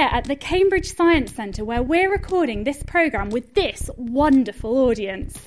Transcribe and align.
here 0.00 0.08
at 0.12 0.24
the 0.24 0.36
Cambridge 0.36 0.94
Science 0.94 1.30
Centre 1.34 1.62
where 1.62 1.82
we're 1.82 2.10
recording 2.10 2.64
this 2.64 2.82
programme 2.84 3.28
with 3.28 3.52
this 3.52 3.90
wonderful 3.98 4.78
audience. 4.78 5.38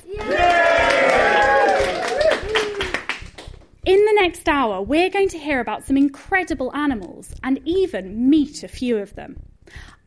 In 3.84 4.04
the 4.04 4.12
next 4.14 4.48
hour, 4.48 4.80
we're 4.80 5.10
going 5.10 5.28
to 5.30 5.38
hear 5.38 5.58
about 5.58 5.84
some 5.84 5.96
incredible 5.96 6.72
animals 6.72 7.34
and 7.42 7.58
even 7.64 8.30
meet 8.30 8.62
a 8.62 8.68
few 8.68 8.98
of 8.98 9.16
them. 9.16 9.42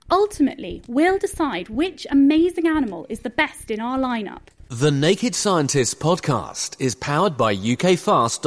Ultimately, 0.09 0.81
we'll 0.88 1.18
decide 1.18 1.68
which 1.68 2.08
amazing 2.09 2.68
animal 2.68 3.06
is 3.09 3.20
the 3.20 3.30
best 3.30 3.70
in 3.70 3.81
our 3.81 4.00
lineup. 4.00 4.44
The 4.70 4.92
Naked 4.92 5.36
Scientists 5.36 5.94
podcast 5.94 6.78
is 6.80 6.95
powered 6.95 7.36
by 7.36 7.53
ukfast.co.uk. 7.53 8.38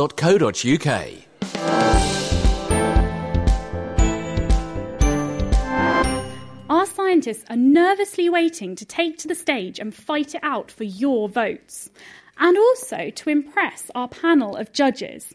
Are 7.51 7.57
nervously 7.57 8.31
waiting 8.31 8.75
to 8.77 8.87
take 8.87 9.19
to 9.19 9.29
the 9.29 9.35
stage 9.35 9.79
and 9.79 9.95
fight 9.95 10.35
it 10.35 10.43
out 10.43 10.71
for 10.71 10.85
your 10.85 11.29
votes, 11.29 11.91
and 12.39 12.57
also 12.57 13.11
to 13.11 13.29
impress 13.29 13.91
our 13.95 14.09
panel 14.09 14.57
of 14.57 14.73
judges. 14.73 15.35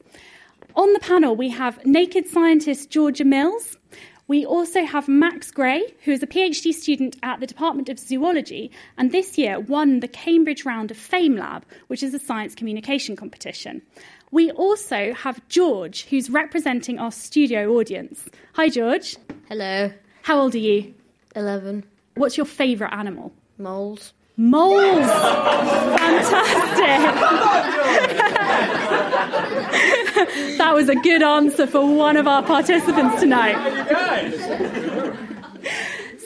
On 0.75 0.94
the 0.94 1.00
panel, 1.00 1.36
we 1.36 1.50
have 1.50 1.86
naked 1.86 2.27
scientist 2.27 2.89
Georgia 2.89 3.23
Mills. 3.23 3.77
We 4.27 4.47
also 4.47 4.83
have 4.83 5.08
Max 5.08 5.52
Gray, 5.52 5.94
who 6.05 6.11
is 6.11 6.23
a 6.23 6.27
PhD 6.27 6.73
student 6.73 7.17
at 7.22 7.39
the 7.39 7.45
Department 7.45 7.88
of 7.89 7.99
Zoology 7.99 8.72
and 8.97 9.11
this 9.11 9.38
year 9.38 9.59
won 9.59 9.99
the 9.99 10.08
Cambridge 10.08 10.66
round 10.66 10.89
of 10.89 10.97
FameLab, 10.97 11.61
which 11.86 12.02
is 12.02 12.16
a 12.16 12.20
science 12.20 12.55
communication 12.55 13.16
competition. 13.16 13.83
We 14.31 14.49
also 14.49 15.14
have 15.14 15.47
George, 15.49 16.08
who's 16.08 16.31
representing 16.31 16.97
our 16.97 17.11
studio 17.11 17.73
audience. 17.77 18.27
Hi, 18.53 18.70
George. 18.70 19.17
Hello. 19.47 19.92
How 20.23 20.39
old 20.39 20.55
are 20.55 20.58
you? 20.58 20.95
11. 21.36 21.86
What's 22.16 22.38
your 22.38 22.45
favourite 22.45 22.94
animal? 22.94 23.33
Moles. 23.58 24.14
Moles. 24.38 25.05
Fantastic. 26.00 26.86
that 30.58 30.72
was 30.73 30.89
a 30.89 30.95
good 30.95 31.22
answer 31.22 31.67
for 31.67 31.86
one 31.86 32.17
of 32.17 32.27
our 32.27 32.44
participants 32.44 33.22
tonight. 33.22 33.55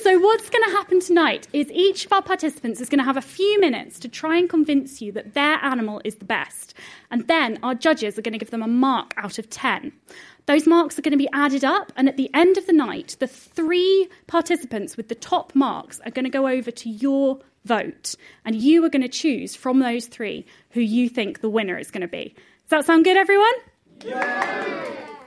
So, 0.01 0.17
what's 0.17 0.49
going 0.49 0.63
to 0.63 0.71
happen 0.71 1.01
tonight 1.01 1.47
is 1.51 1.69
each 1.71 2.05
of 2.05 2.13
our 2.13 2.21
participants 2.21 2.79
is 2.79 2.87
going 2.87 2.99
to 2.99 3.03
have 3.03 3.17
a 3.17 3.21
few 3.21 3.59
minutes 3.59 3.99
to 3.99 4.07
try 4.07 4.37
and 4.37 4.49
convince 4.49 5.01
you 5.01 5.11
that 5.11 5.33
their 5.33 5.57
animal 5.63 6.01
is 6.05 6.15
the 6.15 6.25
best. 6.25 6.73
And 7.11 7.27
then 7.27 7.59
our 7.63 7.75
judges 7.75 8.17
are 8.17 8.21
going 8.21 8.31
to 8.31 8.39
give 8.39 8.49
them 8.49 8.63
a 8.63 8.67
mark 8.67 9.13
out 9.17 9.37
of 9.37 9.49
10. 9.49 9.91
Those 10.49 10.65
marks 10.65 10.97
are 10.97 11.03
going 11.03 11.11
to 11.11 11.17
be 11.17 11.29
added 11.31 11.63
up, 11.63 11.93
and 11.95 12.09
at 12.09 12.17
the 12.17 12.31
end 12.33 12.57
of 12.57 12.65
the 12.65 12.73
night, 12.73 13.15
the 13.19 13.27
three 13.27 14.09
participants 14.25 14.97
with 14.97 15.07
the 15.07 15.13
top 15.13 15.53
marks 15.53 15.99
are 15.99 16.09
going 16.09 16.25
to 16.25 16.31
go 16.31 16.47
over 16.47 16.71
to 16.71 16.89
your 16.89 17.37
vote, 17.65 18.15
and 18.43 18.55
you 18.55 18.83
are 18.83 18.89
going 18.89 19.03
to 19.03 19.07
choose 19.09 19.55
from 19.55 19.77
those 19.77 20.07
three 20.07 20.47
who 20.71 20.81
you 20.81 21.07
think 21.07 21.41
the 21.41 21.51
winner 21.51 21.77
is 21.77 21.91
going 21.91 22.01
to 22.01 22.07
be. 22.07 22.33
Does 22.63 22.69
that 22.69 22.85
sound 22.87 23.03
good, 23.03 23.15
everyone? 23.15 23.53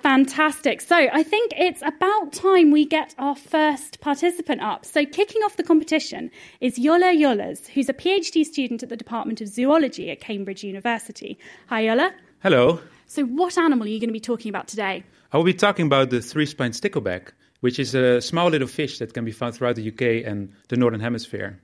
Fantastic. 0.03 0.81
So 0.81 0.97
I 0.97 1.23
think 1.23 1.53
it's 1.57 1.83
about 1.83 2.33
time 2.33 2.73
we 2.73 2.85
get 2.85 3.15
our 3.17 3.37
first 3.37 4.01
participant 4.01 4.61
up. 4.61 4.85
So 4.85 5.07
kicking 5.07 5.43
off 5.43 5.57
the 5.57 5.63
competition 5.63 6.33
is 6.61 6.81
Jolle 6.81 7.17
Jolles, 7.17 7.69
who's 7.69 7.89
a 7.89 7.95
PhD 7.95 8.45
student 8.45 8.83
at 8.83 8.89
the 8.89 8.97
Department 8.97 9.41
of 9.41 9.47
Zoology 9.47 10.11
at 10.11 10.21
Cambridge 10.21 10.65
University. 10.65 11.39
Hi, 11.69 11.85
Jolle. 11.85 12.11
Hello. 12.43 12.81
So 13.13 13.25
what 13.25 13.59
animal 13.59 13.87
are 13.87 13.91
you 13.91 14.01
going 14.01 14.09
to 14.09 14.15
be 14.15 14.21
talking 14.21 14.49
about 14.49 14.69
today? 14.69 15.05
I 15.33 15.37
will 15.37 15.45
be 15.45 15.53
talking 15.53 15.85
about 15.85 16.09
the 16.09 16.23
three-spined 16.23 16.73
stickleback, 16.73 17.33
which 17.61 17.79
is 17.79 17.95
a 17.95 18.23
small 18.23 18.49
little 18.49 18.67
fish 18.67 19.01
that 19.01 19.13
can 19.13 19.27
be 19.27 19.33
found 19.33 19.55
throughout 19.55 19.77
the 19.77 19.87
UK 19.87 20.27
and 20.27 20.51
the 20.69 20.79
Northern 20.79 21.01
Hemisphere. 21.01 21.61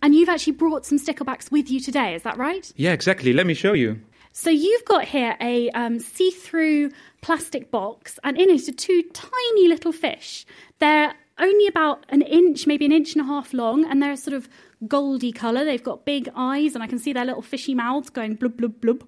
And 0.00 0.14
you've 0.14 0.28
actually 0.28 0.52
brought 0.52 0.86
some 0.86 1.00
sticklebacks 1.00 1.50
with 1.50 1.68
you 1.72 1.80
today, 1.80 2.14
is 2.14 2.22
that 2.22 2.38
right? 2.38 2.72
Yeah, 2.76 2.92
exactly. 2.92 3.32
Let 3.32 3.48
me 3.48 3.54
show 3.54 3.72
you. 3.72 4.00
So 4.30 4.48
you've 4.48 4.84
got 4.84 5.04
here 5.04 5.36
a 5.40 5.70
um, 5.70 5.98
see-through 5.98 6.92
plastic 7.20 7.72
box, 7.72 8.20
and 8.22 8.38
in 8.38 8.48
it 8.48 8.68
are 8.68 8.72
two 8.72 9.02
tiny 9.12 9.66
little 9.66 9.90
fish. 9.90 10.46
They're 10.78 11.14
only 11.36 11.66
about 11.66 12.06
an 12.10 12.22
inch, 12.22 12.68
maybe 12.68 12.84
an 12.84 12.92
inch 12.92 13.16
and 13.16 13.22
a 13.22 13.26
half 13.26 13.52
long, 13.52 13.84
and 13.86 14.00
they're 14.00 14.14
sort 14.14 14.34
of 14.34 14.48
goldy 14.86 15.32
colour. 15.32 15.64
They've 15.64 15.82
got 15.82 16.04
big 16.04 16.28
eyes, 16.36 16.74
and 16.74 16.82
I 16.84 16.86
can 16.86 17.00
see 17.00 17.12
their 17.12 17.24
little 17.24 17.42
fishy 17.42 17.74
mouths 17.74 18.08
going 18.08 18.36
blub 18.36 18.56
blub 18.56 18.80
blub. 18.80 19.04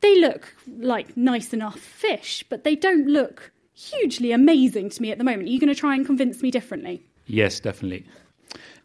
They 0.00 0.20
look 0.20 0.54
like 0.78 1.16
nice 1.16 1.52
enough 1.52 1.78
fish, 1.78 2.44
but 2.48 2.64
they 2.64 2.76
don't 2.76 3.06
look 3.08 3.52
hugely 3.74 4.32
amazing 4.32 4.90
to 4.90 5.02
me 5.02 5.10
at 5.10 5.18
the 5.18 5.24
moment. 5.24 5.48
Are 5.48 5.52
you 5.52 5.60
going 5.60 5.74
to 5.74 5.80
try 5.80 5.94
and 5.94 6.06
convince 6.06 6.42
me 6.42 6.50
differently? 6.50 7.02
Yes, 7.26 7.60
definitely. 7.60 8.04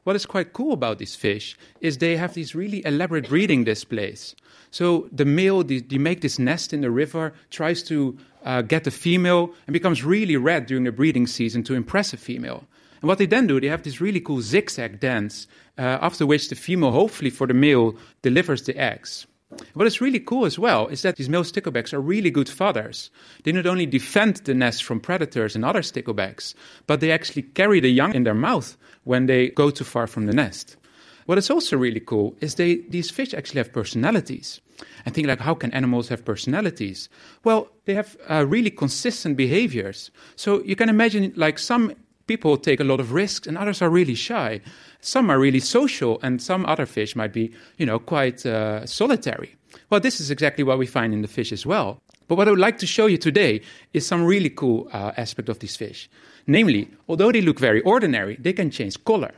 What 0.04 0.16
is 0.16 0.26
quite 0.26 0.54
cool 0.54 0.74
about 0.74 0.98
these 0.98 1.16
fish 1.16 1.58
is 1.80 1.98
they 1.98 2.18
have 2.18 2.34
these 2.34 2.54
really 2.54 2.86
elaborate 2.86 3.30
breeding 3.30 3.64
displays. 3.64 4.36
So 4.72 5.08
the 5.12 5.24
male, 5.24 5.64
they, 5.64 5.80
they 5.80 5.98
make 5.98 6.22
this 6.22 6.40
nest 6.40 6.74
in 6.74 6.82
the 6.82 6.92
river, 6.92 7.34
tries 7.52 7.84
to 7.84 8.18
uh, 8.44 8.64
get 8.64 8.84
the 8.84 8.92
female, 8.92 9.54
and 9.66 9.74
becomes 9.74 10.04
really 10.04 10.36
red 10.36 10.66
during 10.66 10.84
the 10.84 10.92
breeding 10.92 11.28
season 11.28 11.64
to 11.64 11.74
impress 11.74 12.12
a 12.12 12.18
female. 12.18 12.66
And 13.02 13.08
what 13.08 13.18
they 13.18 13.26
then 13.26 13.48
do, 13.48 13.62
they 13.62 13.68
have 13.68 13.84
this 13.84 14.02
really 14.02 14.20
cool 14.20 14.42
zigzag 14.42 15.00
dance, 15.00 15.48
uh, 15.78 16.00
after 16.02 16.26
which 16.26 16.50
the 16.50 16.56
female, 16.56 16.92
hopefully 16.92 17.30
for 17.30 17.48
the 17.48 17.54
male, 17.54 17.96
delivers 18.22 18.64
the 18.64 18.78
eggs. 18.78 19.26
What 19.74 19.88
is 19.88 20.02
really 20.02 20.20
cool 20.20 20.46
as 20.46 20.60
well 20.60 20.88
is 20.88 21.02
that 21.02 21.16
these 21.16 21.30
male 21.30 21.44
sticklebacks 21.44 21.94
are 21.94 22.00
really 22.00 22.30
good 22.30 22.50
fathers. 22.50 23.10
They 23.44 23.52
not 23.52 23.66
only 23.66 23.86
defend 23.86 24.38
the 24.38 24.54
nest 24.54 24.84
from 24.84 25.00
predators 25.00 25.56
and 25.56 25.66
other 25.66 25.82
sticklebacks, 25.82 26.54
but 26.88 27.00
they 27.00 27.12
actually 27.12 27.44
carry 27.44 27.80
the 27.80 27.92
young 27.92 28.14
in 28.14 28.24
their 28.24 28.34
mouth 28.34 28.78
when 29.04 29.26
they 29.26 29.50
go 29.50 29.70
too 29.70 29.84
far 29.84 30.08
from 30.08 30.26
the 30.26 30.34
nest. 30.34 30.78
What 31.26 31.38
is 31.38 31.50
also 31.50 31.78
really 31.78 32.02
cool 32.02 32.36
is 32.42 32.56
they 32.56 32.76
these 32.90 33.10
fish 33.10 33.34
actually 33.34 33.60
have 33.60 33.72
personalities. 33.72 34.60
And 35.06 35.14
think 35.14 35.28
like, 35.28 35.40
how 35.40 35.56
can 35.56 35.72
animals 35.72 36.10
have 36.10 36.26
personalities? 36.26 37.08
Well, 37.44 37.70
they 37.86 37.94
have 37.94 38.18
uh, 38.30 38.46
really 38.46 38.70
consistent 38.70 39.38
behaviors. 39.38 40.12
So 40.36 40.62
you 40.64 40.76
can 40.76 40.90
imagine 40.90 41.32
like 41.36 41.60
some 41.60 41.94
people 42.28 42.58
take 42.58 42.80
a 42.80 42.84
lot 42.84 43.00
of 43.00 43.12
risks 43.12 43.48
and 43.48 43.58
others 43.58 43.82
are 43.82 43.90
really 43.90 44.16
shy. 44.16 44.62
Some 45.02 45.30
are 45.30 45.40
really 45.40 45.60
social 45.60 46.20
and 46.22 46.42
some 46.42 46.66
other 46.66 46.86
fish 46.86 47.16
might 47.16 47.34
be, 47.34 47.54
you 47.78 47.86
know, 47.86 48.00
quite 48.00 48.46
uh, 48.46 48.86
solitary. 48.86 49.56
Well, 49.90 50.00
this 50.00 50.22
is 50.22 50.32
exactly 50.32 50.64
what 50.64 50.78
we 50.78 50.86
find 50.86 51.14
in 51.14 51.22
the 51.22 51.28
fish 51.28 51.52
as 51.52 51.66
well. 51.66 52.02
But 52.28 52.38
what 52.38 52.48
I 52.48 52.52
would 52.52 52.60
like 52.60 52.78
to 52.80 52.88
show 52.88 53.06
you 53.08 53.18
today 53.18 53.62
is 53.94 54.08
some 54.08 54.24
really 54.24 54.50
cool 54.50 54.88
uh, 54.94 55.12
aspect 55.18 55.50
of 55.50 55.60
these 55.60 55.76
fish. 55.76 56.10
Namely, 56.48 56.90
although 57.08 57.32
they 57.32 57.42
look 57.42 57.60
very 57.60 57.82
ordinary, 57.82 58.38
they 58.38 58.54
can 58.54 58.72
change 58.72 59.04
color. 59.04 59.34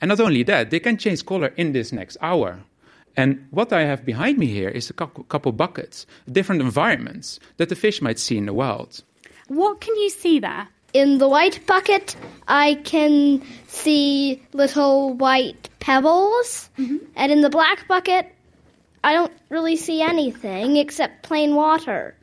And 0.00 0.08
not 0.08 0.20
only 0.20 0.42
that, 0.44 0.70
they 0.70 0.80
can 0.80 0.96
change 0.96 1.24
color 1.24 1.52
in 1.56 1.72
this 1.72 1.92
next 1.92 2.16
hour. 2.20 2.60
And 3.16 3.46
what 3.50 3.72
I 3.72 3.82
have 3.82 4.04
behind 4.04 4.38
me 4.38 4.46
here 4.46 4.68
is 4.68 4.90
a 4.90 4.94
couple 4.94 5.52
buckets, 5.52 6.06
different 6.30 6.62
environments 6.62 7.38
that 7.58 7.68
the 7.68 7.76
fish 7.76 8.02
might 8.02 8.18
see 8.18 8.36
in 8.36 8.46
the 8.46 8.52
wild. 8.52 9.02
What 9.48 9.80
can 9.80 9.94
you 9.96 10.10
see 10.10 10.40
there? 10.40 10.68
In 10.94 11.18
the 11.18 11.28
white 11.28 11.66
bucket, 11.66 12.14
I 12.46 12.74
can 12.84 13.42
see 13.66 14.40
little 14.52 15.12
white 15.14 15.68
pebbles. 15.80 16.70
And 17.16 17.32
in 17.32 17.40
the 17.40 17.50
black 17.50 17.88
bucket, 17.88 18.32
I 19.02 19.12
don't 19.12 19.32
really 19.48 19.74
see 19.76 20.00
anything 20.02 20.76
except 20.76 21.24
plain 21.24 21.56
water. 21.56 22.14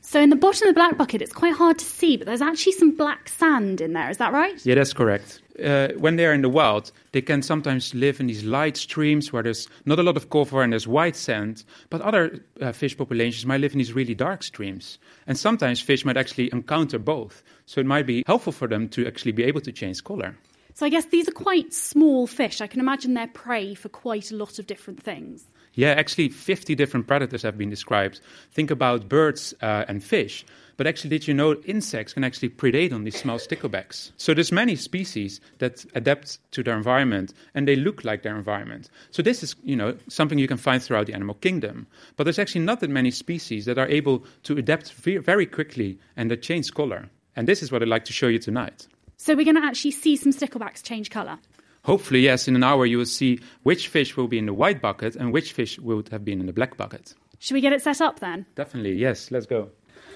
So 0.00 0.18
in 0.18 0.30
the 0.30 0.36
bottom 0.36 0.66
of 0.66 0.74
the 0.74 0.78
black 0.78 0.96
bucket, 0.96 1.20
it's 1.20 1.32
quite 1.32 1.52
hard 1.54 1.78
to 1.78 1.84
see, 1.84 2.16
but 2.16 2.26
there's 2.26 2.40
actually 2.40 2.72
some 2.72 2.96
black 2.96 3.28
sand 3.28 3.82
in 3.82 3.92
there. 3.92 4.08
Is 4.10 4.16
that 4.16 4.32
right? 4.32 4.58
Yeah, 4.64 4.76
that's 4.76 4.94
correct. 4.94 5.42
uh, 5.62 5.88
when 5.98 6.16
they're 6.16 6.32
in 6.32 6.42
the 6.42 6.48
wild, 6.48 6.90
they 7.12 7.20
can 7.20 7.42
sometimes 7.42 7.94
live 7.94 8.18
in 8.18 8.26
these 8.26 8.44
light 8.44 8.76
streams 8.76 9.32
where 9.32 9.42
there's 9.42 9.68
not 9.84 9.98
a 9.98 10.02
lot 10.02 10.16
of 10.16 10.30
cover 10.30 10.62
and 10.62 10.72
there's 10.72 10.88
white 10.88 11.16
sand. 11.16 11.64
But 11.90 12.00
other 12.00 12.40
uh, 12.60 12.72
fish 12.72 12.96
populations 12.96 13.46
might 13.46 13.60
live 13.60 13.72
in 13.72 13.78
these 13.78 13.92
really 13.92 14.14
dark 14.14 14.42
streams. 14.42 14.98
And 15.26 15.38
sometimes 15.38 15.80
fish 15.80 16.04
might 16.04 16.16
actually 16.16 16.50
encounter 16.52 16.98
both. 16.98 17.42
So 17.70 17.80
it 17.80 17.86
might 17.86 18.04
be 18.04 18.24
helpful 18.26 18.52
for 18.52 18.66
them 18.66 18.88
to 18.88 19.06
actually 19.06 19.30
be 19.30 19.44
able 19.44 19.60
to 19.60 19.70
change 19.70 20.02
color. 20.02 20.36
So 20.74 20.86
I 20.86 20.88
guess 20.88 21.04
these 21.04 21.28
are 21.28 21.32
quite 21.32 21.72
small 21.72 22.26
fish. 22.26 22.60
I 22.60 22.66
can 22.66 22.80
imagine 22.80 23.14
they're 23.14 23.28
prey 23.28 23.74
for 23.74 23.88
quite 23.88 24.32
a 24.32 24.34
lot 24.34 24.58
of 24.58 24.66
different 24.66 25.00
things. 25.00 25.44
Yeah, 25.74 25.90
actually, 25.90 26.30
50 26.30 26.74
different 26.74 27.06
predators 27.06 27.42
have 27.42 27.56
been 27.56 27.70
described. 27.70 28.20
Think 28.50 28.72
about 28.72 29.08
birds 29.08 29.54
uh, 29.62 29.84
and 29.86 30.02
fish. 30.02 30.44
But 30.78 30.88
actually, 30.88 31.10
did 31.10 31.28
you 31.28 31.34
know 31.34 31.54
insects 31.64 32.12
can 32.12 32.24
actually 32.24 32.48
predate 32.48 32.92
on 32.92 33.04
these 33.04 33.16
small 33.16 33.38
sticklebacks? 33.38 34.10
So 34.16 34.34
there's 34.34 34.50
many 34.50 34.74
species 34.74 35.40
that 35.58 35.86
adapt 35.94 36.38
to 36.50 36.64
their 36.64 36.76
environment 36.76 37.34
and 37.54 37.68
they 37.68 37.76
look 37.76 38.02
like 38.02 38.24
their 38.24 38.36
environment. 38.36 38.90
So 39.12 39.22
this 39.22 39.44
is, 39.44 39.54
you 39.62 39.76
know, 39.76 39.96
something 40.08 40.40
you 40.40 40.48
can 40.48 40.56
find 40.56 40.82
throughout 40.82 41.06
the 41.06 41.14
animal 41.14 41.36
kingdom. 41.36 41.86
But 42.16 42.24
there's 42.24 42.40
actually 42.40 42.62
not 42.62 42.80
that 42.80 42.90
many 42.90 43.12
species 43.12 43.64
that 43.66 43.78
are 43.78 43.86
able 43.86 44.24
to 44.42 44.58
adapt 44.58 44.90
very 44.94 45.46
quickly 45.46 46.00
and 46.16 46.32
that 46.32 46.42
change 46.42 46.74
color. 46.74 47.10
And 47.36 47.48
this 47.48 47.62
is 47.62 47.70
what 47.70 47.82
I'd 47.82 47.88
like 47.88 48.04
to 48.06 48.12
show 48.12 48.28
you 48.28 48.38
tonight. 48.38 48.86
So 49.16 49.34
we're 49.34 49.44
going 49.44 49.60
to 49.60 49.64
actually 49.64 49.90
see 49.92 50.16
some 50.16 50.32
sticklebacks 50.32 50.82
change 50.82 51.10
colour. 51.10 51.38
Hopefully, 51.84 52.20
yes, 52.20 52.48
in 52.48 52.56
an 52.56 52.62
hour 52.62 52.84
you 52.84 52.98
will 52.98 53.06
see 53.06 53.40
which 53.62 53.88
fish 53.88 54.16
will 54.16 54.28
be 54.28 54.38
in 54.38 54.46
the 54.46 54.54
white 54.54 54.82
bucket 54.82 55.16
and 55.16 55.32
which 55.32 55.52
fish 55.52 55.78
would 55.78 56.08
have 56.10 56.24
been 56.24 56.40
in 56.40 56.46
the 56.46 56.52
black 56.52 56.76
bucket. 56.76 57.14
Should 57.38 57.54
we 57.54 57.60
get 57.60 57.72
it 57.72 57.82
set 57.82 58.00
up 58.00 58.20
then? 58.20 58.44
Definitely, 58.54 58.94
yes, 58.94 59.30
let's 59.30 59.46
go. 59.46 59.70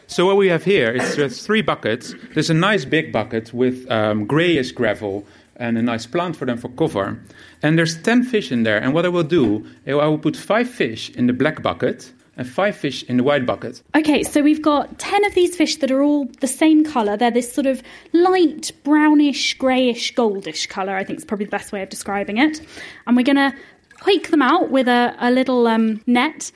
So 0.06 0.26
what 0.26 0.37
we 0.37 0.49
have 0.49 0.64
here 0.64 0.90
is 0.90 1.16
there's 1.16 1.46
three 1.46 1.62
buckets. 1.62 2.14
There's 2.34 2.50
a 2.50 2.55
nice 2.55 2.84
big 2.84 3.12
bucket 3.12 3.55
with 3.55 3.90
um, 3.90 4.26
grayish 4.26 4.72
gravel 4.72 5.25
and 5.56 5.78
a 5.78 5.82
nice 5.82 6.05
plant 6.05 6.37
for 6.37 6.44
them 6.44 6.58
for 6.58 6.69
cover. 6.70 7.19
And 7.62 7.78
there's 7.78 8.00
10 8.02 8.25
fish 8.25 8.52
in 8.52 8.64
there. 8.64 8.78
And 8.78 8.93
what 8.93 9.06
I 9.06 9.08
will 9.08 9.22
do, 9.22 9.67
I 9.87 9.94
will 9.94 10.19
put 10.19 10.37
five 10.37 10.69
fish 10.69 11.10
in 11.10 11.26
the 11.26 11.32
black 11.32 11.62
bucket 11.62 12.12
and 12.36 12.48
five 12.48 12.76
fish 12.76 13.02
in 13.04 13.16
the 13.16 13.22
white 13.22 13.46
bucket. 13.46 13.82
Okay, 13.94 14.22
so 14.22 14.42
we've 14.42 14.62
got 14.62 14.98
10 14.98 15.25
of 15.25 15.34
these 15.34 15.56
fish 15.56 15.76
that 15.76 15.90
are 15.90 16.02
all 16.02 16.26
the 16.40 16.46
same 16.46 16.84
colour. 16.84 17.16
They're 17.16 17.31
this 17.31 17.52
sort 17.52 17.66
of 17.66 17.82
light 18.12 18.72
brownish, 18.82 19.56
greyish, 19.58 20.14
goldish 20.14 20.69
colour, 20.69 20.96
I 20.96 21.04
think 21.04 21.19
is 21.19 21.25
probably 21.25 21.46
the 21.46 21.50
best 21.50 21.72
way 21.72 21.82
of 21.82 21.88
describing 21.88 22.38
it. 22.38 22.60
And 23.06 23.16
we're 23.16 23.22
going 23.22 23.36
to 23.36 23.54
hike 24.00 24.31
them 24.31 24.42
out 24.42 24.70
with 24.70 24.88
a, 24.88 25.14
a 25.19 25.31
little 25.31 25.66
um, 25.66 26.02
net 26.06 26.50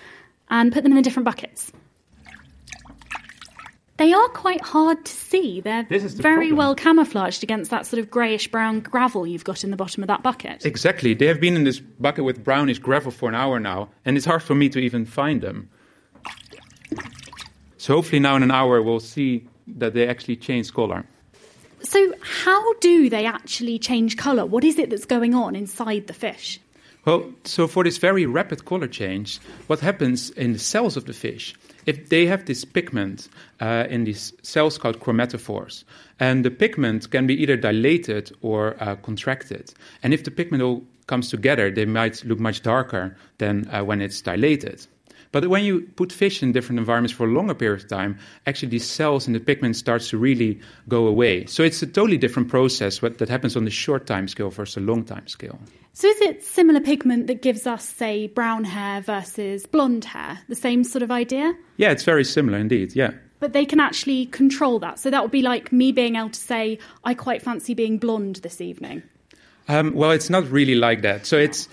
and 0.51 0.73
put 0.73 0.83
them 0.83 0.93
in 0.93 0.97
the 0.97 1.03
different 1.03 1.25
buckets. 1.25 1.73
They 3.99 4.13
are 4.13 4.29
quite 4.29 4.61
hard 4.61 5.05
to 5.05 5.13
see. 5.13 5.61
They're 5.61 5.83
the 5.83 5.99
very 5.99 6.49
problem. 6.49 6.57
well 6.57 6.75
camouflaged 6.77 7.43
against 7.43 7.71
that 7.73 7.85
sort 7.85 7.99
of 8.01 8.11
greyish 8.11 8.49
brown 8.49 8.81
gravel 8.81 9.27
you've 9.27 9.45
got 9.45 9.65
in 9.65 9.71
the 9.71 9.77
bottom 9.77 10.05
of 10.05 10.07
that 10.07 10.23
bucket. 10.23 10.65
Exactly. 10.65 11.15
They 11.15 11.27
have 11.27 11.41
been 11.41 11.57
in 11.57 11.65
this 11.65 11.81
bucket 11.81 12.25
with 12.25 12.45
brownish 12.45 12.79
gravel 12.79 13.11
for 13.11 13.29
an 13.29 13.35
hour 13.35 13.59
now, 13.59 13.91
and 14.05 14.17
it's 14.17 14.25
hard 14.25 14.43
for 14.45 14.55
me 14.55 14.69
to 14.69 14.79
even 14.79 15.05
find 15.05 15.43
them. 15.43 15.69
So 17.77 17.95
hopefully 17.97 18.21
now 18.21 18.37
in 18.37 18.45
an 18.45 18.53
hour 18.53 18.81
we'll 18.83 19.01
see 19.01 19.49
that 19.67 19.95
they 19.95 20.07
actually 20.07 20.37
change 20.37 20.73
color. 20.73 21.05
So, 21.81 22.13
how 22.21 22.75
do 22.75 23.09
they 23.09 23.25
actually 23.25 23.79
change 23.79 24.17
colour? 24.17 24.45
What 24.45 24.65
is 24.65 24.79
it 24.79 24.91
that's 24.91 25.05
going 25.05 25.35
on 25.35 25.55
inside 25.55 26.09
the 26.09 26.13
fish? 26.13 26.61
Well, 27.05 27.33
so 27.45 27.69
for 27.69 27.85
this 27.85 27.99
very 27.99 28.27
rapid 28.27 28.65
color 28.65 28.89
change, 28.89 29.39
what 29.69 29.81
happens 29.81 30.31
in 30.31 30.53
the 30.53 30.59
cells 30.59 30.97
of 30.97 31.05
the 31.05 31.13
fish, 31.13 31.55
if 31.89 32.11
they 32.11 32.27
have 32.27 32.45
this 32.45 32.67
pigment 32.67 33.31
uh, 33.61 33.87
in 33.89 34.05
these 34.05 34.35
cells 34.43 34.77
called 34.77 35.01
chromatophores, 35.01 35.85
and 36.21 36.45
the 36.45 36.51
pigment 36.51 37.11
can 37.11 37.27
be 37.27 37.43
either 37.43 37.57
dilated 37.57 38.31
or 38.43 38.77
uh, 38.83 38.95
contracted. 38.97 39.73
And 40.03 40.13
if 40.13 40.23
the 40.23 40.31
pigment 40.31 40.63
all 40.63 40.85
comes 41.07 41.31
together, 41.31 41.71
they 41.71 41.87
might 41.87 42.23
look 42.27 42.39
much 42.39 42.61
darker 42.63 43.17
than 43.39 43.67
uh, 43.73 43.83
when 43.85 44.03
it's 44.03 44.21
dilated. 44.21 44.87
But 45.33 45.49
when 45.49 45.65
you 45.65 45.83
put 45.97 46.13
fish 46.13 46.43
in 46.43 46.53
different 46.53 46.79
environments 46.79 47.13
for 47.13 47.25
a 47.25 47.31
longer 47.31 47.55
period 47.55 47.83
of 47.83 47.89
time, 47.89 48.19
actually 48.47 48.69
these 48.69 48.87
cells 48.87 49.27
in 49.27 49.33
the 49.33 49.41
pigment 49.41 49.77
starts 49.77 50.11
to 50.11 50.19
really 50.19 50.61
go 50.89 51.07
away. 51.07 51.47
So 51.47 51.63
it's 51.63 51.83
a 51.83 51.87
totally 51.87 52.19
different 52.19 52.49
process 52.49 53.03
what, 53.03 53.19
that 53.19 53.29
happens 53.29 53.57
on 53.57 53.65
the 53.65 53.71
short 53.71 54.07
time 54.07 54.29
scale 54.29 54.51
versus 54.51 54.77
a 54.77 54.81
long 54.81 55.05
time 55.05 55.27
scale. 55.29 55.59
So, 55.93 56.07
is 56.07 56.21
it 56.21 56.45
similar 56.45 56.79
pigment 56.81 57.27
that 57.27 57.43
gives 57.43 57.67
us, 57.67 57.85
say, 57.85 58.29
brown 58.29 58.63
hair 58.63 59.01
versus 59.01 59.67
blonde 59.67 60.05
hair? 60.05 60.39
The 60.49 60.55
same 60.55 60.85
sort 60.85 61.03
of 61.03 61.11
idea? 61.11 61.57
Yeah, 61.77 61.91
it's 61.91 62.05
very 62.05 62.25
similar 62.25 62.57
indeed. 62.57 62.95
Yeah. 62.95 63.11
But 63.41 63.53
they 63.53 63.65
can 63.65 63.81
actually 63.81 64.27
control 64.27 64.79
that. 64.79 65.01
So, 65.01 65.11
that 65.11 65.23
would 65.23 65.33
be 65.33 65.43
like 65.43 65.73
me 65.73 65.91
being 65.91 66.15
able 66.15 66.31
to 66.31 66.39
say, 66.39 66.79
I 67.03 67.15
quite 67.15 67.43
fancy 67.43 67.75
being 67.75 67.99
blonde 67.99 68.37
this 68.37 68.61
evening. 68.61 69.03
Um, 69.69 69.93
well, 69.93 70.13
it's 70.13 70.31
not 70.31 70.51
really 70.51 70.75
like 70.75 71.03
that. 71.03 71.27
So 71.27 71.37
it's 71.37 71.69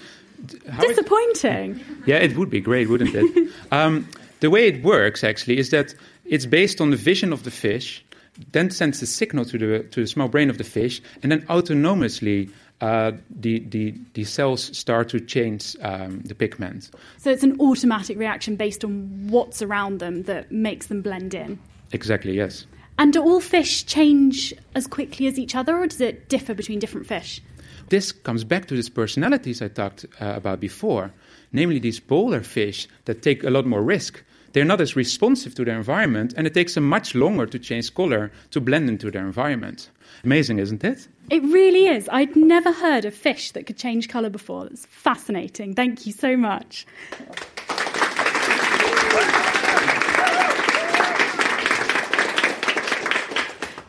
how 0.70 0.84
it- 0.84 0.88
Disappointing. 0.90 1.80
yeah, 2.06 2.18
it 2.18 2.36
would 2.38 2.50
be 2.50 2.60
great, 2.62 2.90
wouldn't 2.90 3.14
it? 3.16 3.52
um, 3.72 4.08
the 4.40 4.50
way 4.50 4.68
it 4.68 4.84
works 4.84 5.24
actually 5.24 5.58
is 5.58 5.70
that 5.70 5.96
it's 6.26 6.46
based 6.46 6.82
on 6.82 6.90
the 6.92 6.98
vision 6.98 7.32
of 7.34 7.44
the 7.44 7.52
fish, 7.52 8.04
then 8.52 8.70
sends 8.70 9.02
a 9.02 9.08
signal 9.08 9.46
to 9.46 9.58
the 9.58 9.84
to 9.92 10.02
the 10.02 10.08
small 10.08 10.28
brain 10.28 10.50
of 10.50 10.58
the 10.58 10.64
fish, 10.64 11.02
and 11.24 11.32
then 11.32 11.42
autonomously 11.48 12.50
uh, 12.82 13.12
the, 13.30 13.60
the 13.70 13.94
the 14.14 14.24
cells 14.26 14.76
start 14.78 15.08
to 15.10 15.20
change 15.20 15.76
um, 15.82 16.20
the 16.26 16.36
pigment. 16.36 16.92
So, 17.18 17.32
it's 17.32 17.44
an 17.44 17.60
automatic 17.62 18.18
reaction 18.18 18.58
based 18.58 18.84
on 18.84 19.28
what's 19.30 19.62
around 19.62 20.00
them 20.00 20.24
that 20.24 20.52
makes 20.52 20.88
them 20.88 21.02
blend 21.02 21.34
in. 21.34 21.58
Exactly. 21.94 22.34
Yes. 22.36 22.66
And 22.98 23.12
do 23.12 23.22
all 23.22 23.42
fish 23.42 23.86
change 23.86 24.54
as 24.74 24.88
quickly 24.88 25.28
as 25.28 25.38
each 25.38 25.56
other, 25.56 25.78
or 25.78 25.88
does 25.88 26.02
it 26.02 26.30
differ 26.30 26.54
between 26.54 26.80
different 26.80 27.08
fish? 27.08 27.42
This 27.90 28.12
comes 28.12 28.44
back 28.44 28.68
to 28.68 28.76
these 28.76 28.90
personalities 28.90 29.62
I 29.62 29.68
talked 29.68 30.06
uh, 30.20 30.34
about 30.36 30.60
before, 30.60 31.12
namely 31.52 31.80
these 31.80 32.00
polar 32.00 32.42
fish 32.42 32.88
that 33.06 33.22
take 33.22 33.44
a 33.44 33.50
lot 33.50 33.66
more 33.66 33.84
risk. 33.84 34.24
They're 34.54 34.64
not 34.64 34.80
as 34.80 34.96
responsive 34.96 35.54
to 35.56 35.66
their 35.66 35.76
environment, 35.76 36.34
and 36.38 36.48
it 36.48 36.54
takes 36.54 36.76
them 36.76 36.88
much 36.88 37.14
longer 37.14 37.46
to 37.46 37.60
change 37.60 37.94
color 37.94 38.32
to 38.52 38.62
blend 38.62 38.88
into 38.88 39.12
their 39.12 39.26
environment. 39.26 39.90
Amazing, 40.24 40.60
isn't 40.60 40.84
it? 40.84 41.08
It 41.30 41.44
really 41.44 41.88
is. 41.88 42.08
I'd 42.12 42.36
never 42.36 42.72
heard 42.72 43.04
of 43.04 43.14
fish 43.14 43.52
that 43.52 43.66
could 43.66 43.78
change 43.78 44.08
colour 44.08 44.30
before. 44.30 44.68
It's 44.68 44.86
fascinating. 44.86 45.76
Thank 45.76 46.08
you 46.08 46.14
so 46.14 46.38
much. 46.38 46.88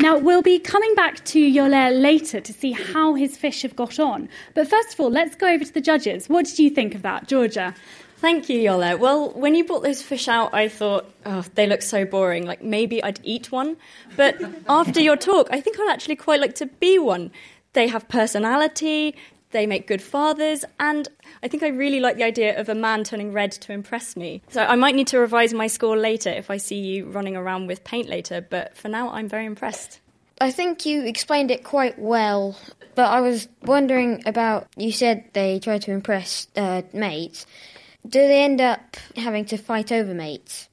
Now, 0.06 0.16
we'll 0.16 0.40
be 0.40 0.60
coming 0.60 0.94
back 0.94 1.24
to 1.24 1.52
Jolle 1.52 1.90
later 2.00 2.40
to 2.40 2.52
see 2.52 2.70
how 2.70 3.14
his 3.14 3.36
fish 3.36 3.62
have 3.62 3.74
got 3.74 3.98
on. 3.98 4.28
But 4.54 4.68
first 4.68 4.94
of 4.94 5.00
all, 5.00 5.10
let's 5.10 5.34
go 5.34 5.48
over 5.48 5.64
to 5.64 5.74
the 5.74 5.80
judges. 5.80 6.28
What 6.28 6.46
did 6.46 6.60
you 6.60 6.70
think 6.70 6.94
of 6.94 7.02
that, 7.02 7.26
Georgia? 7.26 7.74
Thank 8.18 8.48
you, 8.48 8.62
Jolle. 8.62 9.00
Well, 9.00 9.30
when 9.32 9.56
you 9.56 9.64
brought 9.64 9.82
those 9.82 10.02
fish 10.02 10.28
out, 10.28 10.54
I 10.54 10.68
thought, 10.68 11.12
oh, 11.24 11.44
they 11.56 11.66
look 11.66 11.82
so 11.82 12.04
boring. 12.04 12.46
Like 12.46 12.62
maybe 12.62 13.02
I'd 13.02 13.18
eat 13.24 13.50
one. 13.50 13.78
But 14.16 14.40
after 14.68 15.00
your 15.00 15.16
talk, 15.16 15.48
I 15.50 15.60
think 15.60 15.76
I'd 15.80 15.90
actually 15.90 16.14
quite 16.14 16.38
like 16.38 16.54
to 16.54 16.66
be 16.66 17.00
one. 17.00 17.32
They 17.72 17.88
have 17.88 18.08
personality, 18.08 19.16
they 19.50 19.66
make 19.66 19.86
good 19.86 20.02
fathers, 20.02 20.64
and 20.78 21.08
I 21.42 21.48
think 21.48 21.62
I 21.62 21.68
really 21.68 21.98
like 21.98 22.16
the 22.16 22.24
idea 22.24 22.58
of 22.60 22.68
a 22.68 22.74
man 22.74 23.04
turning 23.04 23.32
red 23.32 23.52
to 23.52 23.72
impress 23.72 24.16
me. 24.16 24.42
So 24.50 24.62
I 24.62 24.76
might 24.76 24.94
need 24.94 25.06
to 25.08 25.18
revise 25.18 25.52
my 25.54 25.66
score 25.66 25.96
later 25.96 26.30
if 26.30 26.50
I 26.50 26.58
see 26.58 26.78
you 26.78 27.06
running 27.06 27.36
around 27.36 27.66
with 27.66 27.82
paint 27.82 28.08
later, 28.08 28.40
but 28.40 28.76
for 28.76 28.88
now, 28.88 29.10
I'm 29.10 29.28
very 29.28 29.46
impressed. 29.46 30.00
I 30.40 30.50
think 30.50 30.84
you 30.84 31.04
explained 31.04 31.50
it 31.50 31.64
quite 31.64 31.98
well, 31.98 32.58
but 32.94 33.06
I 33.06 33.20
was 33.20 33.48
wondering 33.62 34.22
about 34.26 34.68
you 34.76 34.92
said 34.92 35.24
they 35.32 35.58
try 35.58 35.78
to 35.78 35.90
impress 35.90 36.48
uh, 36.56 36.82
mates. 36.92 37.46
Do 38.06 38.20
they 38.20 38.44
end 38.44 38.60
up 38.60 38.96
having 39.16 39.46
to 39.46 39.56
fight 39.56 39.90
over 39.90 40.14
mates? 40.14 40.68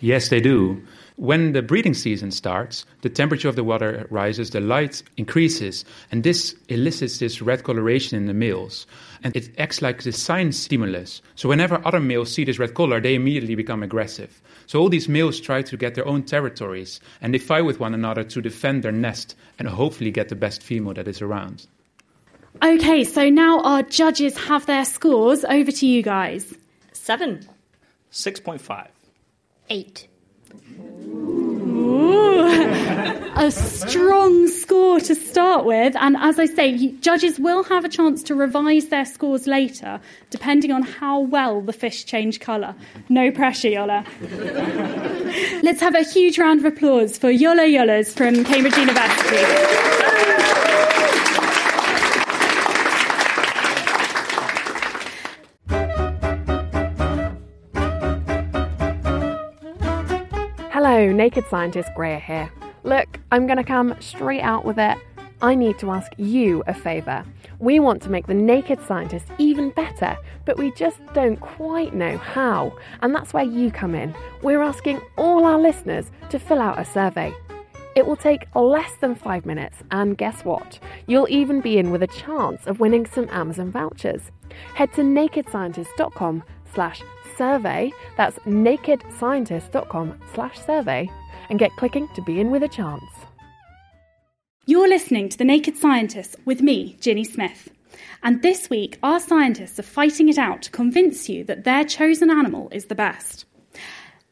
Yes, 0.00 0.28
they 0.28 0.40
do. 0.40 0.82
When 1.16 1.52
the 1.52 1.62
breeding 1.62 1.94
season 1.94 2.32
starts, 2.32 2.84
the 3.02 3.08
temperature 3.08 3.48
of 3.48 3.54
the 3.54 3.62
water 3.62 4.06
rises, 4.10 4.50
the 4.50 4.60
light 4.60 5.02
increases, 5.16 5.84
and 6.10 6.24
this 6.24 6.56
elicits 6.68 7.18
this 7.18 7.40
red 7.40 7.62
coloration 7.62 8.18
in 8.18 8.26
the 8.26 8.34
males. 8.34 8.84
And 9.24 9.34
it 9.34 9.58
acts 9.58 9.82
like 9.82 10.02
the 10.02 10.12
sign 10.12 10.52
stimulus. 10.52 11.22
So 11.34 11.48
whenever 11.48 11.80
other 11.84 11.98
males 11.98 12.32
see 12.32 12.44
this 12.44 12.58
red 12.58 12.74
color, 12.74 13.00
they 13.00 13.14
immediately 13.14 13.54
become 13.54 13.82
aggressive. 13.82 14.40
So 14.66 14.78
all 14.78 14.88
these 14.88 15.08
males 15.08 15.40
try 15.40 15.62
to 15.62 15.76
get 15.76 15.94
their 15.94 16.06
own 16.06 16.22
territories, 16.22 17.00
and 17.20 17.34
they 17.34 17.38
fight 17.38 17.62
with 17.62 17.80
one 17.80 17.94
another 17.94 18.22
to 18.22 18.40
defend 18.40 18.82
their 18.82 18.92
nest 18.92 19.34
and 19.58 19.66
hopefully 19.66 20.10
get 20.10 20.28
the 20.28 20.36
best 20.36 20.62
female 20.62 20.94
that 20.94 21.08
is 21.08 21.22
around. 21.22 21.66
Okay, 22.62 23.02
so 23.02 23.28
now 23.28 23.60
our 23.60 23.82
judges 23.82 24.36
have 24.36 24.66
their 24.66 24.84
scores. 24.84 25.44
Over 25.44 25.72
to 25.72 25.86
you 25.86 26.02
guys. 26.02 26.54
Seven. 26.92 27.46
6.5. 28.12 28.88
Eight. 29.70 30.06
a 33.36 33.50
strong 33.50 34.48
score 34.48 35.00
to 35.00 35.14
start 35.14 35.64
with. 35.64 35.96
And 35.96 36.16
as 36.16 36.38
I 36.38 36.46
say, 36.46 36.92
judges 36.92 37.38
will 37.38 37.64
have 37.64 37.84
a 37.84 37.88
chance 37.88 38.22
to 38.24 38.34
revise 38.34 38.86
their 38.86 39.04
scores 39.04 39.46
later, 39.46 40.00
depending 40.30 40.72
on 40.72 40.82
how 40.82 41.20
well 41.20 41.60
the 41.60 41.72
fish 41.72 42.04
change 42.04 42.40
colour. 42.40 42.74
No 43.08 43.30
pressure, 43.30 43.70
Jolle. 43.70 44.04
Let's 45.62 45.80
have 45.80 45.94
a 45.94 46.02
huge 46.02 46.38
round 46.38 46.60
of 46.60 46.66
applause 46.66 47.18
for 47.18 47.32
Jolle 47.32 47.70
Jolles 47.70 48.14
from 48.14 48.44
Cambridge 48.44 48.76
University. 48.76 49.73
Naked 61.16 61.46
Scientist 61.48 61.90
Greer 61.94 62.18
here. 62.18 62.50
Look, 62.82 63.20
I'm 63.32 63.46
going 63.46 63.56
to 63.56 63.64
come 63.64 63.94
straight 64.00 64.42
out 64.42 64.64
with 64.64 64.78
it. 64.78 64.98
I 65.40 65.54
need 65.54 65.78
to 65.78 65.90
ask 65.90 66.12
you 66.16 66.62
a 66.66 66.74
favour. 66.74 67.24
We 67.58 67.80
want 67.80 68.02
to 68.02 68.10
make 68.10 68.26
the 68.26 68.34
Naked 68.34 68.80
Scientist 68.86 69.26
even 69.38 69.70
better, 69.70 70.16
but 70.44 70.58
we 70.58 70.70
just 70.72 71.00
don't 71.12 71.40
quite 71.40 71.94
know 71.94 72.16
how. 72.18 72.76
And 73.02 73.14
that's 73.14 73.32
where 73.32 73.44
you 73.44 73.70
come 73.70 73.94
in. 73.94 74.14
We're 74.42 74.62
asking 74.62 75.00
all 75.16 75.44
our 75.44 75.58
listeners 75.58 76.10
to 76.30 76.38
fill 76.38 76.60
out 76.60 76.78
a 76.78 76.84
survey. 76.84 77.34
It 77.94 78.06
will 78.06 78.16
take 78.16 78.46
less 78.54 78.92
than 79.00 79.14
five 79.14 79.46
minutes, 79.46 79.82
and 79.90 80.18
guess 80.18 80.44
what? 80.44 80.80
You'll 81.06 81.28
even 81.30 81.60
be 81.60 81.78
in 81.78 81.90
with 81.90 82.02
a 82.02 82.08
chance 82.08 82.66
of 82.66 82.80
winning 82.80 83.06
some 83.06 83.28
Amazon 83.30 83.70
vouchers. 83.70 84.32
Head 84.74 84.92
to 84.94 85.02
nakedscientist.com 85.02 86.42
slash 86.74 87.02
survey, 87.36 87.92
that's 88.16 88.38
nakedscientist.com 88.40 90.20
slash 90.34 90.58
survey, 90.60 91.10
and 91.50 91.58
get 91.58 91.76
clicking 91.76 92.08
to 92.14 92.22
be 92.22 92.40
in 92.40 92.50
with 92.50 92.62
a 92.62 92.68
chance. 92.68 93.02
You're 94.66 94.88
listening 94.88 95.28
to 95.28 95.36
The 95.36 95.44
Naked 95.44 95.76
Scientists 95.76 96.36
with 96.44 96.62
me, 96.62 96.96
Ginny 97.00 97.24
Smith. 97.24 97.70
And 98.22 98.40
this 98.40 98.70
week, 98.70 98.98
our 99.02 99.20
scientists 99.20 99.78
are 99.78 99.82
fighting 99.82 100.30
it 100.30 100.38
out 100.38 100.62
to 100.62 100.70
convince 100.70 101.28
you 101.28 101.44
that 101.44 101.64
their 101.64 101.84
chosen 101.84 102.30
animal 102.30 102.70
is 102.72 102.86
the 102.86 102.94
best. 102.94 103.44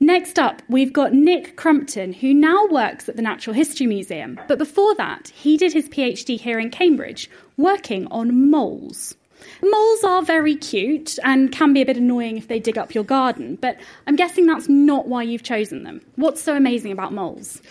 Next 0.01 0.39
up, 0.39 0.63
we've 0.69 0.93
got 0.93 1.13
Nick 1.13 1.57
Crumpton, 1.57 2.13
who 2.13 2.35
now 2.35 2.67
works 2.71 3.09
at 3.09 3.17
the 3.17 3.23
Natural 3.23 3.55
History 3.55 3.87
Museum. 3.87 4.41
But 4.49 4.59
before 4.59 4.95
that, 4.97 5.29
he 5.29 5.57
did 5.57 5.73
his 5.73 5.89
PhD 5.89 6.41
here 6.41 6.59
in 6.59 6.71
Cambridge, 6.71 7.31
working 7.57 8.07
on 8.07 8.51
moles. 8.51 9.15
Moles 9.63 10.05
are 10.05 10.23
very 10.23 10.55
cute 10.57 11.19
and 11.25 11.53
can 11.53 11.73
be 11.73 11.83
a 11.83 11.87
bit 11.87 11.97
annoying 11.97 12.37
if 12.37 12.49
they 12.49 12.59
dig 12.59 12.79
up 12.79 12.95
your 12.95 13.05
garden, 13.05 13.57
but 13.61 13.79
I'm 14.07 14.17
guessing 14.17 14.47
that's 14.47 14.69
not 14.69 15.09
why 15.09 15.23
you've 15.23 15.43
chosen 15.43 15.85
them. 15.85 16.01
What's 16.17 16.43
so 16.43 16.57
amazing 16.57 16.93
about 16.93 17.13
moles? 17.13 17.63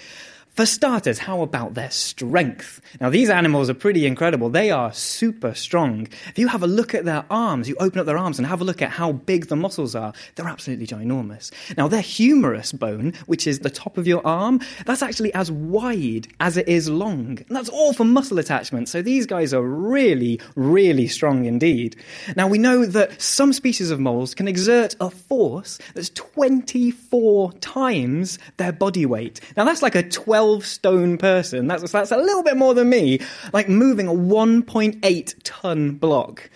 For 0.51 0.65
starters, 0.65 1.17
how 1.17 1.43
about 1.43 1.75
their 1.75 1.89
strength? 1.91 2.81
Now, 2.99 3.09
these 3.09 3.29
animals 3.29 3.69
are 3.69 3.73
pretty 3.73 4.05
incredible. 4.05 4.49
They 4.49 4.69
are 4.69 4.91
super 4.91 5.53
strong. 5.53 6.09
If 6.27 6.37
you 6.37 6.49
have 6.49 6.61
a 6.61 6.67
look 6.67 6.93
at 6.93 7.05
their 7.05 7.23
arms, 7.29 7.69
you 7.69 7.77
open 7.79 8.01
up 8.01 8.05
their 8.05 8.17
arms 8.17 8.37
and 8.37 8.45
have 8.45 8.59
a 8.59 8.65
look 8.65 8.81
at 8.81 8.89
how 8.89 9.13
big 9.13 9.47
the 9.47 9.55
muscles 9.55 9.95
are, 9.95 10.11
they're 10.35 10.49
absolutely 10.49 10.87
ginormous. 10.87 11.51
Now, 11.77 11.87
their 11.87 12.01
humerus 12.01 12.73
bone, 12.73 13.13
which 13.27 13.47
is 13.47 13.59
the 13.59 13.69
top 13.69 13.97
of 13.97 14.07
your 14.07 14.27
arm, 14.27 14.59
that's 14.85 15.01
actually 15.01 15.33
as 15.33 15.49
wide 15.49 16.27
as 16.41 16.57
it 16.57 16.67
is 16.67 16.89
long. 16.89 17.39
And 17.47 17.55
that's 17.55 17.69
all 17.69 17.93
for 17.93 18.03
muscle 18.03 18.37
attachment. 18.37 18.89
So 18.89 19.01
these 19.01 19.25
guys 19.25 19.53
are 19.53 19.63
really, 19.63 20.41
really 20.55 21.07
strong 21.07 21.45
indeed. 21.45 21.95
Now, 22.35 22.49
we 22.49 22.57
know 22.57 22.85
that 22.85 23.21
some 23.21 23.53
species 23.53 23.89
of 23.89 24.01
moles 24.01 24.35
can 24.35 24.49
exert 24.49 24.97
a 24.99 25.11
force 25.11 25.79
that's 25.93 26.09
24 26.09 27.53
times 27.53 28.37
their 28.57 28.73
body 28.73 29.05
weight. 29.05 29.39
Now, 29.55 29.63
that's 29.63 29.81
like 29.81 29.95
a 29.95 30.03
12 30.03 30.40
12 30.41 30.65
stone 30.65 31.17
person, 31.19 31.67
that's, 31.67 31.91
that's 31.91 32.09
a 32.09 32.17
little 32.17 32.41
bit 32.41 32.57
more 32.57 32.73
than 32.73 32.89
me, 32.89 33.19
like 33.53 33.69
moving 33.69 34.07
a 34.07 34.11
1.8 34.11 35.35
ton 35.43 35.91
block. 35.91 36.49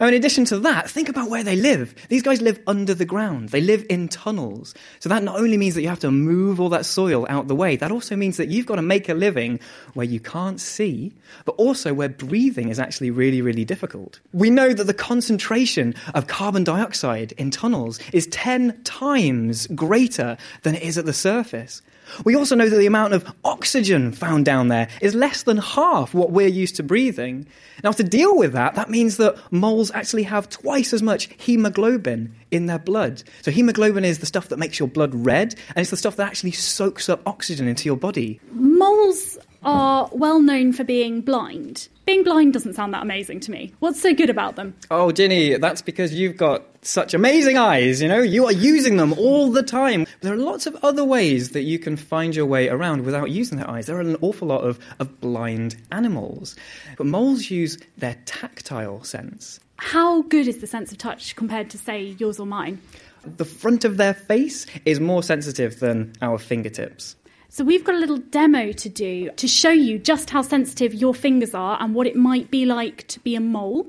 Now, 0.00 0.08
in 0.08 0.14
addition 0.14 0.44
to 0.46 0.58
that, 0.58 0.90
think 0.90 1.08
about 1.08 1.30
where 1.30 1.44
they 1.44 1.54
live. 1.54 1.94
These 2.08 2.24
guys 2.24 2.42
live 2.42 2.58
under 2.66 2.92
the 2.92 3.04
ground. 3.04 3.50
They 3.50 3.60
live 3.60 3.86
in 3.88 4.08
tunnels. 4.08 4.74
So 4.98 5.08
that 5.10 5.22
not 5.22 5.38
only 5.38 5.56
means 5.56 5.76
that 5.76 5.82
you 5.82 5.88
have 5.88 6.00
to 6.00 6.10
move 6.10 6.58
all 6.58 6.70
that 6.70 6.84
soil 6.86 7.24
out 7.30 7.46
the 7.46 7.54
way, 7.54 7.76
that 7.76 7.92
also 7.92 8.16
means 8.16 8.36
that 8.38 8.48
you've 8.48 8.66
got 8.66 8.76
to 8.76 8.82
make 8.82 9.08
a 9.08 9.14
living 9.14 9.60
where 9.92 10.04
you 10.04 10.18
can't 10.18 10.60
see, 10.60 11.12
but 11.44 11.52
also 11.52 11.94
where 11.94 12.08
breathing 12.08 12.68
is 12.68 12.80
actually 12.80 13.12
really, 13.12 13.42
really 13.42 13.64
difficult. 13.64 14.18
We 14.32 14.50
know 14.50 14.72
that 14.72 14.88
the 14.88 14.92
concentration 14.92 15.94
of 16.14 16.26
carbon 16.26 16.64
dioxide 16.64 17.30
in 17.38 17.52
tunnels 17.52 18.00
is 18.12 18.26
10 18.26 18.82
times 18.82 19.68
greater 19.68 20.36
than 20.62 20.74
it 20.74 20.82
is 20.82 20.98
at 20.98 21.06
the 21.06 21.12
surface. 21.12 21.80
We 22.24 22.36
also 22.36 22.54
know 22.54 22.68
that 22.68 22.76
the 22.76 22.86
amount 22.86 23.14
of 23.14 23.32
oxygen 23.44 24.12
found 24.12 24.44
down 24.44 24.68
there 24.68 24.88
is 25.00 25.14
less 25.14 25.42
than 25.42 25.56
half 25.56 26.14
what 26.14 26.30
we're 26.30 26.48
used 26.48 26.76
to 26.76 26.82
breathing. 26.82 27.46
Now, 27.82 27.92
to 27.92 28.04
deal 28.04 28.36
with 28.36 28.52
that, 28.52 28.74
that 28.74 28.90
means 28.90 29.16
that 29.16 29.36
moles 29.52 29.90
actually 29.92 30.24
have 30.24 30.48
twice 30.48 30.92
as 30.92 31.02
much 31.02 31.28
hemoglobin 31.38 32.34
in 32.50 32.66
their 32.66 32.78
blood. 32.78 33.22
So, 33.42 33.50
hemoglobin 33.50 34.04
is 34.04 34.18
the 34.18 34.26
stuff 34.26 34.48
that 34.48 34.58
makes 34.58 34.78
your 34.78 34.88
blood 34.88 35.14
red, 35.14 35.54
and 35.68 35.78
it's 35.78 35.90
the 35.90 35.96
stuff 35.96 36.16
that 36.16 36.26
actually 36.26 36.52
soaks 36.52 37.08
up 37.08 37.20
oxygen 37.26 37.68
into 37.68 37.86
your 37.86 37.96
body. 37.96 38.40
Moles 38.52 39.38
are 39.64 40.08
well 40.12 40.40
known 40.40 40.72
for 40.72 40.84
being 40.84 41.20
blind. 41.20 41.88
Being 42.06 42.22
blind 42.22 42.52
doesn't 42.52 42.74
sound 42.74 42.92
that 42.92 43.02
amazing 43.02 43.40
to 43.40 43.50
me. 43.50 43.72
What's 43.78 44.00
so 44.00 44.12
good 44.12 44.28
about 44.28 44.56
them? 44.56 44.74
Oh, 44.90 45.10
Ginny, 45.10 45.56
that's 45.56 45.80
because 45.80 46.12
you've 46.12 46.36
got 46.36 46.64
such 46.86 47.14
amazing 47.14 47.56
eyes, 47.58 48.02
you 48.02 48.08
know? 48.08 48.20
You 48.20 48.46
are 48.46 48.52
using 48.52 48.96
them 48.96 49.12
all 49.14 49.50
the 49.50 49.62
time. 49.62 50.06
There 50.20 50.32
are 50.32 50.38
lots 50.38 50.66
of 50.66 50.76
other 50.84 51.04
ways 51.04 51.50
that 51.50 51.62
you 51.62 51.78
can 51.78 51.96
find 51.96 52.34
your 52.34 52.46
way 52.46 52.68
around 52.68 53.04
without 53.04 53.30
using 53.30 53.58
their 53.58 53.68
eyes. 53.68 53.86
There 53.86 53.96
are 53.96 54.00
an 54.00 54.16
awful 54.20 54.48
lot 54.48 54.62
of, 54.62 54.78
of 54.98 55.20
blind 55.20 55.76
animals. 55.90 56.56
But 56.96 57.06
moles 57.06 57.50
use 57.50 57.78
their 57.96 58.16
tactile 58.26 59.02
sense. 59.04 59.60
How 59.76 60.22
good 60.22 60.46
is 60.46 60.58
the 60.58 60.66
sense 60.66 60.92
of 60.92 60.98
touch 60.98 61.34
compared 61.36 61.70
to, 61.70 61.78
say, 61.78 62.14
yours 62.18 62.38
or 62.38 62.46
mine? 62.46 62.80
The 63.24 63.44
front 63.44 63.84
of 63.84 63.96
their 63.96 64.14
face 64.14 64.66
is 64.84 65.00
more 65.00 65.22
sensitive 65.22 65.80
than 65.80 66.12
our 66.20 66.38
fingertips. 66.38 67.16
So 67.48 67.64
we've 67.64 67.84
got 67.84 67.94
a 67.94 67.98
little 67.98 68.18
demo 68.18 68.72
to 68.72 68.88
do 68.88 69.30
to 69.30 69.48
show 69.48 69.70
you 69.70 69.98
just 69.98 70.30
how 70.30 70.42
sensitive 70.42 70.92
your 70.92 71.14
fingers 71.14 71.54
are 71.54 71.78
and 71.80 71.94
what 71.94 72.06
it 72.06 72.16
might 72.16 72.50
be 72.50 72.66
like 72.66 73.06
to 73.08 73.20
be 73.20 73.36
a 73.36 73.40
mole. 73.40 73.86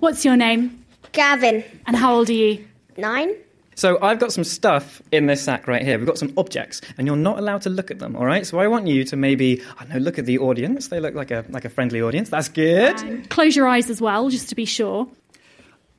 What's 0.00 0.24
your 0.24 0.36
name? 0.36 0.84
Gavin. 1.16 1.64
And 1.86 1.96
how 1.96 2.14
old 2.14 2.28
are 2.28 2.34
you? 2.34 2.64
Nine. 2.96 3.34
So 3.74 3.98
I've 4.02 4.18
got 4.18 4.32
some 4.32 4.44
stuff 4.44 5.02
in 5.12 5.26
this 5.26 5.42
sack 5.42 5.66
right 5.66 5.82
here. 5.82 5.98
We've 5.98 6.06
got 6.06 6.18
some 6.18 6.32
objects, 6.36 6.80
and 6.96 7.06
you're 7.06 7.16
not 7.16 7.38
allowed 7.38 7.62
to 7.62 7.70
look 7.70 7.90
at 7.90 7.98
them. 7.98 8.16
All 8.16 8.24
right. 8.24 8.46
So 8.46 8.58
I 8.58 8.68
want 8.68 8.86
you 8.86 9.04
to 9.04 9.16
maybe 9.16 9.62
I 9.78 9.84
don't 9.84 9.94
know 9.94 9.98
look 9.98 10.18
at 10.18 10.26
the 10.26 10.38
audience. 10.38 10.88
They 10.88 11.00
look 11.00 11.14
like 11.14 11.30
a 11.30 11.44
like 11.48 11.64
a 11.64 11.70
friendly 11.70 12.00
audience. 12.00 12.28
That's 12.28 12.48
good. 12.48 13.00
And 13.00 13.28
close 13.28 13.56
your 13.56 13.66
eyes 13.66 13.90
as 13.90 14.00
well, 14.00 14.28
just 14.28 14.48
to 14.50 14.54
be 14.54 14.64
sure. 14.64 15.08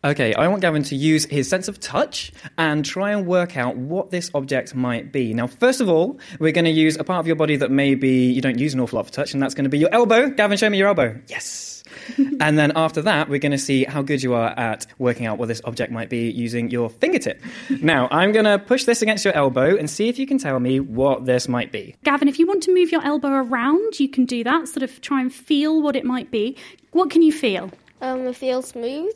Okay, 0.04 0.36
I 0.36 0.48
want 0.48 0.62
Gavin 0.62 0.84
to 0.84 0.96
use 0.96 1.26
his 1.26 1.50
sense 1.50 1.68
of 1.68 1.80
touch 1.80 2.32
and 2.56 2.86
try 2.86 3.12
and 3.12 3.26
work 3.26 3.58
out 3.58 3.78
what 3.78 4.12
this 4.12 4.30
object 4.36 4.76
might 4.76 5.12
be. 5.12 5.34
Now, 5.34 5.48
first 5.48 5.82
of 5.82 5.90
all, 5.90 6.20
we're 6.40 6.52
going 6.52 6.66
to 6.66 6.72
use 6.72 6.98
a 6.98 7.04
part 7.04 7.20
of 7.20 7.26
your 7.26 7.36
body 7.36 7.56
that 7.56 7.72
maybe 7.72 8.10
you 8.10 8.40
don't 8.40 8.60
use 8.60 8.76
an 8.76 8.80
awful 8.80 8.98
lot 8.98 9.08
for 9.08 9.12
touch, 9.12 9.34
and 9.34 9.42
that's 9.42 9.56
going 9.56 9.64
to 9.64 9.70
be 9.70 9.80
your 9.80 9.92
elbow. 9.92 10.30
Gavin, 10.30 10.56
show 10.58 10.70
me 10.70 10.78
your 10.78 10.90
elbow. 10.90 11.20
Yes. 11.28 11.84
and 12.40 12.60
then 12.60 12.74
after 12.76 13.02
that, 13.02 13.28
we're 13.28 13.40
going 13.40 13.54
to 13.54 13.58
see 13.58 13.86
how 13.86 14.04
good 14.04 14.22
you 14.22 14.36
are 14.36 14.50
at 14.50 14.86
working 15.00 15.26
out 15.26 15.40
what 15.40 15.48
this 15.48 15.62
object 15.66 15.92
might 15.92 16.10
be 16.10 16.30
using 16.30 16.70
your 16.70 16.92
fingertip. 16.92 17.42
now, 17.82 18.08
I'm 18.12 18.32
going 18.32 18.46
to 18.46 18.60
push 18.60 18.84
this 18.84 19.02
against 19.02 19.26
your 19.26 19.34
elbow 19.34 19.76
and 19.76 19.90
see 19.90 20.10
if 20.10 20.20
you 20.20 20.28
can 20.28 20.38
tell 20.38 20.60
me 20.60 20.80
what 20.80 21.26
this 21.26 21.48
might 21.48 21.72
be. 21.72 21.96
Gavin, 22.04 22.28
if 22.28 22.38
you 22.38 22.46
want 22.46 22.62
to 22.64 22.74
move 22.74 22.92
your 22.92 23.04
elbow 23.04 23.30
around, 23.30 24.00
you 24.00 24.10
can 24.10 24.26
do 24.26 24.44
that, 24.44 24.68
sort 24.68 24.84
of 24.84 25.02
try 25.02 25.22
and 25.22 25.34
feel 25.34 25.82
what 25.82 25.96
it 25.96 26.06
might 26.06 26.30
be. 26.30 26.56
What 26.92 27.10
can 27.10 27.24
you 27.24 27.32
feel? 27.32 27.72
Um, 28.00 28.28
it 28.28 28.36
feels 28.36 28.68
smooth. 28.68 29.14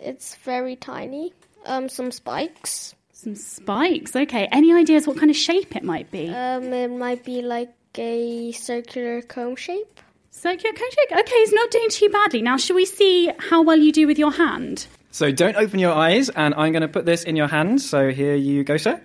It's 0.00 0.36
very 0.36 0.76
tiny. 0.76 1.32
Um, 1.64 1.88
some 1.88 2.10
spikes. 2.12 2.94
Some 3.12 3.34
spikes. 3.34 4.14
Okay. 4.14 4.48
Any 4.52 4.72
ideas 4.72 5.06
what 5.06 5.16
kind 5.18 5.30
of 5.30 5.36
shape 5.36 5.74
it 5.74 5.82
might 5.82 6.10
be? 6.10 6.28
Um, 6.28 6.72
it 6.72 6.88
might 6.90 7.24
be 7.24 7.42
like 7.42 7.72
a 7.96 8.52
circular 8.52 9.22
cone 9.22 9.56
shape. 9.56 10.00
Circular 10.30 10.74
cone 10.74 10.90
shape. 10.90 11.18
Okay, 11.18 11.36
he's 11.38 11.52
not 11.52 11.70
doing 11.70 11.88
too 11.88 12.08
badly. 12.10 12.42
Now, 12.42 12.56
shall 12.58 12.76
we 12.76 12.84
see 12.84 13.30
how 13.38 13.62
well 13.62 13.78
you 13.78 13.90
do 13.90 14.06
with 14.06 14.18
your 14.18 14.32
hand? 14.32 14.86
So 15.10 15.32
don't 15.32 15.56
open 15.56 15.78
your 15.78 15.92
eyes, 15.92 16.28
and 16.28 16.54
I'm 16.54 16.72
going 16.72 16.82
to 16.82 16.88
put 16.88 17.06
this 17.06 17.24
in 17.24 17.36
your 17.36 17.46
hand. 17.48 17.80
So 17.80 18.10
here 18.10 18.34
you 18.34 18.62
go, 18.64 18.76
sir. 18.76 19.00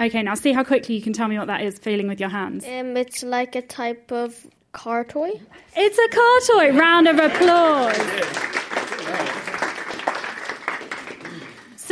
Okay, 0.00 0.22
now 0.22 0.34
see 0.34 0.52
how 0.52 0.64
quickly 0.64 0.94
you 0.94 1.02
can 1.02 1.12
tell 1.12 1.28
me 1.28 1.38
what 1.38 1.48
that 1.48 1.60
is 1.60 1.78
feeling 1.78 2.08
with 2.08 2.18
your 2.18 2.30
hands. 2.30 2.64
Um, 2.64 2.96
it's 2.96 3.22
like 3.22 3.54
a 3.54 3.62
type 3.62 4.10
of 4.10 4.46
car 4.72 5.04
toy. 5.04 5.38
It's 5.76 5.98
a 5.98 6.08
car 6.08 6.58
toy. 6.58 6.78
Round 6.78 7.08
of 7.08 7.18
applause. 7.18 8.63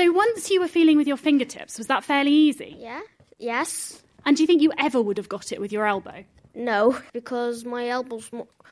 So 0.02 0.11
once 0.11 0.50
you 0.50 0.61
were 0.61 0.66
feeling 0.66 0.97
with 0.97 1.06
your 1.06 1.16
fingertips, 1.16 1.78
was 1.78 1.87
that 1.87 2.02
fairly 2.02 2.32
easy? 2.32 2.75
Yeah. 2.76 3.02
Yes. 3.38 4.02
And 4.26 4.37
do 4.37 4.42
you 4.42 4.49
think 4.49 4.61
you 4.61 4.73
ever 4.76 5.00
would 5.00 5.16
have 5.16 5.28
got 5.28 5.52
it 5.52 5.61
with 5.61 5.71
your 5.71 5.87
elbow? 5.87 6.25
No, 6.56 6.99
because 7.12 7.64
my 7.64 7.87
elbow's 7.87 8.28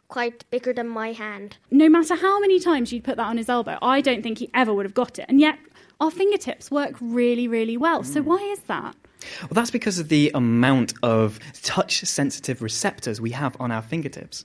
quite 0.09 0.45
bigger 0.51 0.73
than 0.73 0.89
my 0.89 1.13
hand. 1.13 1.57
No 1.71 1.89
matter 1.89 2.17
how 2.17 2.41
many 2.41 2.59
times 2.59 2.93
you'd 2.93 3.05
put 3.05 3.17
that 3.17 3.29
on 3.29 3.37
his 3.37 3.49
elbow, 3.49 3.79
I 3.81 4.01
don't 4.01 4.25
think 4.25 4.39
he 4.39 4.51
ever 4.55 4.75
would 4.75 4.85
have 4.85 4.95
got 4.95 5.21
it. 5.21 5.27
And 5.29 5.41
yet, 5.41 5.57
our 6.01 6.11
fingertips 6.11 6.69
work 6.69 6.97
really, 7.01 7.47
really 7.47 7.77
well. 7.77 8.03
So 8.03 8.21
mm. 8.21 8.25
why 8.25 8.39
is 8.39 8.59
that? 8.63 8.97
Well, 9.43 9.51
that's 9.53 9.71
because 9.71 10.01
of 10.01 10.09
the 10.09 10.33
amount 10.35 10.95
of 11.05 11.39
touch 11.63 12.01
sensitive 12.01 12.61
receptors 12.61 13.21
we 13.21 13.31
have 13.31 13.57
on 13.61 13.71
our 13.71 13.83
fingertips. 13.83 14.45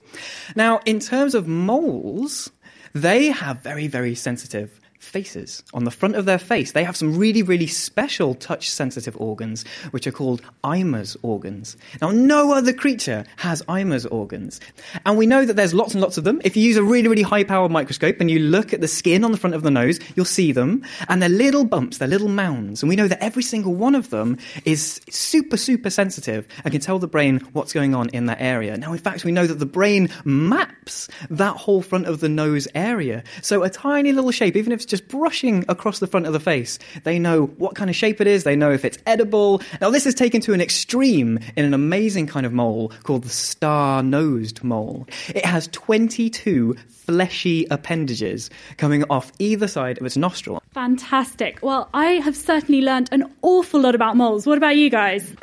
Now, 0.55 0.81
in 0.85 0.99
terms 0.99 1.33
of 1.33 1.47
moles, 1.47 2.51
they 2.93 3.31
have 3.31 3.63
very, 3.63 3.87
very 3.87 4.13
sensitive 4.13 4.79
faces. 4.99 5.63
On 5.73 5.83
the 5.83 5.91
front 5.91 6.15
of 6.15 6.25
their 6.25 6.37
face, 6.37 6.71
they 6.71 6.83
have 6.83 6.95
some 6.95 7.17
really, 7.17 7.43
really 7.43 7.67
special 7.67 8.35
touch 8.35 8.69
sensitive 8.69 9.15
organs, 9.19 9.65
which 9.91 10.07
are 10.07 10.11
called 10.11 10.41
Eimer's 10.63 11.17
organs. 11.21 11.77
Now, 12.01 12.11
no 12.11 12.53
other 12.53 12.73
creature 12.73 13.25
has 13.37 13.61
Eimer's 13.63 14.05
organs. 14.05 14.59
And 15.05 15.17
we 15.17 15.27
know 15.27 15.45
that 15.45 15.55
there's 15.55 15.73
lots 15.73 15.93
and 15.93 16.01
lots 16.01 16.17
of 16.17 16.23
them. 16.23 16.41
If 16.43 16.57
you 16.57 16.63
use 16.63 16.77
a 16.77 16.83
really, 16.83 17.07
really 17.07 17.21
high 17.21 17.43
powered 17.43 17.71
microscope 17.71 18.17
and 18.19 18.29
you 18.29 18.39
look 18.39 18.73
at 18.73 18.81
the 18.81 18.87
skin 18.87 19.23
on 19.23 19.31
the 19.31 19.37
front 19.37 19.55
of 19.55 19.63
the 19.63 19.71
nose, 19.71 19.99
you'll 20.15 20.25
see 20.25 20.51
them. 20.51 20.83
And 21.09 21.21
they're 21.21 21.29
little 21.29 21.65
bumps, 21.65 21.97
they're 21.97 22.07
little 22.07 22.29
mounds. 22.29 22.81
And 22.81 22.89
we 22.89 22.95
know 22.95 23.07
that 23.07 23.23
every 23.23 23.43
single 23.43 23.73
one 23.73 23.95
of 23.95 24.09
them 24.09 24.37
is 24.63 25.01
super, 25.09 25.57
super 25.57 25.89
sensitive 25.89 26.47
and 26.63 26.71
can 26.71 26.81
tell 26.81 26.99
the 26.99 27.07
brain 27.07 27.39
what's 27.53 27.73
going 27.73 27.93
on 27.93 28.09
in 28.09 28.25
that 28.27 28.41
area. 28.41 28.77
Now, 28.77 28.93
in 28.93 28.99
fact, 28.99 29.25
we 29.25 29.31
know 29.31 29.47
that 29.47 29.59
the 29.59 29.65
brain 29.65 30.09
maps 30.23 31.07
that 31.29 31.57
whole 31.57 31.81
front 31.81 32.07
of 32.07 32.19
the 32.19 32.29
nose 32.29 32.67
area. 32.73 33.23
So 33.41 33.63
a 33.63 33.69
tiny 33.69 34.11
little 34.11 34.31
shape, 34.31 34.55
even 34.55 34.71
if 34.71 34.79
it's 34.79 34.85
just 34.85 34.94
brushing 35.01 35.65
across 35.67 35.99
the 35.99 36.07
front 36.07 36.25
of 36.25 36.33
the 36.33 36.39
face, 36.39 36.79
they 37.03 37.19
know 37.19 37.45
what 37.57 37.75
kind 37.75 37.89
of 37.89 37.95
shape 37.95 38.21
it 38.21 38.27
is, 38.27 38.43
they 38.43 38.55
know 38.55 38.71
if 38.71 38.85
it's 38.85 38.97
edible. 39.05 39.61
Now, 39.81 39.89
this 39.89 40.05
is 40.05 40.15
taken 40.15 40.41
to 40.41 40.53
an 40.53 40.61
extreme 40.61 41.39
in 41.55 41.65
an 41.65 41.73
amazing 41.73 42.27
kind 42.27 42.45
of 42.45 42.53
mole 42.53 42.91
called 43.03 43.23
the 43.23 43.29
star 43.29 44.03
nosed 44.03 44.63
mole. 44.63 45.07
It 45.29 45.45
has 45.45 45.67
22 45.69 46.75
fleshy 46.87 47.67
appendages 47.69 48.49
coming 48.77 49.03
off 49.09 49.31
either 49.39 49.67
side 49.67 49.97
of 49.99 50.05
its 50.05 50.17
nostril. 50.17 50.61
Fantastic. 50.73 51.59
Well, 51.61 51.89
I 51.93 52.13
have 52.13 52.35
certainly 52.35 52.81
learned 52.81 53.09
an 53.11 53.31
awful 53.41 53.79
lot 53.79 53.95
about 53.95 54.17
moles. 54.17 54.45
What 54.45 54.57
about 54.57 54.75
you 54.75 54.89
guys? 54.89 55.33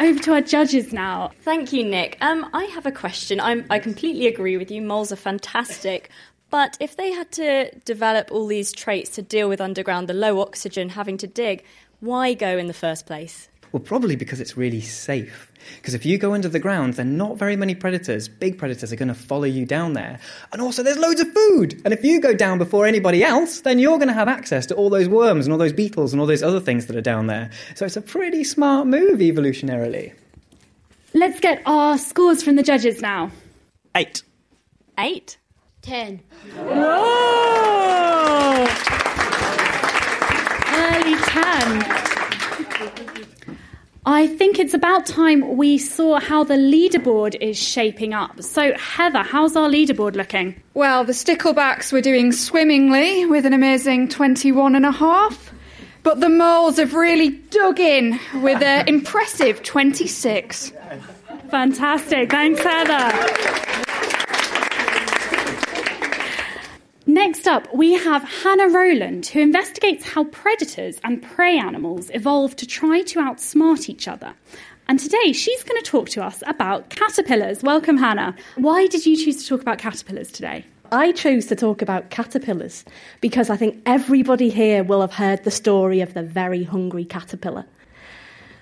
Over 0.00 0.18
to 0.20 0.32
our 0.32 0.40
judges 0.40 0.94
now. 0.94 1.30
Thank 1.42 1.74
you, 1.74 1.84
Nick. 1.84 2.16
Um, 2.22 2.48
I 2.54 2.64
have 2.64 2.86
a 2.86 2.90
question. 2.90 3.38
I'm, 3.38 3.66
I 3.68 3.78
completely 3.78 4.26
agree 4.26 4.56
with 4.56 4.70
you. 4.70 4.80
Moles 4.80 5.12
are 5.12 5.16
fantastic. 5.16 6.08
But 6.48 6.78
if 6.80 6.96
they 6.96 7.12
had 7.12 7.30
to 7.32 7.70
develop 7.84 8.32
all 8.32 8.46
these 8.46 8.72
traits 8.72 9.10
to 9.10 9.22
deal 9.22 9.46
with 9.46 9.60
underground, 9.60 10.08
the 10.08 10.14
low 10.14 10.40
oxygen, 10.40 10.88
having 10.88 11.18
to 11.18 11.26
dig, 11.26 11.64
why 12.00 12.32
go 12.32 12.56
in 12.56 12.66
the 12.66 12.72
first 12.72 13.04
place? 13.04 13.49
Well, 13.72 13.80
probably 13.80 14.16
because 14.16 14.40
it's 14.40 14.56
really 14.56 14.80
safe. 14.80 15.52
Because 15.76 15.94
if 15.94 16.04
you 16.04 16.18
go 16.18 16.34
under 16.34 16.48
the 16.48 16.58
ground, 16.58 16.94
then 16.94 17.16
not 17.16 17.36
very 17.36 17.54
many 17.54 17.74
predators, 17.74 18.28
big 18.28 18.58
predators, 18.58 18.92
are 18.92 18.96
going 18.96 19.08
to 19.08 19.14
follow 19.14 19.44
you 19.44 19.64
down 19.64 19.92
there. 19.92 20.18
And 20.52 20.60
also, 20.60 20.82
there's 20.82 20.98
loads 20.98 21.20
of 21.20 21.32
food. 21.32 21.80
And 21.84 21.94
if 21.94 22.02
you 22.02 22.20
go 22.20 22.34
down 22.34 22.58
before 22.58 22.86
anybody 22.86 23.22
else, 23.22 23.60
then 23.60 23.78
you're 23.78 23.98
going 23.98 24.08
to 24.08 24.14
have 24.14 24.28
access 24.28 24.66
to 24.66 24.74
all 24.74 24.90
those 24.90 25.08
worms 25.08 25.46
and 25.46 25.52
all 25.52 25.58
those 25.58 25.72
beetles 25.72 26.12
and 26.12 26.20
all 26.20 26.26
those 26.26 26.42
other 26.42 26.60
things 26.60 26.86
that 26.86 26.96
are 26.96 27.00
down 27.00 27.28
there. 27.28 27.50
So 27.76 27.86
it's 27.86 27.96
a 27.96 28.02
pretty 28.02 28.42
smart 28.42 28.86
move 28.86 29.20
evolutionarily. 29.20 30.14
Let's 31.14 31.40
get 31.40 31.62
our 31.66 31.98
scores 31.98 32.42
from 32.42 32.56
the 32.56 32.62
judges 32.62 33.00
now. 33.00 33.30
Eight. 33.96 34.22
Eight? 34.98 35.38
Ten. 35.82 36.20
Whoa! 36.56 36.90
Early 40.72 41.16
10. 41.16 42.09
I 44.06 44.26
think 44.28 44.58
it's 44.58 44.72
about 44.72 45.04
time 45.04 45.58
we 45.58 45.76
saw 45.76 46.20
how 46.20 46.42
the 46.42 46.54
leaderboard 46.54 47.36
is 47.40 47.58
shaping 47.58 48.14
up. 48.14 48.42
So, 48.42 48.72
Heather, 48.74 49.22
how's 49.22 49.56
our 49.56 49.68
leaderboard 49.68 50.16
looking? 50.16 50.60
Well, 50.72 51.04
the 51.04 51.12
sticklebacks 51.12 51.92
were 51.92 52.00
doing 52.00 52.32
swimmingly 52.32 53.26
with 53.26 53.44
an 53.44 53.52
amazing 53.52 54.08
21 54.08 54.74
and 54.74 54.86
a 54.86 54.90
half, 54.90 55.52
but 56.02 56.20
the 56.20 56.30
moles 56.30 56.78
have 56.78 56.94
really 56.94 57.28
dug 57.28 57.78
in 57.78 58.18
with 58.36 58.62
an 58.62 58.88
impressive 58.88 59.62
26. 59.62 60.72
Fantastic. 61.50 62.30
Thanks, 62.30 62.62
Heather. 62.62 63.66
Next 67.10 67.48
up, 67.48 67.74
we 67.74 67.94
have 67.94 68.22
Hannah 68.22 68.68
Rowland, 68.68 69.26
who 69.26 69.40
investigates 69.40 70.04
how 70.04 70.22
predators 70.26 71.00
and 71.02 71.20
prey 71.20 71.58
animals 71.58 72.08
evolve 72.14 72.54
to 72.54 72.66
try 72.68 73.02
to 73.02 73.18
outsmart 73.18 73.88
each 73.88 74.06
other. 74.06 74.32
And 74.86 75.00
today 75.00 75.32
she's 75.32 75.64
going 75.64 75.82
to 75.82 75.90
talk 75.90 76.08
to 76.10 76.22
us 76.22 76.40
about 76.46 76.88
caterpillars. 76.90 77.64
Welcome, 77.64 77.96
Hannah. 77.96 78.36
Why 78.54 78.86
did 78.86 79.06
you 79.06 79.16
choose 79.16 79.42
to 79.42 79.48
talk 79.48 79.60
about 79.60 79.78
caterpillars 79.78 80.30
today? 80.30 80.64
I 80.92 81.10
chose 81.10 81.46
to 81.46 81.56
talk 81.56 81.82
about 81.82 82.10
caterpillars 82.10 82.84
because 83.20 83.50
I 83.50 83.56
think 83.56 83.82
everybody 83.86 84.48
here 84.48 84.84
will 84.84 85.00
have 85.00 85.14
heard 85.14 85.42
the 85.42 85.50
story 85.50 86.00
of 86.02 86.14
the 86.14 86.22
very 86.22 86.62
hungry 86.62 87.04
caterpillar. 87.04 87.66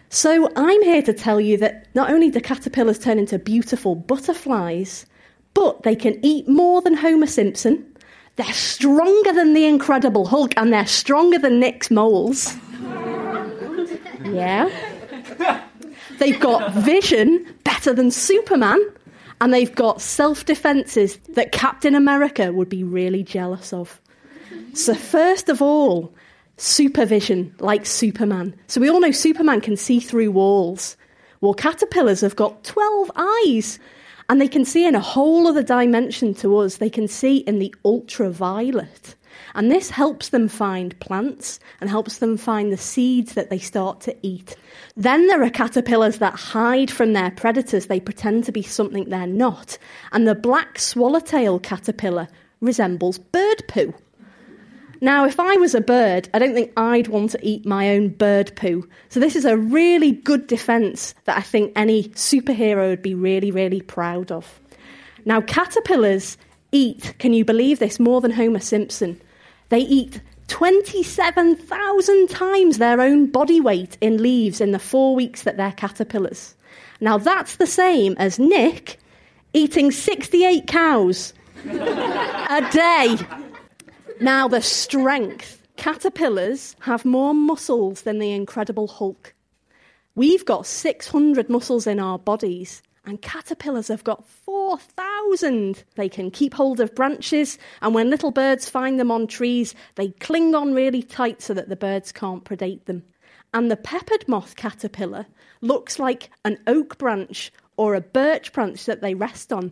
So 0.09 0.51
I'm 0.57 0.83
here 0.85 1.03
to 1.03 1.13
tell 1.13 1.39
you 1.39 1.59
that 1.59 1.89
not 1.95 2.11
only 2.11 2.31
do 2.31 2.41
caterpillars 2.41 2.99
turn 2.99 3.19
into 3.19 3.39
beautiful 3.39 3.95
butterflies, 3.95 5.05
but 5.53 5.83
they 5.83 5.95
can 5.95 6.19
eat 6.25 6.49
more 6.49 6.81
than 6.81 6.95
Homer 6.95 7.27
Simpson. 7.27 7.85
They're 8.39 8.53
stronger 8.53 9.33
than 9.33 9.53
the 9.53 9.67
Incredible 9.67 10.25
Hulk 10.25 10.55
and 10.57 10.73
they're 10.73 10.87
stronger 10.87 11.39
than 11.39 11.59
Nick's 11.59 11.91
moles. 11.91 12.55
yeah. 14.25 14.71
They've 16.19 16.39
got 16.39 16.73
vision 16.73 17.47
better 17.65 17.93
than 17.93 18.11
Superman, 18.11 18.81
and 19.41 19.53
they've 19.53 19.75
got 19.75 20.01
self 20.01 20.45
defences 20.45 21.17
that 21.31 21.53
Captain 21.53 21.95
America 21.95 22.53
would 22.53 22.69
be 22.69 22.83
really 22.83 23.23
jealous 23.23 23.73
of. 23.73 24.01
So, 24.75 24.95
first 24.95 25.49
of 25.49 25.63
all, 25.63 26.13
supervision 26.57 27.55
like 27.61 27.87
Superman. 27.87 28.55
So, 28.67 28.81
we 28.81 28.91
all 28.91 29.01
know 29.01 29.13
Superman 29.13 29.61
can 29.61 29.77
see 29.77 30.01
through 30.01 30.31
walls. 30.33 30.97
Well, 31.41 31.55
caterpillars 31.55 32.21
have 32.21 32.35
got 32.37 32.65
12 32.65 33.11
eyes, 33.15 33.79
and 34.29 34.41
they 34.41 34.49
can 34.49 34.65
see 34.65 34.87
in 34.87 34.95
a 34.95 35.01
whole 35.01 35.47
other 35.47 35.63
dimension 35.63 36.35
to 36.35 36.59
us. 36.59 36.77
They 36.77 36.91
can 36.91 37.09
see 37.09 37.39
in 37.39 37.59
the 37.59 37.75
ultraviolet. 37.85 39.15
And 39.55 39.71
this 39.71 39.91
helps 39.91 40.29
them 40.29 40.49
find 40.49 40.99
plants 41.01 41.59
and 41.81 41.89
helps 41.89 42.19
them 42.19 42.37
find 42.37 42.73
the 42.73 42.77
seeds 42.77 43.35
that 43.35 43.51
they 43.51 43.59
start 43.59 44.01
to 44.03 44.17
eat. 44.23 44.57
Then 44.97 45.27
there 45.27 45.43
are 45.43 45.51
caterpillars 45.51 46.19
that 46.19 46.35
hide 46.35 46.91
from 46.91 47.13
their 47.13 47.31
predators. 47.31 47.87
They 47.87 48.01
pretend 48.01 48.45
to 48.45 48.53
be 48.53 48.63
something 48.63 49.09
they're 49.09 49.27
not. 49.27 49.79
And 50.13 50.29
the 50.29 50.35
black 50.35 50.79
swallowtail 50.79 51.61
caterpillar 51.61 52.29
resembles 52.61 53.19
bird 53.19 53.63
poo. 53.69 53.95
Now, 55.01 55.25
if 55.25 55.39
I 55.39 55.57
was 55.57 55.75
a 55.75 55.81
bird, 55.81 56.29
I 56.35 56.39
don't 56.39 56.55
think 56.55 56.73
I'd 56.77 57.09
want 57.09 57.31
to 57.33 57.47
eat 57.47 57.65
my 57.65 57.91
own 57.91 58.09
bird 58.09 58.55
poo. 58.57 58.89
So, 59.09 59.21
this 59.21 59.37
is 59.37 59.45
a 59.45 59.57
really 59.57 60.13
good 60.13 60.47
defence 60.47 61.15
that 61.25 61.37
I 61.37 61.43
think 61.43 61.73
any 61.77 62.05
superhero 62.11 62.89
would 62.89 63.03
be 63.03 63.15
really, 63.15 63.51
really 63.51 63.81
proud 63.81 64.33
of. 64.33 64.61
Now, 65.25 65.41
caterpillars 65.41 66.37
eat, 66.73 67.15
can 67.19 67.33
you 67.33 67.45
believe 67.45 67.79
this, 67.79 68.01
more 68.01 68.21
than 68.21 68.33
Homer 68.33 68.61
Simpson? 68.61 69.21
They 69.69 69.81
eat 69.81 70.21
27,000 70.49 72.29
times 72.29 72.79
their 72.79 73.01
own 73.01 73.27
body 73.27 73.61
weight 73.61 73.97
in 74.01 74.21
leaves 74.21 74.61
in 74.61 74.73
the 74.73 74.79
four 74.79 75.15
weeks 75.15 75.43
that 75.43 75.57
they're 75.57 75.73
caterpillars. 75.73 76.55
Now, 77.01 77.19
that's 77.19 77.57
the 77.57 77.67
same 77.67 78.15
as 78.19 78.39
Nick 78.39 78.99
eating 79.53 79.91
68 79.91 80.67
cows 80.67 81.35
a 81.69 82.69
day. 82.73 83.17
Now, 84.21 84.49
the 84.49 84.61
strength. 84.61 85.63
Caterpillars 85.77 86.75
have 86.81 87.05
more 87.05 87.33
muscles 87.33 88.03
than 88.03 88.19
the 88.19 88.33
Incredible 88.33 88.89
Hulk. 88.89 89.33
We've 90.17 90.45
got 90.45 90.67
600 90.67 91.49
muscles 91.49 91.87
in 91.87 92.01
our 92.01 92.19
bodies, 92.19 92.83
and 93.07 93.23
caterpillars 93.23 93.87
have 93.87 94.03
got 94.03 94.27
4,000. 94.27 95.85
They 95.95 96.09
can 96.09 96.33
keep 96.33 96.55
hold 96.55 96.81
of 96.81 96.97
branches, 96.97 97.59
and 97.81 97.95
when 97.95 98.11
little 98.11 98.33
birds 98.33 98.69
find 98.69 98.99
them 98.99 99.13
on 99.13 99.29
trees, 99.29 99.77
they 99.95 100.09
cling 100.09 100.53
on 100.53 100.75
really 100.75 101.05
tight 101.05 101.41
so 101.41 101.55
that 101.55 101.69
the 101.69 101.77
birds 101.77 102.11
can't 102.11 102.45
predate 102.45 102.87
them. 102.87 103.05
And 103.55 103.71
the 103.71 103.77
peppered 103.77 104.27
moth 104.27 104.57
caterpillar 104.57 105.27
looks 105.61 106.01
like 106.01 106.31
an 106.45 106.59
oak 106.67 106.99
branch 106.99 107.53
or 107.77 107.95
a 107.95 108.01
birch 108.01 108.53
branch 108.53 108.85
that 108.87 109.01
they 109.01 109.15
rest 109.15 109.53
on. 109.53 109.71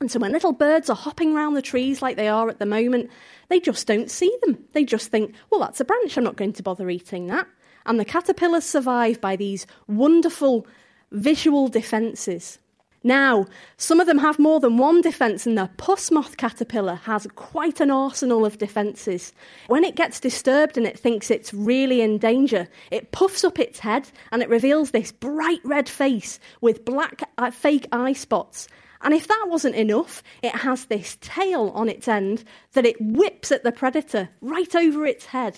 And 0.00 0.10
so 0.10 0.18
when 0.18 0.32
little 0.32 0.52
birds 0.52 0.90
are 0.90 0.96
hopping 0.96 1.34
around 1.34 1.54
the 1.54 1.62
trees 1.62 2.02
like 2.02 2.16
they 2.16 2.28
are 2.28 2.48
at 2.48 2.58
the 2.58 2.66
moment, 2.66 3.10
they 3.48 3.60
just 3.60 3.86
don't 3.86 4.10
see 4.10 4.34
them. 4.42 4.58
They 4.72 4.84
just 4.84 5.10
think, 5.10 5.34
well, 5.50 5.60
that's 5.60 5.80
a 5.80 5.84
branch, 5.84 6.16
I'm 6.16 6.24
not 6.24 6.36
going 6.36 6.52
to 6.54 6.62
bother 6.62 6.90
eating 6.90 7.28
that. 7.28 7.46
And 7.86 7.98
the 7.98 8.04
caterpillars 8.04 8.64
survive 8.64 9.20
by 9.20 9.36
these 9.36 9.66
wonderful 9.86 10.66
visual 11.12 11.68
defences. 11.68 12.58
Now, 13.06 13.46
some 13.76 14.00
of 14.00 14.08
them 14.08 14.18
have 14.18 14.40
more 14.40 14.58
than 14.58 14.78
one 14.78 15.00
defence, 15.00 15.46
and 15.46 15.56
the 15.56 15.70
puss 15.76 16.10
moth 16.10 16.36
caterpillar 16.36 16.96
has 16.96 17.28
quite 17.36 17.80
an 17.80 17.88
arsenal 17.90 18.44
of 18.44 18.58
defences. 18.58 19.32
When 19.68 19.84
it 19.84 19.94
gets 19.94 20.18
disturbed 20.18 20.76
and 20.76 20.86
it 20.88 20.98
thinks 20.98 21.30
it's 21.30 21.54
really 21.54 22.00
in 22.00 22.18
danger, 22.18 22.66
it 22.90 23.12
puffs 23.12 23.44
up 23.44 23.60
its 23.60 23.78
head 23.78 24.08
and 24.32 24.42
it 24.42 24.48
reveals 24.48 24.90
this 24.90 25.12
bright 25.12 25.60
red 25.62 25.88
face 25.88 26.40
with 26.60 26.84
black 26.84 27.22
uh, 27.38 27.52
fake 27.52 27.86
eye 27.92 28.12
spots. 28.12 28.66
And 29.06 29.14
if 29.14 29.28
that 29.28 29.46
wasn't 29.46 29.76
enough, 29.76 30.20
it 30.42 30.52
has 30.52 30.86
this 30.86 31.16
tail 31.20 31.70
on 31.76 31.88
its 31.88 32.08
end 32.08 32.42
that 32.72 32.84
it 32.84 33.00
whips 33.00 33.52
at 33.52 33.62
the 33.62 33.70
predator 33.70 34.28
right 34.40 34.74
over 34.74 35.06
its 35.06 35.26
head. 35.26 35.56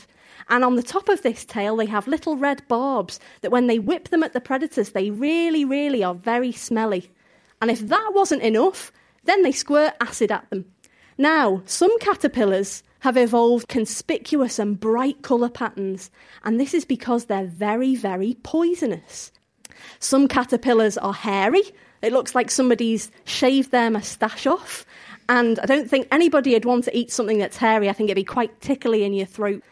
And 0.51 0.63
on 0.63 0.77
the 0.77 0.83
top 0.83 1.09
of 1.09 1.23
this 1.23 1.47
tail, 1.47 1.75
they 1.77 1.87
have 1.87 2.07
little 2.07 2.37
red 2.37 2.63
barbs 2.69 3.19
that 3.41 3.51
when 3.51 3.67
they 3.67 3.79
whip 3.79 4.11
them 4.11 4.23
at 4.23 4.35
the 4.35 4.41
predators, 4.43 4.91
they 4.91 5.11
really, 5.11 5.65
really 5.65 6.05
are 6.05 6.15
very 6.15 6.53
smelly. 6.53 7.11
And 7.63 7.71
if 7.71 7.81
that 7.89 8.11
wasn't 8.15 8.43
enough, 8.43 8.93
Then 9.29 9.43
they 9.43 9.53
squirt 9.53 9.93
acid 10.01 10.33
at 10.33 10.49
them. 10.49 10.65
Now, 11.19 11.61
some 11.67 11.97
caterpillars 11.99 12.83
have 13.01 13.19
evolved 13.19 13.69
conspicuous 13.69 14.59
and 14.59 14.81
bright 14.81 15.21
colour 15.21 15.51
patterns, 15.51 16.11
and 16.45 16.59
this 16.59 16.73
is 16.73 16.87
because 16.87 17.27
they're 17.27 17.45
very, 17.45 17.95
very 17.95 18.39
poisonous. 18.43 19.31
Some 19.99 20.29
caterpillars 20.29 20.97
are 20.97 21.13
hairy. 21.13 21.63
It 22.03 22.13
looks 22.13 22.35
like 22.35 22.51
somebody's 22.51 23.11
shaved 23.25 23.71
their 23.71 23.91
moustache 23.91 24.47
off. 24.47 24.87
And 25.29 25.59
I 25.59 25.67
don't 25.67 25.91
think 25.91 26.09
anybody 26.11 26.55
would 26.55 26.65
want 26.65 26.85
to 26.85 26.97
eat 26.97 27.13
something 27.13 27.39
that's 27.39 27.57
hairy. 27.57 27.89
I 27.89 27.93
think 27.93 28.09
it'd 28.09 28.17
be 28.17 28.25
quite 28.25 28.61
tickly 28.61 29.05
in 29.05 29.13
your 29.13 29.27
throat. 29.27 29.63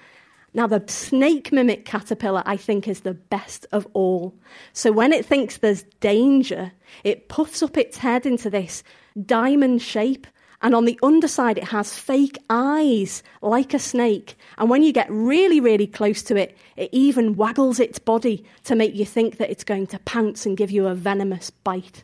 Now, 0.57 0.67
the 0.67 0.83
snake 0.87 1.53
mimic 1.53 1.85
caterpillar, 1.85 2.43
I 2.47 2.57
think, 2.57 2.89
is 2.89 3.01
the 3.01 3.12
best 3.15 3.67
of 3.73 3.87
all. 3.93 4.35
So, 4.73 4.91
when 4.91 5.12
it 5.12 5.27
thinks 5.27 5.59
there's 5.59 5.83
danger, 6.01 6.73
it 7.05 7.29
puffs 7.29 7.62
up 7.62 7.77
its 7.77 7.99
head 7.99 8.25
into 8.25 8.49
this 8.49 8.83
diamond 9.25 9.83
shape. 9.83 10.27
And 10.62 10.75
on 10.75 10.87
the 10.87 10.99
underside, 11.03 11.59
it 11.59 11.65
has 11.65 11.99
fake 11.99 12.39
eyes 12.49 13.23
like 13.43 13.75
a 13.75 13.79
snake. 13.79 14.37
And 14.57 14.71
when 14.71 14.83
you 14.83 14.93
get 14.93 15.11
really, 15.11 15.61
really 15.61 15.87
close 15.87 16.23
to 16.23 16.37
it, 16.37 16.57
it 16.77 16.89
even 16.91 17.37
waggles 17.37 17.79
its 17.79 17.99
body 17.99 18.43
to 18.65 18.75
make 18.75 18.95
you 18.95 19.05
think 19.05 19.37
that 19.37 19.51
it's 19.51 19.65
going 19.65 19.87
to 19.89 19.99
pounce 20.01 20.47
and 20.47 20.57
give 20.57 20.71
you 20.71 20.87
a 20.87 20.95
venomous 20.95 21.51
bite. 21.51 22.03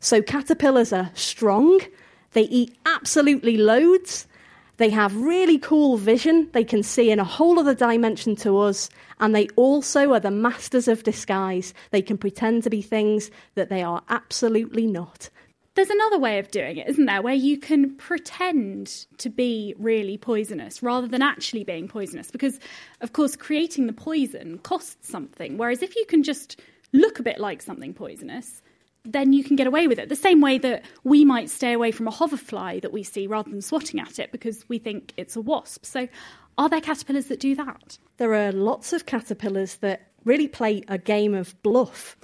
So, 0.00 0.22
caterpillars 0.22 0.92
are 0.92 1.10
strong, 1.14 1.80
they 2.32 2.42
eat 2.42 2.76
absolutely 2.86 3.56
loads. 3.56 4.26
They 4.78 4.90
have 4.90 5.14
really 5.14 5.58
cool 5.58 5.96
vision. 5.96 6.48
They 6.52 6.64
can 6.64 6.82
see 6.82 7.10
in 7.10 7.20
a 7.20 7.24
whole 7.24 7.58
other 7.58 7.74
dimension 7.74 8.36
to 8.36 8.58
us. 8.58 8.88
And 9.20 9.34
they 9.34 9.48
also 9.54 10.12
are 10.12 10.20
the 10.20 10.30
masters 10.30 10.88
of 10.88 11.02
disguise. 11.02 11.74
They 11.90 12.02
can 12.02 12.18
pretend 12.18 12.62
to 12.64 12.70
be 12.70 12.82
things 12.82 13.30
that 13.54 13.68
they 13.68 13.82
are 13.82 14.02
absolutely 14.08 14.86
not. 14.86 15.28
There's 15.74 15.90
another 15.90 16.18
way 16.18 16.38
of 16.38 16.50
doing 16.50 16.76
it, 16.76 16.88
isn't 16.88 17.06
there, 17.06 17.22
where 17.22 17.34
you 17.34 17.58
can 17.58 17.94
pretend 17.96 19.06
to 19.18 19.30
be 19.30 19.74
really 19.78 20.18
poisonous 20.18 20.82
rather 20.82 21.06
than 21.06 21.22
actually 21.22 21.64
being 21.64 21.88
poisonous. 21.88 22.30
Because, 22.30 22.58
of 23.00 23.12
course, 23.12 23.36
creating 23.36 23.86
the 23.86 23.92
poison 23.92 24.58
costs 24.58 25.08
something. 25.08 25.56
Whereas 25.58 25.82
if 25.82 25.96
you 25.96 26.04
can 26.06 26.22
just 26.22 26.60
look 26.92 27.18
a 27.18 27.22
bit 27.22 27.38
like 27.38 27.62
something 27.62 27.94
poisonous, 27.94 28.62
then 29.04 29.32
you 29.32 29.42
can 29.42 29.56
get 29.56 29.66
away 29.66 29.88
with 29.88 29.98
it. 29.98 30.08
The 30.08 30.16
same 30.16 30.40
way 30.40 30.58
that 30.58 30.84
we 31.04 31.24
might 31.24 31.50
stay 31.50 31.72
away 31.72 31.90
from 31.90 32.06
a 32.06 32.10
hoverfly 32.10 32.80
that 32.80 32.92
we 32.92 33.02
see 33.02 33.26
rather 33.26 33.50
than 33.50 33.62
swatting 33.62 34.00
at 34.00 34.18
it 34.18 34.30
because 34.32 34.64
we 34.68 34.78
think 34.78 35.12
it's 35.16 35.36
a 35.36 35.40
wasp. 35.40 35.84
So, 35.84 36.08
are 36.58 36.68
there 36.68 36.80
caterpillars 36.80 37.26
that 37.26 37.40
do 37.40 37.54
that? 37.56 37.98
There 38.18 38.34
are 38.34 38.52
lots 38.52 38.92
of 38.92 39.06
caterpillars 39.06 39.76
that 39.76 40.08
really 40.24 40.48
play 40.48 40.82
a 40.86 40.98
game 40.98 41.34
of 41.34 41.60
bluff. 41.62 42.16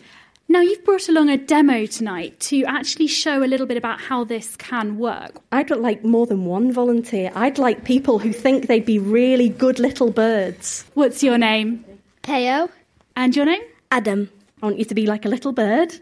Now, 0.50 0.60
you've 0.60 0.84
brought 0.84 1.08
along 1.10 1.28
a 1.28 1.36
demo 1.36 1.84
tonight 1.84 2.40
to 2.40 2.64
actually 2.64 3.06
show 3.06 3.42
a 3.42 3.46
little 3.46 3.66
bit 3.66 3.76
about 3.76 4.00
how 4.00 4.24
this 4.24 4.56
can 4.56 4.96
work. 4.96 5.42
I'd 5.52 5.68
like 5.70 6.04
more 6.04 6.26
than 6.26 6.46
one 6.46 6.72
volunteer. 6.72 7.30
I'd 7.34 7.58
like 7.58 7.84
people 7.84 8.18
who 8.18 8.32
think 8.32 8.66
they'd 8.66 8.84
be 8.84 8.98
really 8.98 9.50
good 9.50 9.78
little 9.78 10.10
birds. 10.10 10.86
What's 10.94 11.22
your 11.22 11.36
name? 11.36 11.84
Teo. 12.22 12.70
And 13.14 13.36
your 13.36 13.44
name? 13.44 13.60
Adam. 13.90 14.30
I 14.62 14.66
want 14.66 14.78
you 14.78 14.84
to 14.84 14.94
be 14.94 15.06
like 15.06 15.24
a 15.24 15.28
little 15.28 15.52
bird. 15.52 15.94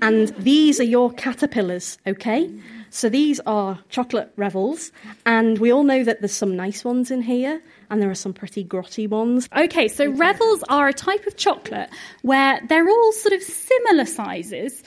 And 0.00 0.28
these 0.38 0.78
are 0.80 0.84
your 0.84 1.12
caterpillars, 1.12 1.98
okay? 2.06 2.50
So 2.90 3.08
these 3.08 3.40
are 3.40 3.80
chocolate 3.88 4.32
revels. 4.36 4.92
And 5.26 5.58
we 5.58 5.72
all 5.72 5.82
know 5.82 6.04
that 6.04 6.20
there's 6.20 6.32
some 6.32 6.54
nice 6.54 6.84
ones 6.84 7.10
in 7.10 7.22
here 7.22 7.60
and 7.90 8.00
there 8.00 8.10
are 8.10 8.14
some 8.14 8.32
pretty 8.32 8.64
grotty 8.64 9.08
ones. 9.08 9.48
Okay, 9.56 9.88
so 9.88 10.10
revels 10.10 10.62
are 10.68 10.88
a 10.88 10.92
type 10.92 11.26
of 11.26 11.36
chocolate 11.36 11.90
where 12.22 12.60
they're 12.68 12.88
all 12.88 13.12
sort 13.12 13.32
of 13.32 13.42
similar 13.42 14.04
sizes. 14.04 14.82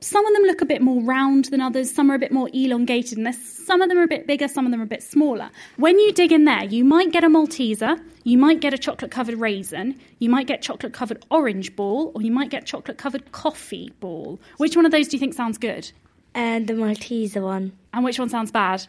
Some 0.00 0.24
of 0.24 0.32
them 0.32 0.44
look 0.44 0.60
a 0.60 0.66
bit 0.66 0.80
more 0.80 1.02
round 1.02 1.46
than 1.46 1.60
others, 1.60 1.92
some 1.92 2.08
are 2.08 2.14
a 2.14 2.20
bit 2.20 2.30
more 2.30 2.48
elongated, 2.52 3.18
and 3.18 3.34
some 3.34 3.82
of 3.82 3.88
them 3.88 3.98
are 3.98 4.04
a 4.04 4.08
bit 4.08 4.28
bigger, 4.28 4.46
some 4.46 4.64
of 4.64 4.70
them 4.70 4.80
are 4.80 4.84
a 4.84 4.86
bit 4.86 5.02
smaller. 5.02 5.50
When 5.76 5.98
you 5.98 6.12
dig 6.12 6.30
in 6.30 6.44
there, 6.44 6.62
you 6.62 6.84
might 6.84 7.10
get 7.10 7.24
a 7.24 7.28
Malteser, 7.28 8.00
you 8.22 8.38
might 8.38 8.60
get 8.60 8.72
a 8.72 8.78
chocolate 8.78 9.10
covered 9.10 9.40
raisin, 9.40 9.98
you 10.20 10.30
might 10.30 10.46
get 10.46 10.62
chocolate 10.62 10.92
covered 10.92 11.24
orange 11.32 11.74
ball, 11.74 12.12
or 12.14 12.22
you 12.22 12.30
might 12.30 12.48
get 12.48 12.64
chocolate 12.64 12.96
covered 12.96 13.32
coffee 13.32 13.92
ball. 13.98 14.38
Which 14.58 14.76
one 14.76 14.86
of 14.86 14.92
those 14.92 15.08
do 15.08 15.16
you 15.16 15.20
think 15.20 15.34
sounds 15.34 15.58
good? 15.58 15.90
And 16.32 16.68
the 16.68 16.74
Malteser 16.74 17.42
one. 17.42 17.72
And 17.92 18.04
which 18.04 18.20
one 18.20 18.28
sounds 18.28 18.52
bad? 18.52 18.86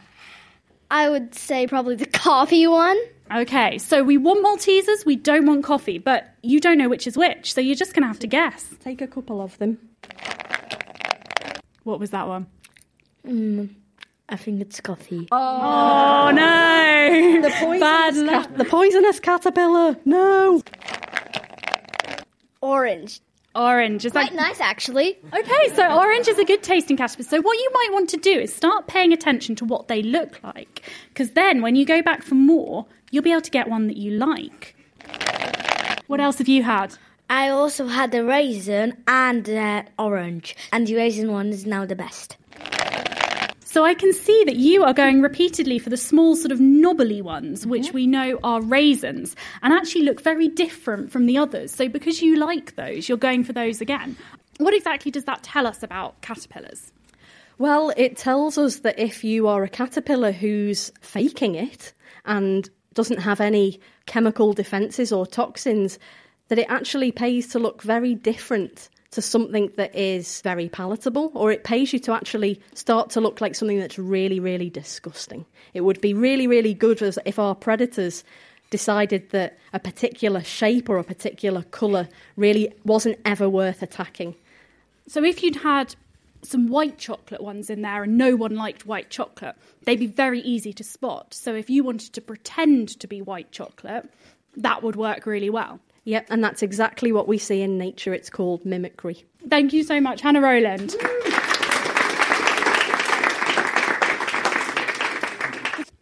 I 0.92 1.08
would 1.08 1.34
say 1.34 1.66
probably 1.66 1.96
the 1.96 2.06
coffee 2.06 2.68
one. 2.68 2.98
Okay, 3.34 3.78
so 3.78 4.04
we 4.04 4.16
want 4.16 4.44
Maltesers, 4.44 5.04
we 5.04 5.16
don't 5.16 5.46
want 5.46 5.64
coffee, 5.64 5.98
but 5.98 6.34
you 6.42 6.60
don't 6.60 6.78
know 6.78 6.88
which 6.88 7.08
is 7.08 7.16
which, 7.16 7.52
so 7.52 7.60
you're 7.60 7.74
just 7.74 7.94
going 7.94 8.02
to 8.02 8.08
have 8.08 8.20
to 8.20 8.28
guess. 8.28 8.74
Take 8.78 9.00
a 9.00 9.08
couple 9.08 9.40
of 9.40 9.58
them. 9.58 9.78
What 11.84 11.98
was 12.00 12.10
that 12.10 12.28
one? 12.28 12.46
Mm, 13.26 13.70
I 14.28 14.36
think 14.36 14.60
it's 14.60 14.80
coffee. 14.80 15.28
Oh, 15.32 16.30
no! 16.34 17.42
The 17.42 17.50
poisonous, 17.58 17.80
Bad 17.80 18.46
cat- 18.48 18.58
the 18.58 18.64
poisonous 18.64 19.20
caterpillar. 19.20 19.96
No. 20.04 20.62
Orange. 22.60 23.20
Orange. 23.54 24.04
Is 24.04 24.12
that 24.12 24.28
Quite 24.28 24.34
nice, 24.34 24.60
actually. 24.60 25.18
Okay, 25.34 25.74
so 25.74 25.98
orange 25.98 26.28
is 26.28 26.38
a 26.38 26.44
good 26.44 26.62
tasting 26.62 26.96
caterpillar. 26.96 27.28
So 27.28 27.40
what 27.40 27.58
you 27.58 27.70
might 27.74 27.88
want 27.92 28.08
to 28.10 28.16
do 28.16 28.30
is 28.30 28.54
start 28.54 28.86
paying 28.86 29.12
attention 29.12 29.56
to 29.56 29.64
what 29.64 29.88
they 29.88 30.02
look 30.02 30.40
like, 30.44 30.82
because 31.08 31.32
then 31.32 31.60
when 31.62 31.74
you 31.74 31.84
go 31.84 32.00
back 32.02 32.22
for 32.22 32.36
more, 32.36 32.86
you'll 33.10 33.24
be 33.24 33.32
able 33.32 33.40
to 33.40 33.50
get 33.50 33.68
one 33.68 33.86
that 33.88 33.96
you 33.96 34.12
like. 34.12 34.76
What 36.06 36.20
else 36.20 36.38
have 36.38 36.48
you 36.48 36.62
had? 36.62 36.96
I 37.30 37.48
also 37.48 37.86
had 37.86 38.10
the 38.10 38.24
raisin 38.24 38.96
and 39.06 39.44
the 39.44 39.84
orange, 40.00 40.56
and 40.72 40.84
the 40.84 40.96
raisin 40.96 41.30
one 41.30 41.50
is 41.50 41.64
now 41.64 41.86
the 41.86 41.94
best. 41.94 42.36
So 43.60 43.84
I 43.84 43.94
can 43.94 44.12
see 44.12 44.42
that 44.46 44.56
you 44.56 44.82
are 44.82 44.92
going 44.92 45.22
repeatedly 45.22 45.78
for 45.78 45.90
the 45.90 45.96
small, 45.96 46.34
sort 46.34 46.50
of 46.50 46.58
knobbly 46.58 47.22
ones, 47.22 47.68
which 47.68 47.84
mm-hmm. 47.86 47.94
we 47.94 48.06
know 48.08 48.40
are 48.42 48.60
raisins, 48.60 49.36
and 49.62 49.72
actually 49.72 50.02
look 50.02 50.20
very 50.20 50.48
different 50.48 51.12
from 51.12 51.26
the 51.26 51.38
others. 51.38 51.72
So 51.72 51.88
because 51.88 52.20
you 52.20 52.34
like 52.34 52.74
those, 52.74 53.08
you're 53.08 53.16
going 53.16 53.44
for 53.44 53.52
those 53.52 53.80
again. 53.80 54.16
What 54.58 54.74
exactly 54.74 55.12
does 55.12 55.24
that 55.26 55.44
tell 55.44 55.68
us 55.68 55.84
about 55.84 56.20
caterpillars? 56.22 56.90
Well, 57.58 57.92
it 57.96 58.16
tells 58.16 58.58
us 58.58 58.80
that 58.80 58.98
if 58.98 59.22
you 59.22 59.46
are 59.46 59.62
a 59.62 59.68
caterpillar 59.68 60.32
who's 60.32 60.90
faking 61.00 61.54
it 61.54 61.92
and 62.24 62.68
doesn't 62.94 63.20
have 63.20 63.40
any 63.40 63.78
chemical 64.06 64.52
defences 64.52 65.12
or 65.12 65.28
toxins, 65.28 66.00
that 66.50 66.58
it 66.58 66.66
actually 66.68 67.12
pays 67.12 67.46
to 67.46 67.60
look 67.60 67.80
very 67.80 68.12
different 68.14 68.88
to 69.12 69.22
something 69.22 69.72
that 69.76 69.94
is 69.94 70.40
very 70.42 70.68
palatable, 70.68 71.30
or 71.32 71.52
it 71.52 71.62
pays 71.62 71.92
you 71.92 71.98
to 72.00 72.12
actually 72.12 72.60
start 72.74 73.08
to 73.10 73.20
look 73.20 73.40
like 73.40 73.54
something 73.54 73.78
that's 73.78 73.98
really, 73.98 74.40
really 74.40 74.68
disgusting. 74.68 75.46
It 75.74 75.82
would 75.82 76.00
be 76.00 76.12
really, 76.12 76.48
really 76.48 76.74
good 76.74 77.00
if 77.24 77.38
our 77.38 77.54
predators 77.54 78.24
decided 78.70 79.30
that 79.30 79.58
a 79.72 79.78
particular 79.78 80.42
shape 80.42 80.88
or 80.88 80.98
a 80.98 81.04
particular 81.04 81.62
colour 81.62 82.08
really 82.36 82.72
wasn't 82.84 83.18
ever 83.24 83.48
worth 83.48 83.80
attacking. 83.82 84.34
So 85.06 85.24
if 85.24 85.42
you'd 85.44 85.56
had 85.56 85.94
some 86.42 86.66
white 86.66 86.98
chocolate 86.98 87.42
ones 87.42 87.70
in 87.70 87.82
there 87.82 88.02
and 88.02 88.18
no 88.18 88.34
one 88.34 88.56
liked 88.56 88.86
white 88.86 89.10
chocolate, 89.10 89.54
they'd 89.84 90.00
be 90.00 90.06
very 90.06 90.40
easy 90.40 90.72
to 90.72 90.84
spot. 90.84 91.32
So 91.32 91.54
if 91.54 91.70
you 91.70 91.84
wanted 91.84 92.12
to 92.14 92.20
pretend 92.20 92.88
to 93.00 93.06
be 93.06 93.22
white 93.22 93.52
chocolate, 93.52 94.08
that 94.56 94.82
would 94.82 94.96
work 94.96 95.26
really 95.26 95.50
well. 95.50 95.78
Yep, 96.10 96.26
and 96.28 96.42
that's 96.42 96.60
exactly 96.60 97.12
what 97.12 97.28
we 97.28 97.38
see 97.38 97.62
in 97.62 97.78
nature. 97.78 98.12
It's 98.12 98.28
called 98.28 98.66
mimicry. 98.66 99.24
Thank 99.48 99.72
you 99.72 99.84
so 99.84 100.00
much, 100.00 100.22
Hannah 100.22 100.40
Rowland. 100.40 100.96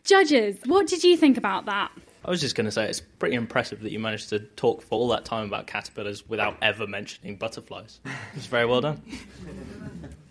Judges, 0.05 0.57
what 0.65 0.87
did 0.87 1.05
you 1.05 1.15
think 1.15 1.37
about 1.37 1.67
that? 1.67 1.91
I 2.25 2.31
was 2.31 2.41
just 2.41 2.55
going 2.55 2.65
to 2.65 2.71
say 2.71 2.89
it's 2.89 3.01
pretty 3.01 3.37
impressive 3.37 3.83
that 3.83 3.93
you 3.93 3.99
managed 3.99 4.31
to 4.31 4.39
talk 4.39 4.81
for 4.81 4.99
all 4.99 5.09
that 5.09 5.27
time 5.27 5.47
about 5.47 5.67
caterpillars 5.67 6.27
without 6.27 6.57
ever 6.63 6.87
mentioning 6.87 7.37
butterflies. 7.37 8.01
It's 8.35 8.47
very 8.47 8.65
well 8.65 8.81
done. 8.81 9.03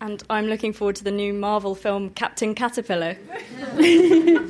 And 0.00 0.20
I'm 0.28 0.46
looking 0.46 0.72
forward 0.72 0.96
to 0.96 1.04
the 1.04 1.12
new 1.12 1.32
Marvel 1.32 1.76
film 1.76 2.10
Captain 2.10 2.56
Caterpillar. 2.56 3.16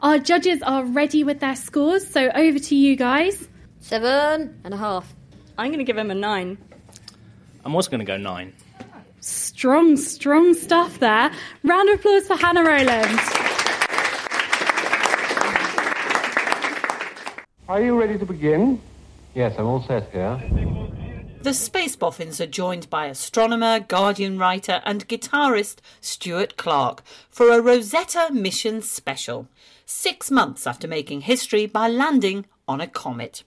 Our 0.00 0.18
judges 0.18 0.60
are 0.60 0.84
ready 0.84 1.24
with 1.24 1.40
their 1.40 1.56
scores, 1.56 2.06
so 2.06 2.28
over 2.34 2.58
to 2.58 2.76
you 2.76 2.94
guys. 2.94 3.48
Seven 3.86 4.60
and 4.64 4.74
a 4.74 4.76
half. 4.76 5.14
I'm 5.56 5.68
going 5.68 5.78
to 5.78 5.84
give 5.84 5.96
him 5.96 6.10
a 6.10 6.14
nine. 6.14 6.58
I'm 7.64 7.72
also 7.76 7.88
going 7.88 8.00
to 8.00 8.04
go 8.04 8.16
nine. 8.16 8.52
Strong, 9.20 9.98
strong 9.98 10.54
stuff 10.54 10.98
there. 10.98 11.30
Round 11.62 11.88
of 11.90 12.00
applause 12.00 12.26
for 12.26 12.36
Hannah 12.36 12.64
Rowland. 12.64 13.20
Are 17.68 17.80
you 17.80 17.96
ready 17.96 18.18
to 18.18 18.26
begin? 18.26 18.80
Yes, 19.36 19.54
I'm 19.56 19.66
all 19.66 19.84
set 19.84 20.10
here. 20.10 20.42
The 21.42 21.54
Space 21.54 21.94
Boffins 21.94 22.40
are 22.40 22.46
joined 22.48 22.90
by 22.90 23.06
astronomer, 23.06 23.78
Guardian 23.78 24.36
writer, 24.36 24.82
and 24.84 25.06
guitarist 25.06 25.76
Stuart 26.00 26.56
Clark 26.56 27.04
for 27.30 27.52
a 27.52 27.60
Rosetta 27.60 28.30
mission 28.32 28.82
special, 28.82 29.46
six 29.84 30.28
months 30.28 30.66
after 30.66 30.88
making 30.88 31.20
history 31.20 31.66
by 31.66 31.86
landing 31.86 32.46
on 32.66 32.80
a 32.80 32.88
comet. 32.88 33.44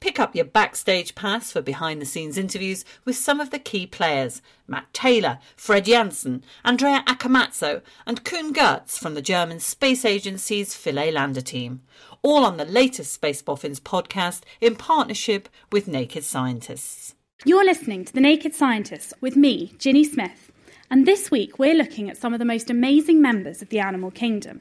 Pick 0.00 0.18
up 0.18 0.34
your 0.34 0.44
backstage 0.44 1.14
pass 1.14 1.52
for 1.52 1.60
behind 1.60 2.00
the 2.00 2.06
scenes 2.06 2.36
interviews 2.36 2.84
with 3.04 3.16
some 3.16 3.40
of 3.40 3.50
the 3.50 3.58
key 3.58 3.86
players 3.86 4.42
Matt 4.66 4.92
Taylor, 4.92 5.38
Fred 5.56 5.84
Jansen, 5.84 6.42
Andrea 6.64 7.02
Accomazzo, 7.06 7.82
and 8.06 8.24
Koen 8.24 8.52
Geurts 8.54 8.98
from 8.98 9.14
the 9.14 9.22
German 9.22 9.60
space 9.60 10.04
agency's 10.04 10.74
Philae 10.74 11.10
Lander 11.10 11.40
team. 11.40 11.82
All 12.22 12.44
on 12.44 12.56
the 12.56 12.64
latest 12.64 13.12
Space 13.12 13.42
Boffins 13.42 13.80
podcast 13.80 14.42
in 14.60 14.76
partnership 14.76 15.48
with 15.70 15.88
Naked 15.88 16.24
Scientists. 16.24 17.14
You're 17.44 17.64
listening 17.64 18.04
to 18.04 18.12
The 18.12 18.20
Naked 18.20 18.54
Scientists 18.54 19.12
with 19.20 19.36
me, 19.36 19.74
Ginny 19.78 20.04
Smith, 20.04 20.52
and 20.90 21.06
this 21.06 21.30
week 21.30 21.58
we're 21.58 21.74
looking 21.74 22.08
at 22.08 22.16
some 22.16 22.32
of 22.32 22.38
the 22.38 22.44
most 22.44 22.70
amazing 22.70 23.20
members 23.20 23.62
of 23.62 23.70
the 23.70 23.80
animal 23.80 24.10
kingdom. 24.10 24.60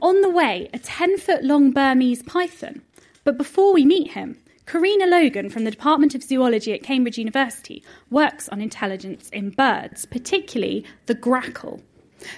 On 0.00 0.20
the 0.20 0.30
way, 0.30 0.68
a 0.72 0.78
10 0.78 1.18
foot 1.18 1.42
long 1.42 1.72
Burmese 1.72 2.22
python. 2.22 2.82
But 3.24 3.36
before 3.36 3.72
we 3.72 3.84
meet 3.84 4.12
him, 4.12 4.38
Corina 4.66 5.08
Logan 5.08 5.50
from 5.50 5.64
the 5.64 5.70
Department 5.70 6.14
of 6.14 6.22
Zoology 6.22 6.72
at 6.72 6.82
Cambridge 6.82 7.18
University 7.18 7.82
works 8.10 8.48
on 8.50 8.60
intelligence 8.60 9.28
in 9.30 9.50
birds, 9.50 10.06
particularly 10.06 10.84
the 11.06 11.14
grackle. 11.14 11.80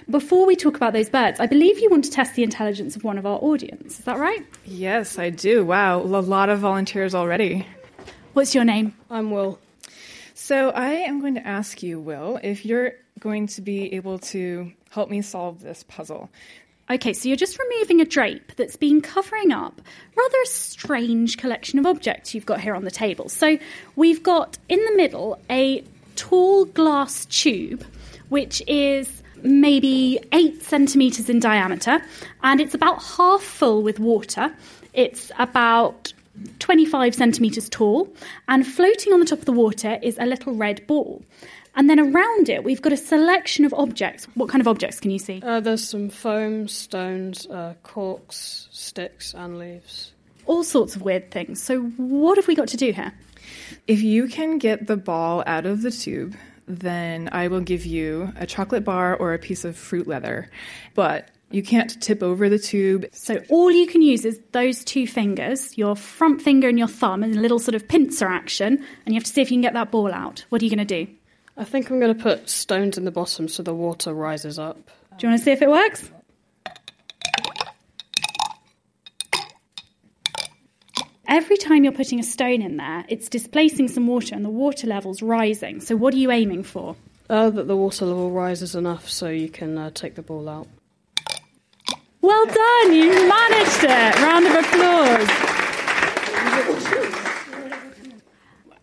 Before 0.09 0.47
we 0.47 0.57
talk 0.57 0.77
about 0.77 0.93
those 0.93 1.11
birds, 1.11 1.41
I 1.41 1.47
believe 1.47 1.79
you 1.79 1.91
want 1.91 2.05
to 2.05 2.11
test 2.11 2.35
the 2.35 2.43
intelligence 2.43 2.97
of 2.97 3.05
one 3.05 3.19
of 3.19 3.27
our 3.27 3.39
audience. 3.39 3.99
Is 3.99 4.05
that 4.05 4.19
right? 4.19 4.47
Yes, 4.65 5.19
I 5.19 5.31
do. 5.31 5.65
Wow, 5.65 6.01
a 6.01 6.05
lot 6.05 6.49
of 6.49 6.61
volunteers 6.61 7.15
already. 7.15 7.67
What's 8.33 8.55
your 8.55 8.65
name? 8.65 8.95
I'm 9.11 9.31
Will. 9.31 9.59
So 10.35 10.71
I 10.71 10.93
am 10.93 11.21
going 11.21 11.35
to 11.35 11.47
ask 11.47 11.83
you, 11.83 12.01
Will, 12.01 12.39
if 12.43 12.65
you're 12.65 12.93
going 13.21 13.47
to 13.49 13.61
be 13.61 13.93
able 13.95 14.19
to 14.19 14.73
help 14.91 15.11
me 15.11 15.23
solve 15.23 15.63
this 15.63 15.85
puzzle. 15.85 16.31
Okay, 16.93 17.15
so 17.15 17.27
you're 17.27 17.39
just 17.39 17.59
removing 17.59 18.03
a 18.03 18.05
drape 18.05 18.55
that's 18.57 18.77
been 18.77 19.01
covering 19.01 19.51
up 19.51 19.81
rather 20.15 20.37
a 20.43 20.47
strange 20.47 21.39
collection 21.39 21.79
of 21.79 21.87
objects 21.87 22.35
you've 22.35 22.45
got 22.45 22.61
here 22.61 22.75
on 22.75 22.85
the 22.85 22.91
table. 22.91 23.31
So 23.31 23.57
we've 23.97 24.23
got 24.23 24.59
in 24.69 24.79
the 24.85 24.95
middle 24.95 25.41
a 25.49 25.83
tall 26.17 26.67
glass 26.67 27.25
tube, 27.25 27.83
which 28.29 28.63
is 28.67 29.23
maybe 29.43 30.21
eight 30.33 30.63
centimetres 30.63 31.31
in 31.31 31.41
diameter, 31.41 32.03
and 32.43 32.61
it's 32.61 32.75
about 32.75 33.03
half 33.03 33.41
full 33.43 33.83
with 33.83 33.99
water. 33.99 34.55
It's 34.93 35.33
about 35.39 36.13
25 36.59 37.15
centimetres 37.15 37.71
tall, 37.71 38.15
and 38.49 38.67
floating 38.67 39.15
on 39.15 39.21
the 39.21 39.27
top 39.27 39.39
of 39.39 39.47
the 39.47 39.53
water 39.53 39.99
is 40.03 40.19
a 40.19 40.27
little 40.27 40.53
red 40.53 40.87
ball. 40.87 41.23
And 41.75 41.89
then 41.89 41.99
around 41.99 42.49
it, 42.49 42.65
we've 42.65 42.83
got 42.83 42.93
a 42.93 42.97
selection 42.97 43.65
of 43.65 43.73
objects. 43.75 44.27
What 44.35 44.49
kind 44.49 44.61
of 44.61 44.69
objects 44.69 45.01
can 45.01 45.11
you 45.11 45.19
see? 45.19 45.41
Uh, 45.43 45.61
there's 45.61 45.87
some 45.87 46.11
foam, 46.11 46.69
stones, 46.69 47.47
uh, 47.47 47.75
corks, 47.83 48.69
sticks, 48.71 49.35
and 49.35 49.59
leaves. 49.59 50.13
All 50.47 50.65
sorts 50.65 50.97
of 50.97 51.03
weird 51.03 51.31
things. 51.31 51.63
So, 51.63 51.81
what 51.81 52.37
have 52.37 52.47
we 52.47 52.55
got 52.55 52.69
to 52.69 52.77
do 52.77 52.93
here? 52.93 53.13
If 53.87 54.03
you 54.03 54.29
can 54.29 54.59
get 54.59 54.87
the 54.87 54.97
ball 54.97 55.43
out 55.47 55.67
of 55.67 55.83
the 55.83 55.91
tube, 55.91 56.37
then 56.67 57.29
I 57.33 57.49
will 57.49 57.61
give 57.61 57.87
you 57.87 58.33
a 58.37 58.47
chocolate 58.47 58.85
bar 58.85 59.17
or 59.17 59.35
a 59.35 59.39
piece 59.39 59.65
of 59.65 59.77
fruit 59.77 60.07
leather. 60.07 60.51
But 60.95 61.31
you 61.51 61.63
can't 61.63 62.01
tip 62.03 62.23
over 62.23 62.49
the 62.49 62.59
tube. 62.59 63.07
So 63.13 63.43
all 63.49 63.71
you 63.71 63.87
can 63.87 64.03
use 64.03 64.25
is 64.25 64.41
those 64.53 64.85
two 64.85 65.07
fingers, 65.07 65.77
your 65.77 65.95
front 65.95 66.43
finger 66.43 66.69
and 66.69 66.79
your 66.79 66.89
thumb, 66.89 67.23
and 67.23 67.37
a 67.37 67.41
little 67.41 67.59
sort 67.59 67.75
of 67.75 67.87
pincer 67.87 68.27
action, 68.27 68.85
and 69.05 69.15
you 69.15 69.15
have 69.15 69.25
to 69.25 69.31
see 69.31 69.43
if 69.43 69.51
you 69.51 69.57
can 69.57 69.63
get 69.63 69.75
that 69.75 69.91
ball 69.91 70.13
out. 70.13 70.45
What 70.49 70.63
are 70.63 70.65
you 70.65 70.75
going 70.75 70.87
to 70.87 71.05
do? 71.05 71.13
I 71.57 71.65
think 71.65 71.91
I'm 71.91 72.01
going 72.01 72.17
to 72.17 72.23
put 72.23 72.49
stones 72.49 72.97
in 72.97 73.05
the 73.05 73.11
bottom 73.11 73.49
so 73.49 73.63
the 73.63 73.75
water 73.75 74.15
rises 74.15 74.59
up. 74.59 74.77
Do 75.19 75.27
you 75.27 75.31
want 75.31 75.41
to 75.41 75.45
see 75.45 75.53
if 75.53 75.61
it 75.61 75.69
works? 75.69 76.11
Every 81.29 81.57
time 81.57 81.85
you're 81.85 81.93
putting 81.93 82.21
a 82.21 82.23
stone 82.23 82.63
in 82.63 82.77
there, 82.77 83.05
it's 83.09 83.29
displacing 83.29 83.89
some 83.89 84.07
water 84.07 84.35
and 84.35 84.45
the 84.45 84.51
water 84.51 84.87
level's 84.87 85.23
rising. 85.23 85.81
So, 85.81 85.97
what 85.97 86.13
are 86.15 86.19
you 86.19 86.31
aiming 86.31 86.63
for? 86.63 86.97
Uh, 87.31 87.49
that 87.49 87.69
the 87.69 87.77
water 87.77 88.05
level 88.05 88.31
rises 88.31 88.75
enough 88.75 89.09
so 89.09 89.29
you 89.29 89.49
can 89.49 89.79
uh, 89.79 89.91
take 89.95 90.15
the 90.15 90.23
ball 90.23 90.49
out. 90.49 90.69
Well 92.21 92.47
done, 92.47 92.95
you 92.95 93.29
managed 93.29 93.85
it. 93.85 94.17
Round 94.21 94.47
of 94.47 94.55
applause. 94.57 95.52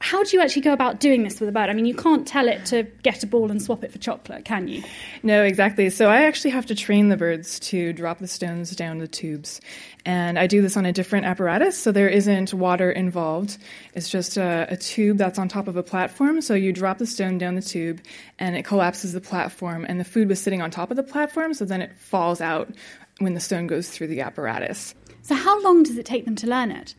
How 0.01 0.23
do 0.23 0.35
you 0.35 0.41
actually 0.41 0.61
go 0.61 0.71
about 0.71 1.01
doing 1.01 1.23
this 1.23 1.41
with 1.41 1.49
a 1.49 1.51
bird? 1.51 1.69
I 1.69 1.73
mean, 1.73 1.85
you 1.85 1.93
can't 1.93 2.25
tell 2.25 2.47
it 2.47 2.65
to 2.67 2.83
get 3.03 3.21
a 3.21 3.27
ball 3.27 3.51
and 3.51 3.61
swap 3.61 3.83
it 3.83 3.91
for 3.91 3.97
chocolate, 3.97 4.45
can 4.45 4.69
you? 4.69 4.81
No, 5.23 5.43
exactly. 5.43 5.89
So 5.89 6.09
I 6.09 6.23
actually 6.23 6.51
have 6.51 6.65
to 6.67 6.75
train 6.75 7.09
the 7.09 7.17
birds 7.17 7.59
to 7.59 7.91
drop 7.91 8.19
the 8.19 8.27
stones 8.27 8.73
down 8.75 8.99
the 8.99 9.09
tubes. 9.09 9.59
And 10.05 10.39
I 10.39 10.47
do 10.47 10.61
this 10.61 10.77
on 10.77 10.85
a 10.85 10.93
different 10.93 11.25
apparatus, 11.25 11.77
so 11.77 11.91
there 11.91 12.07
isn't 12.07 12.53
water 12.53 12.89
involved. 12.89 13.57
It's 13.93 14.09
just 14.09 14.37
a, 14.37 14.67
a 14.69 14.77
tube 14.77 15.17
that's 15.17 15.37
on 15.37 15.49
top 15.49 15.67
of 15.67 15.75
a 15.75 15.83
platform. 15.83 16.39
So 16.39 16.53
you 16.53 16.71
drop 16.71 16.97
the 16.97 17.05
stone 17.05 17.37
down 17.37 17.55
the 17.55 17.61
tube, 17.61 17.99
and 18.39 18.55
it 18.55 18.63
collapses 18.63 19.11
the 19.11 19.21
platform, 19.21 19.85
and 19.87 19.99
the 19.99 20.05
food 20.05 20.29
was 20.29 20.39
sitting 20.39 20.61
on 20.61 20.71
top 20.71 20.91
of 20.91 20.97
the 20.97 21.03
platform, 21.03 21.53
so 21.53 21.65
then 21.65 21.81
it 21.81 21.93
falls 21.97 22.39
out 22.39 22.73
when 23.19 23.33
the 23.33 23.41
stone 23.41 23.67
goes 23.67 23.89
through 23.89 24.07
the 24.07 24.21
apparatus. 24.21 24.95
So, 25.23 25.35
how 25.35 25.61
long 25.61 25.83
does 25.83 25.97
it 25.97 26.05
take 26.05 26.25
them 26.25 26.35
to 26.37 26.47
learn 26.47 26.71
it? 26.71 26.95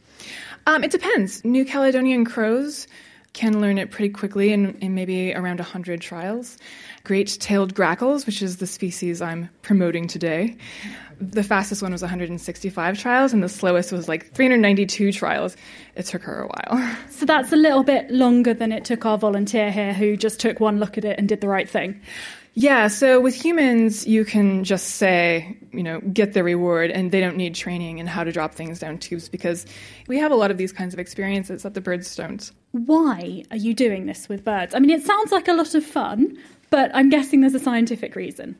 Um, 0.66 0.84
it 0.84 0.90
depends. 0.90 1.44
New 1.44 1.64
Caledonian 1.64 2.24
crows 2.24 2.86
can 3.32 3.60
learn 3.60 3.78
it 3.78 3.90
pretty 3.90 4.08
quickly 4.08 4.52
in, 4.52 4.74
in 4.78 4.94
maybe 4.94 5.32
around 5.34 5.58
100 5.58 6.00
trials. 6.00 6.58
Great 7.04 7.36
tailed 7.40 7.74
grackles, 7.74 8.26
which 8.26 8.42
is 8.42 8.56
the 8.56 8.66
species 8.66 9.22
I'm 9.22 9.48
promoting 9.62 10.08
today, 10.08 10.56
the 11.20 11.42
fastest 11.42 11.82
one 11.82 11.92
was 11.92 12.00
165 12.00 12.98
trials, 12.98 13.32
and 13.32 13.42
the 13.42 13.48
slowest 13.48 13.92
was 13.92 14.08
like 14.08 14.32
392 14.32 15.12
trials. 15.12 15.54
It 15.94 16.06
took 16.06 16.22
her 16.22 16.42
a 16.42 16.46
while. 16.46 16.96
So 17.10 17.26
that's 17.26 17.52
a 17.52 17.56
little 17.56 17.82
bit 17.82 18.10
longer 18.10 18.54
than 18.54 18.72
it 18.72 18.86
took 18.86 19.04
our 19.04 19.18
volunteer 19.18 19.70
here 19.70 19.92
who 19.92 20.16
just 20.16 20.40
took 20.40 20.58
one 20.58 20.78
look 20.80 20.96
at 20.96 21.04
it 21.04 21.18
and 21.18 21.28
did 21.28 21.42
the 21.42 21.48
right 21.48 21.68
thing. 21.68 22.00
Yeah, 22.54 22.88
so 22.88 23.20
with 23.20 23.34
humans, 23.34 24.06
you 24.06 24.24
can 24.24 24.64
just 24.64 24.96
say, 24.96 25.56
you 25.72 25.82
know, 25.82 26.00
get 26.00 26.32
the 26.32 26.42
reward, 26.42 26.90
and 26.90 27.12
they 27.12 27.20
don't 27.20 27.36
need 27.36 27.54
training 27.54 27.98
in 27.98 28.06
how 28.06 28.24
to 28.24 28.32
drop 28.32 28.54
things 28.54 28.80
down 28.80 28.98
tubes 28.98 29.28
because 29.28 29.66
we 30.08 30.18
have 30.18 30.32
a 30.32 30.34
lot 30.34 30.50
of 30.50 30.58
these 30.58 30.72
kinds 30.72 30.92
of 30.92 30.98
experiences 30.98 31.62
that 31.62 31.74
the 31.74 31.80
birds 31.80 32.14
don't. 32.16 32.50
Why 32.72 33.44
are 33.50 33.56
you 33.56 33.72
doing 33.72 34.06
this 34.06 34.28
with 34.28 34.44
birds? 34.44 34.74
I 34.74 34.80
mean, 34.80 34.90
it 34.90 35.04
sounds 35.04 35.30
like 35.30 35.46
a 35.46 35.52
lot 35.52 35.74
of 35.74 35.84
fun, 35.84 36.36
but 36.70 36.90
I'm 36.92 37.08
guessing 37.08 37.40
there's 37.40 37.54
a 37.54 37.60
scientific 37.60 38.16
reason. 38.16 38.56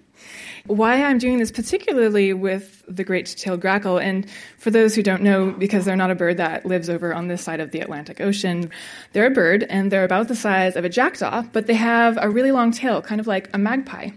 Why 0.67 1.03
I'm 1.03 1.19
doing 1.19 1.39
this 1.39 1.51
particularly 1.51 2.33
with 2.33 2.85
the 2.89 3.05
great 3.05 3.27
tailed 3.27 3.61
grackle, 3.61 3.99
and 3.99 4.29
for 4.59 4.71
those 4.71 4.95
who 4.95 5.03
don't 5.03 5.23
know, 5.23 5.53
because 5.53 5.85
they're 5.85 5.97
not 5.97 6.11
a 6.11 6.15
bird 6.15 6.37
that 6.37 6.67
lives 6.67 6.91
over 6.91 7.15
on 7.15 7.29
this 7.29 7.43
side 7.43 7.61
of 7.61 7.71
the 7.71 7.81
Atlantic 7.81 8.21
Ocean, 8.21 8.71
they're 9.13 9.27
a 9.27 9.31
bird 9.31 9.65
and 9.65 9.91
they're 9.91 10.05
about 10.05 10.29
the 10.29 10.37
size 10.37 10.77
of 10.77 10.85
a 10.85 10.89
jackdaw, 10.89 11.43
but 11.53 11.67
they 11.67 11.75
have 11.75 12.19
a 12.21 12.29
really 12.29 12.53
long 12.53 12.73
tail, 12.73 13.01
kind 13.03 13.21
of 13.21 13.27
like 13.27 13.49
a 13.55 13.59
magpie. 13.59 14.11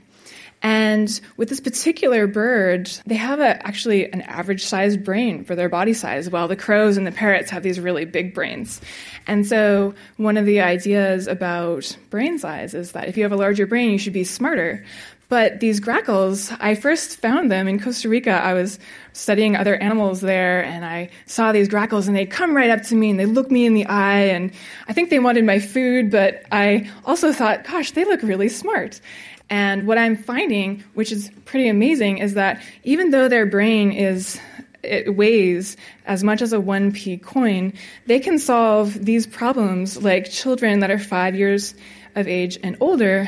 And 0.64 1.20
with 1.36 1.50
this 1.50 1.60
particular 1.60 2.26
bird, 2.26 2.90
they 3.06 3.16
have 3.16 3.42
a, 3.42 3.68
actually 3.68 4.10
an 4.10 4.22
average 4.22 4.64
sized 4.64 5.04
brain 5.04 5.44
for 5.44 5.56
their 5.56 5.68
body 5.68 5.94
size, 5.94 6.30
while 6.30 6.48
the 6.48 6.56
crows 6.56 6.96
and 6.96 7.06
the 7.06 7.12
parrots 7.12 7.52
have 7.52 7.64
these 7.64 7.82
really 7.82 8.06
big 8.06 8.34
brains. 8.34 8.80
And 9.28 9.46
so, 9.46 9.94
one 10.16 10.38
of 10.38 10.46
the 10.46 10.62
ideas 10.62 11.28
about 11.28 11.96
brain 12.10 12.40
size 12.40 12.74
is 12.74 12.94
that 12.94 13.10
if 13.10 13.18
you 13.18 13.24
have 13.24 13.34
a 13.34 13.38
larger 13.38 13.68
brain, 13.68 13.92
you 13.92 13.98
should 13.98 14.14
be 14.14 14.24
smarter. 14.24 14.86
But 15.34 15.62
these 15.62 15.80
grackles, 15.80 16.52
I 16.60 16.76
first 16.76 17.20
found 17.20 17.52
them 17.52 17.68
in 17.68 17.80
Costa 17.80 18.08
Rica. 18.08 18.34
I 18.34 18.54
was 18.54 18.78
studying 19.14 19.56
other 19.56 19.76
animals 19.76 20.22
there 20.22 20.64
and 20.64 20.86
I 20.86 21.10
saw 21.26 21.52
these 21.52 21.68
grackles 21.68 22.08
and 22.08 22.16
they'd 22.16 22.30
come 22.30 22.56
right 22.56 22.70
up 22.70 22.84
to 22.84 22.96
me 22.96 23.10
and 23.10 23.20
they 23.20 23.26
look 23.26 23.50
me 23.50 23.66
in 23.66 23.74
the 23.74 23.88
eye 23.88 24.26
and 24.26 24.52
I 24.88 24.94
think 24.94 25.10
they 25.10 25.18
wanted 25.18 25.44
my 25.44 25.58
food, 25.58 26.12
but 26.12 26.44
I 26.52 26.88
also 27.04 27.34
thought, 27.34 27.64
gosh, 27.64 27.94
they 27.94 28.06
look 28.06 28.22
really 28.22 28.48
smart. 28.48 29.02
And 29.50 29.88
what 29.88 29.98
I'm 29.98 30.16
finding, 30.16 30.84
which 30.94 31.12
is 31.12 31.32
pretty 31.46 31.68
amazing, 31.68 32.20
is 32.20 32.36
that 32.36 32.62
even 32.84 33.10
though 33.10 33.28
their 33.28 33.48
brain 33.48 33.92
is 33.92 34.40
it 34.84 35.16
weighs 35.16 35.78
as 36.06 36.24
much 36.24 36.44
as 36.44 36.54
a 36.54 36.58
1p 36.58 37.24
coin, 37.24 37.74
they 38.06 38.20
can 38.20 38.38
solve 38.38 39.04
these 39.04 39.26
problems 39.26 40.04
like 40.04 40.30
children 40.30 40.82
that 40.82 40.92
are 40.92 41.00
5 41.00 41.36
years 41.36 41.74
of 42.16 42.28
age 42.28 42.60
and 42.62 42.78
older 42.80 43.28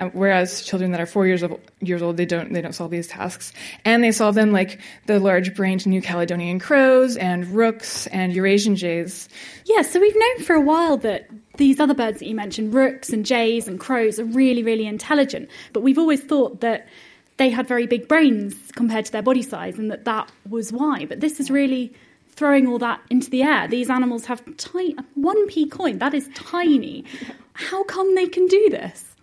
uh, 0.00 0.10
whereas 0.12 0.62
children 0.62 0.90
that 0.90 1.00
are 1.00 1.06
four 1.06 1.26
years, 1.26 1.42
of, 1.42 1.58
years 1.80 2.02
old 2.02 2.16
they 2.16 2.26
don't 2.26 2.52
they 2.52 2.60
don't 2.60 2.74
solve 2.74 2.90
these 2.90 3.06
tasks. 3.06 3.52
And 3.84 4.02
they 4.02 4.12
solve 4.12 4.34
them 4.34 4.52
like 4.52 4.80
the 5.06 5.20
large-brained 5.20 5.86
new 5.86 6.02
caledonian 6.02 6.58
crows 6.58 7.16
and 7.16 7.46
rooks 7.48 8.06
and 8.08 8.34
eurasian 8.34 8.76
jays. 8.76 9.28
Yeah 9.66 9.82
so 9.82 10.00
we've 10.00 10.16
known 10.16 10.44
for 10.44 10.54
a 10.54 10.60
while 10.60 10.96
that 10.98 11.28
these 11.56 11.78
other 11.78 11.94
birds 11.94 12.18
that 12.18 12.26
you 12.26 12.34
mentioned 12.34 12.74
rooks 12.74 13.10
and 13.10 13.24
jays 13.24 13.68
and 13.68 13.78
crows 13.78 14.18
are 14.18 14.24
really 14.24 14.62
really 14.62 14.86
intelligent. 14.86 15.48
But 15.72 15.80
we've 15.80 15.98
always 15.98 16.22
thought 16.22 16.60
that 16.60 16.88
they 17.36 17.50
had 17.50 17.66
very 17.66 17.86
big 17.86 18.08
brains 18.08 18.54
compared 18.72 19.04
to 19.06 19.12
their 19.12 19.22
body 19.22 19.42
size 19.42 19.78
and 19.78 19.90
that 19.90 20.04
that 20.04 20.30
was 20.48 20.72
why. 20.72 21.04
But 21.04 21.20
this 21.20 21.40
is 21.40 21.50
really 21.50 21.92
throwing 22.28 22.66
all 22.66 22.78
that 22.78 23.00
into 23.10 23.30
the 23.30 23.42
air. 23.42 23.68
These 23.68 23.90
animals 23.90 24.24
have 24.26 24.42
tiny 24.56 24.96
one 25.14 25.46
p 25.46 25.68
coin 25.68 25.98
that 25.98 26.14
is 26.14 26.28
tiny. 26.34 27.04
How 27.52 27.84
come 27.84 28.16
they 28.16 28.26
can 28.26 28.46
do 28.46 28.68
this 28.70 29.13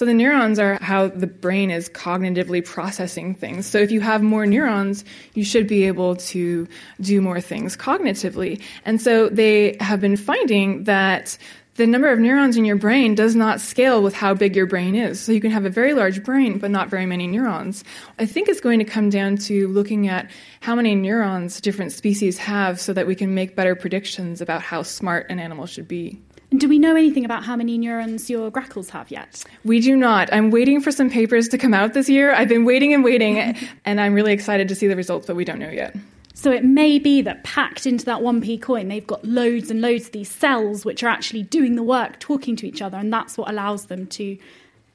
So 0.00 0.06
the 0.06 0.14
neurons 0.14 0.58
are 0.58 0.78
how 0.80 1.08
the 1.08 1.26
brain 1.26 1.70
is 1.70 1.90
cognitively 1.90 2.64
processing 2.64 3.34
things. 3.34 3.66
So 3.66 3.76
if 3.76 3.90
you 3.90 4.00
have 4.00 4.22
more 4.22 4.46
neurons, 4.46 5.04
you 5.34 5.44
should 5.44 5.66
be 5.66 5.84
able 5.88 6.16
to 6.16 6.66
do 7.02 7.20
more 7.20 7.38
things 7.42 7.76
cognitively. 7.76 8.62
And 8.86 8.98
so 8.98 9.28
they 9.28 9.76
have 9.78 10.00
been 10.00 10.16
finding 10.16 10.84
that 10.84 11.36
the 11.74 11.86
number 11.86 12.10
of 12.10 12.18
neurons 12.18 12.56
in 12.56 12.64
your 12.64 12.76
brain 12.76 13.14
does 13.14 13.36
not 13.36 13.60
scale 13.60 14.02
with 14.02 14.14
how 14.14 14.32
big 14.32 14.56
your 14.56 14.64
brain 14.64 14.94
is. 14.94 15.20
So 15.20 15.32
you 15.32 15.40
can 15.42 15.50
have 15.50 15.66
a 15.66 15.70
very 15.70 15.92
large 15.92 16.24
brain, 16.24 16.58
but 16.58 16.70
not 16.70 16.88
very 16.88 17.04
many 17.04 17.26
neurons. 17.26 17.84
I 18.18 18.24
think 18.24 18.48
it's 18.48 18.62
going 18.62 18.78
to 18.78 18.86
come 18.86 19.10
down 19.10 19.36
to 19.48 19.68
looking 19.68 20.08
at 20.08 20.30
how 20.60 20.74
many 20.74 20.94
neurons 20.94 21.60
different 21.60 21.92
species 21.92 22.38
have 22.38 22.80
so 22.80 22.94
that 22.94 23.06
we 23.06 23.14
can 23.14 23.34
make 23.34 23.54
better 23.54 23.74
predictions 23.74 24.40
about 24.40 24.62
how 24.62 24.82
smart 24.82 25.26
an 25.28 25.38
animal 25.38 25.66
should 25.66 25.88
be. 25.88 26.22
And 26.50 26.60
do 26.60 26.68
we 26.68 26.78
know 26.78 26.96
anything 26.96 27.24
about 27.24 27.44
how 27.44 27.54
many 27.54 27.78
neurons 27.78 28.28
your 28.28 28.50
grackles 28.50 28.90
have 28.90 29.10
yet? 29.10 29.44
We 29.64 29.80
do 29.80 29.96
not. 29.96 30.32
I'm 30.32 30.50
waiting 30.50 30.80
for 30.80 30.90
some 30.90 31.08
papers 31.08 31.48
to 31.48 31.58
come 31.58 31.72
out 31.72 31.94
this 31.94 32.08
year. 32.08 32.34
I've 32.34 32.48
been 32.48 32.64
waiting 32.64 32.92
and 32.92 33.04
waiting, 33.04 33.56
and 33.84 34.00
I'm 34.00 34.14
really 34.14 34.32
excited 34.32 34.68
to 34.68 34.74
see 34.74 34.88
the 34.88 34.96
results, 34.96 35.26
but 35.26 35.36
we 35.36 35.44
don't 35.44 35.60
know 35.60 35.70
yet. 35.70 35.94
So 36.34 36.50
it 36.50 36.64
may 36.64 36.98
be 36.98 37.20
that 37.22 37.44
packed 37.44 37.86
into 37.86 38.04
that 38.06 38.20
1p 38.20 38.62
coin, 38.62 38.88
they've 38.88 39.06
got 39.06 39.24
loads 39.24 39.70
and 39.70 39.80
loads 39.80 40.06
of 40.06 40.12
these 40.12 40.30
cells 40.30 40.84
which 40.84 41.02
are 41.02 41.08
actually 41.08 41.42
doing 41.42 41.76
the 41.76 41.82
work, 41.82 42.18
talking 42.18 42.56
to 42.56 42.66
each 42.66 42.80
other, 42.80 42.96
and 42.96 43.12
that's 43.12 43.36
what 43.36 43.50
allows 43.50 43.86
them 43.86 44.06
to 44.06 44.38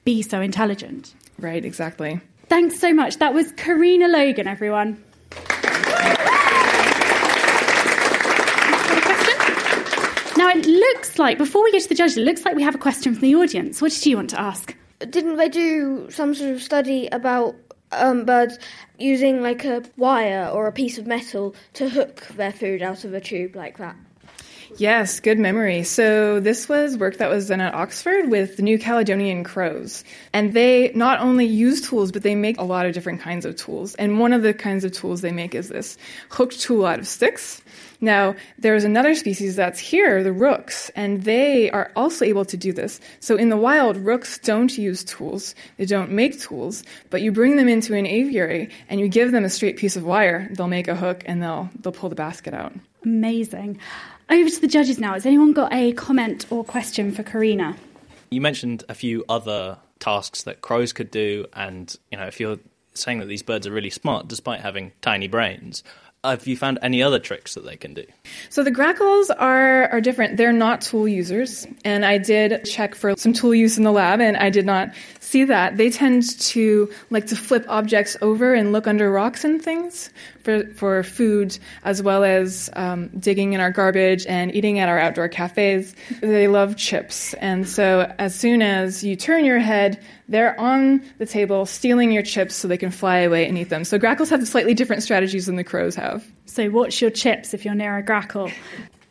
be 0.04 0.22
so 0.24 0.42
intelligent. 0.42 1.14
Right, 1.38 1.64
exactly. 1.64 2.20
Thanks 2.48 2.80
so 2.80 2.94
much. 2.94 3.18
That 3.18 3.34
was 3.34 3.52
Corina 3.54 4.12
Logan, 4.12 4.48
everyone. 4.48 5.04
Now, 10.56 10.62
it 10.62 10.68
looks 10.68 11.20
like, 11.20 11.38
before 11.38 11.64
we 11.66 11.72
get 11.72 11.84
to 11.84 11.90
the 11.90 11.96
judges, 11.96 12.18
it 12.18 12.22
looks 12.22 12.46
like 12.46 12.56
we 12.56 12.64
have 12.64 12.76
a 12.76 12.78
question 12.78 13.14
from 13.14 13.22
the 13.22 13.36
audience. 13.36 13.82
What 13.82 13.92
did 13.92 14.06
you 14.06 14.16
want 14.16 14.30
to 14.30 14.40
ask? 14.40 14.74
Didn't 15.00 15.36
they 15.36 15.50
do 15.50 16.10
some 16.10 16.34
sort 16.34 16.52
of 16.52 16.62
study 16.62 17.08
about 17.08 17.56
um, 17.92 18.24
birds 18.24 18.58
using 18.98 19.42
like 19.42 19.66
a 19.66 19.84
wire 19.98 20.48
or 20.48 20.68
a 20.68 20.72
piece 20.72 20.98
of 20.98 21.08
metal 21.08 21.56
to 21.74 21.90
hook 21.90 22.26
their 22.36 22.54
food 22.54 22.82
out 22.82 23.04
of 23.04 23.14
a 23.14 23.20
tube 23.20 23.54
like 23.54 23.80
that? 23.80 23.98
Yes, 24.78 25.20
good 25.20 25.40
memory. 25.40 25.84
So 25.84 26.40
this 26.40 26.70
was 26.70 26.98
work 26.98 27.18
that 27.18 27.30
was 27.30 27.50
done 27.50 27.62
at 27.62 27.74
Oxford 27.74 28.30
with 28.30 28.56
the 28.56 28.64
New 28.64 28.80
Caledonian 28.80 29.44
crows. 29.44 30.06
And 30.32 30.54
they 30.54 30.92
not 30.96 31.20
only 31.20 31.46
use 31.46 31.82
tools, 31.82 32.12
but 32.14 32.24
they 32.24 32.36
make 32.36 32.58
a 32.58 32.64
lot 32.64 32.86
of 32.86 32.94
different 32.94 33.20
kinds 33.20 33.46
of 33.46 33.58
tools. 33.58 33.96
And 33.96 34.20
one 34.20 34.32
of 34.32 34.42
the 34.42 34.54
kinds 34.54 34.86
of 34.86 34.94
tools 34.94 35.20
they 35.20 35.32
make 35.32 35.54
is 35.54 35.68
this 35.70 35.98
hooked 36.30 36.62
tool 36.62 36.86
out 36.86 37.00
of 37.00 37.08
sticks. 37.08 37.62
Now, 38.02 38.36
there's 38.58 38.84
another 38.84 39.16
species 39.16 39.56
that's 39.56 39.80
here, 39.80 40.24
the 40.24 40.34
rooks, 40.34 40.90
and 40.96 41.24
they 41.24 41.70
are 41.72 41.92
also 41.96 42.26
able 42.26 42.46
to 42.46 42.58
do 42.58 42.74
this. 42.74 43.00
So 43.20 43.36
in 43.36 43.50
the 43.50 43.58
wild, 43.58 43.98
rooks 43.98 44.38
don't 44.40 44.76
use 44.78 45.04
tools. 45.04 45.56
They 45.78 45.86
don't 45.86 46.12
make 46.12 46.40
tools, 46.40 46.84
but 47.10 47.22
you 47.22 47.32
bring 47.32 47.58
them 47.58 47.68
into 47.68 47.96
an 47.96 48.06
aviary 48.06 48.70
and 48.90 49.00
you 49.00 49.08
give 49.08 49.32
them 49.32 49.46
a 49.46 49.50
straight 49.50 49.78
piece 49.78 49.96
of 49.96 50.04
wire, 50.04 50.50
they'll 50.54 50.68
make 50.68 50.88
a 50.88 50.96
hook 50.96 51.24
and 51.26 51.42
they'll 51.42 51.70
they'll 51.82 51.94
pull 51.94 52.10
the 52.10 52.16
basket 52.16 52.54
out. 52.54 52.74
Amazing. 53.04 53.80
Over 54.30 54.50
to 54.50 54.62
the 54.62 54.68
judges 54.68 55.00
now. 55.00 55.14
Has 55.14 55.26
anyone 55.26 55.54
got 55.54 55.72
a 55.74 55.94
comment 55.94 56.46
or 56.50 56.64
question 56.64 57.12
for 57.12 57.24
Corina? 57.24 57.78
You 58.32 58.42
mentioned 58.42 58.84
a 58.90 58.96
few 58.96 59.24
other 59.30 59.78
tasks 60.00 60.44
that 60.44 60.62
crows 60.62 60.94
could 60.94 61.12
do, 61.12 61.46
and 61.54 61.96
you 62.12 62.18
know, 62.18 62.26
if 62.26 62.40
you're 62.40 62.58
saying 62.94 63.20
that 63.20 63.26
these 63.26 63.44
birds 63.44 63.68
are 63.68 63.72
really 63.72 63.90
smart 63.90 64.28
despite 64.28 64.62
having 64.62 64.92
tiny 65.02 65.28
brains, 65.28 65.84
have 66.32 66.48
you 66.48 66.58
found 66.58 66.80
any 66.82 67.02
other 67.02 67.20
tricks 67.20 67.54
that 67.56 67.66
they 67.66 67.76
can 67.76 67.94
do? 67.94 68.06
So 68.50 68.64
the 68.64 68.72
grackles 68.72 69.30
are, 69.30 69.90
are 69.90 70.02
different. 70.02 70.38
They're 70.38 70.54
not 70.54 70.82
tool 70.82 71.08
users. 71.08 71.68
And 71.84 72.06
I 72.06 72.18
did 72.18 72.66
check 72.66 72.96
for 72.96 73.16
some 73.18 73.34
tool 73.34 73.56
use 73.56 73.78
in 73.78 73.84
the 73.84 73.92
lab 73.92 74.22
and 74.22 74.38
I 74.38 74.50
did 74.50 74.66
not 74.66 74.94
see 75.20 75.44
that. 75.46 75.78
They 75.78 75.90
tend 75.90 76.38
to 76.40 76.92
like 77.10 77.28
to 77.28 77.36
flip 77.36 77.66
objects 77.68 78.18
over 78.22 78.54
and 78.54 78.72
look 78.72 78.88
under 78.88 79.12
rocks 79.12 79.44
and 79.44 79.62
things 79.62 80.10
for, 80.46 80.66
for 80.76 81.04
food, 81.04 81.58
as 81.84 82.02
well 82.02 82.24
as 82.24 82.70
um, 82.74 83.10
digging 83.20 83.54
in 83.54 83.60
our 83.60 83.72
garbage 83.72 84.26
and 84.28 84.56
eating 84.56 84.80
at 84.80 84.88
our 84.88 85.00
outdoor 85.00 85.28
cafes. 85.28 85.96
They 86.22 86.48
love 86.48 86.78
chips. 86.78 87.34
And 87.36 87.68
so 87.68 88.14
as 88.20 88.34
soon 88.36 88.62
as 88.62 89.04
you 89.04 89.16
turn 89.16 89.44
your 89.44 89.60
head, 89.60 90.02
they're 90.30 90.58
on 90.60 91.04
the 91.18 91.26
table 91.26 91.66
stealing 91.66 92.12
your 92.12 92.24
chips 92.24 92.56
so 92.56 92.68
they 92.68 92.78
can 92.78 92.92
fly 92.92 93.18
away 93.18 93.48
and 93.48 93.58
eat 93.58 93.70
them. 93.70 93.84
So 93.84 93.98
grackles 93.98 94.30
have 94.30 94.48
slightly 94.48 94.74
different 94.74 95.04
strategies 95.04 95.48
than 95.48 95.56
the 95.56 95.64
crows 95.64 95.96
have. 95.96 96.26
So 96.46 96.70
watch 96.70 97.02
your 97.02 97.12
chips 97.12 97.54
if 97.54 97.66
you're 97.66 97.76
near 97.76 97.98
a 97.98 98.04
grackle. 98.04 98.52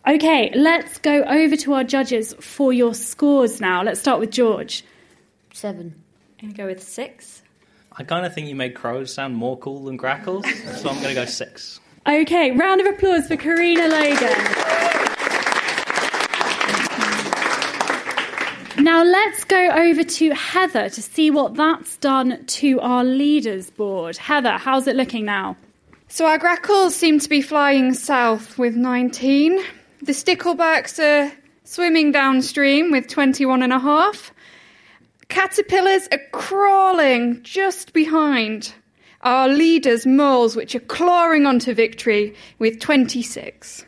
Okay, 0.07 0.53
let's 0.55 0.99
go 0.99 1.23
over 1.25 1.57
to 1.57 1.73
our 1.75 1.85
judges 1.85 2.35
for 2.35 2.73
your 2.73 2.94
scores 2.94 3.61
now. 3.61 3.83
Let's 3.83 4.01
start 4.01 4.20
with 4.20 4.31
George. 4.31 4.85
Seven. 5.53 5.94
I'm 6.38 6.49
going 6.49 6.55
to 6.55 6.57
go 6.62 6.66
with 6.66 6.83
six. 6.83 7.42
I 7.97 8.03
kind 8.03 8.27
of 8.27 8.35
think 8.35 8.49
you 8.49 8.57
made 8.57 8.75
crows 8.75 9.15
sound 9.15 9.37
more 9.37 9.57
cool 9.57 9.85
than 9.85 9.97
grackles, 9.97 10.45
so 10.81 10.89
I'm 10.89 10.97
going 10.97 11.09
to 11.09 11.15
go 11.15 11.25
six. 11.27 11.79
Okay, 12.09 12.51
round 12.51 12.81
of 12.81 12.89
applause 12.89 13.29
for 13.29 13.37
Corina 13.37 13.89
Logan. 13.89 14.75
Now 18.85 19.05
let's 19.05 19.45
go 19.45 19.71
over 19.71 20.03
to 20.03 20.31
Heather 20.33 20.89
to 20.89 21.03
see 21.03 21.31
what 21.31 21.55
that's 21.55 21.97
done 21.99 22.45
to 22.45 22.81
our 22.81 23.05
leaders 23.05 23.71
board. 23.71 24.17
Heather, 24.17 24.59
how's 24.59 24.89
it 24.89 24.97
looking 24.97 25.25
now? 25.25 25.57
So 26.09 26.27
our 26.27 26.37
grackles 26.37 26.97
seem 26.97 27.21
to 27.21 27.29
be 27.29 27.41
flying 27.41 27.95
south 27.95 28.59
with 28.59 28.75
19. 28.75 29.59
The 30.03 30.13
sticklebacks 30.13 30.99
are 30.99 31.33
swimming 31.63 32.11
downstream 32.11 32.91
with 32.91 33.07
21 33.07 33.63
and 33.63 33.73
a 33.73 33.79
half. 33.79 34.34
Caterpillars 35.29 36.09
are 36.13 36.21
crawling 36.33 37.43
just 37.43 37.93
behind 37.93 38.75
our 39.23 39.49
leaders, 39.49 40.05
moles, 40.07 40.55
which 40.55 40.75
are 40.75 40.81
clawing 40.81 41.47
onto 41.47 41.73
victory 41.73 42.35
with 42.59 42.79
26. 42.81 43.87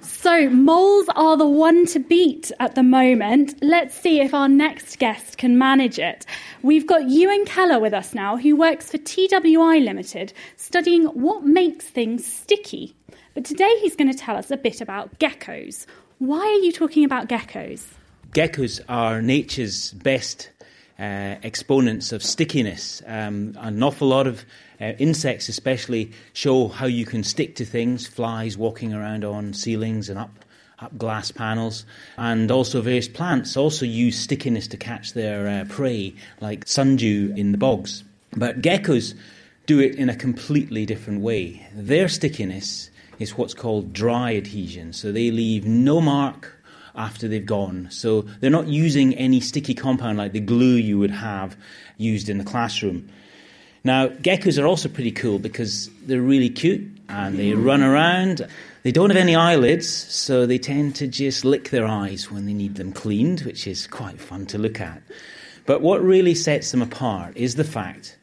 So, 0.00 0.50
moles 0.50 1.06
are 1.14 1.36
the 1.36 1.48
one 1.48 1.86
to 1.86 2.00
beat 2.00 2.50
at 2.58 2.74
the 2.74 2.82
moment. 2.82 3.54
Let's 3.62 3.94
see 3.94 4.20
if 4.20 4.34
our 4.34 4.48
next 4.48 4.98
guest 4.98 5.38
can 5.38 5.56
manage 5.56 5.98
it. 5.98 6.26
We've 6.62 6.86
got 6.86 7.08
Ewan 7.08 7.44
Keller 7.44 7.78
with 7.78 7.94
us 7.94 8.12
now, 8.12 8.36
who 8.36 8.56
works 8.56 8.90
for 8.90 8.98
TWI 8.98 9.78
Limited, 9.78 10.32
studying 10.56 11.04
what 11.04 11.44
makes 11.44 11.86
things 11.86 12.26
sticky. 12.26 12.96
But 13.34 13.44
today 13.44 13.72
he's 13.80 13.96
going 13.96 14.12
to 14.12 14.18
tell 14.18 14.36
us 14.36 14.50
a 14.50 14.56
bit 14.56 14.80
about 14.80 15.18
geckos. 15.20 15.86
Why 16.18 16.40
are 16.40 16.64
you 16.64 16.72
talking 16.72 17.04
about 17.04 17.28
geckos? 17.28 17.84
Geckos 18.32 18.80
are 18.88 19.22
nature's 19.22 19.92
best 19.92 20.50
uh, 20.98 21.36
exponents 21.42 22.12
of 22.12 22.22
stickiness. 22.22 23.02
Um, 23.06 23.56
an 23.58 23.82
awful 23.82 24.08
lot 24.08 24.26
of 24.26 24.44
uh, 24.80 24.92
insects, 24.98 25.48
especially, 25.48 26.12
show 26.32 26.68
how 26.68 26.86
you 26.86 27.04
can 27.04 27.22
stick 27.24 27.56
to 27.56 27.64
things. 27.64 28.06
Flies 28.06 28.56
walking 28.56 28.94
around 28.94 29.24
on 29.24 29.52
ceilings 29.52 30.08
and 30.08 30.18
up 30.18 30.30
up 30.78 30.96
glass 30.98 31.30
panels, 31.30 31.86
and 32.18 32.50
also 32.50 32.82
various 32.82 33.08
plants 33.08 33.56
also 33.56 33.86
use 33.86 34.18
stickiness 34.18 34.68
to 34.68 34.76
catch 34.76 35.14
their 35.14 35.48
uh, 35.48 35.64
prey, 35.68 36.14
like 36.40 36.66
sundew 36.66 37.32
in 37.34 37.52
the 37.52 37.58
bogs. 37.58 38.04
But 38.32 38.60
geckos 38.60 39.14
do 39.64 39.80
it 39.80 39.94
in 39.94 40.10
a 40.10 40.14
completely 40.14 40.84
different 40.84 41.22
way. 41.22 41.66
Their 41.74 42.08
stickiness 42.08 42.90
is 43.18 43.38
what's 43.38 43.54
called 43.54 43.94
dry 43.94 44.36
adhesion, 44.36 44.92
so 44.92 45.12
they 45.12 45.30
leave 45.30 45.64
no 45.64 46.00
mark 46.00 46.55
after 46.96 47.28
they've 47.28 47.44
gone. 47.44 47.88
So 47.90 48.22
they're 48.40 48.50
not 48.50 48.68
using 48.68 49.14
any 49.14 49.40
sticky 49.40 49.74
compound 49.74 50.18
like 50.18 50.32
the 50.32 50.40
glue 50.40 50.74
you 50.74 50.98
would 50.98 51.10
have 51.10 51.56
used 51.98 52.28
in 52.28 52.38
the 52.38 52.44
classroom. 52.44 53.08
Now, 53.84 54.08
geckos 54.08 54.60
are 54.60 54.66
also 54.66 54.88
pretty 54.88 55.12
cool 55.12 55.38
because 55.38 55.90
they're 56.06 56.20
really 56.20 56.50
cute 56.50 56.88
and 57.08 57.38
they 57.38 57.52
run 57.52 57.82
around. 57.82 58.46
They 58.82 58.92
don't 58.92 59.10
have 59.10 59.16
any 59.16 59.36
eyelids, 59.36 59.88
so 59.88 60.46
they 60.46 60.58
tend 60.58 60.96
to 60.96 61.06
just 61.06 61.44
lick 61.44 61.70
their 61.70 61.86
eyes 61.86 62.30
when 62.30 62.46
they 62.46 62.54
need 62.54 62.76
them 62.76 62.92
cleaned, 62.92 63.40
which 63.40 63.66
is 63.66 63.86
quite 63.86 64.20
fun 64.20 64.46
to 64.46 64.58
look 64.58 64.80
at. 64.80 65.02
But 65.66 65.82
what 65.82 66.02
really 66.02 66.34
sets 66.34 66.70
them 66.70 66.82
apart 66.82 67.36
is 67.36 67.54
the 67.54 67.64
fact 67.64 68.16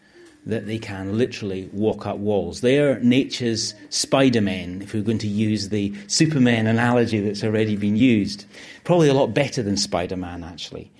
that 0.45 0.65
they 0.65 0.77
can 0.77 1.17
literally 1.17 1.69
walk 1.71 2.05
up 2.05 2.17
walls. 2.17 2.61
They 2.61 2.79
are 2.79 2.99
nature's 2.99 3.73
Spider-Men, 3.89 4.81
if 4.81 4.93
we're 4.93 5.03
going 5.03 5.17
to 5.19 5.27
use 5.27 5.69
the 5.69 5.93
Superman 6.07 6.67
analogy 6.67 7.21
that's 7.21 7.43
already 7.43 7.75
been 7.75 7.95
used. 7.95 8.45
Probably 8.83 9.07
a 9.07 9.13
lot 9.13 9.33
better 9.33 9.63
than 9.63 9.77
Spider-Man, 9.77 10.43
actually. 10.43 10.91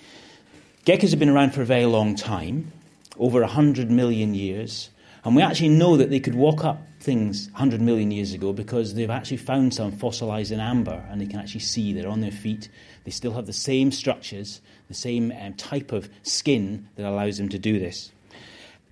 Geckos 0.86 1.10
have 1.10 1.18
been 1.18 1.28
around 1.28 1.52
for 1.52 1.62
a 1.62 1.66
very 1.66 1.86
long 1.86 2.14
time, 2.14 2.72
over 3.18 3.40
100 3.40 3.90
million 3.90 4.34
years, 4.34 4.90
and 5.24 5.34
we 5.34 5.42
actually 5.42 5.70
know 5.70 5.96
that 5.96 6.10
they 6.10 6.20
could 6.20 6.34
walk 6.34 6.64
up 6.64 6.82
things 7.00 7.48
100 7.52 7.80
million 7.80 8.10
years 8.10 8.32
ago 8.32 8.52
because 8.52 8.94
they've 8.94 9.10
actually 9.10 9.36
found 9.36 9.72
some 9.72 9.92
fossilized 9.92 10.52
in 10.52 10.60
amber 10.60 11.04
and 11.10 11.20
they 11.20 11.26
can 11.26 11.38
actually 11.38 11.60
see 11.60 11.92
they're 11.92 12.08
on 12.08 12.20
their 12.20 12.30
feet. 12.30 12.68
They 13.04 13.10
still 13.10 13.32
have 13.32 13.46
the 13.46 13.52
same 13.52 13.92
structures, 13.92 14.60
the 14.88 14.94
same 14.94 15.32
um, 15.40 15.54
type 15.54 15.92
of 15.92 16.08
skin 16.22 16.88
that 16.96 17.06
allows 17.06 17.38
them 17.38 17.48
to 17.50 17.58
do 17.58 17.78
this. 17.78 18.10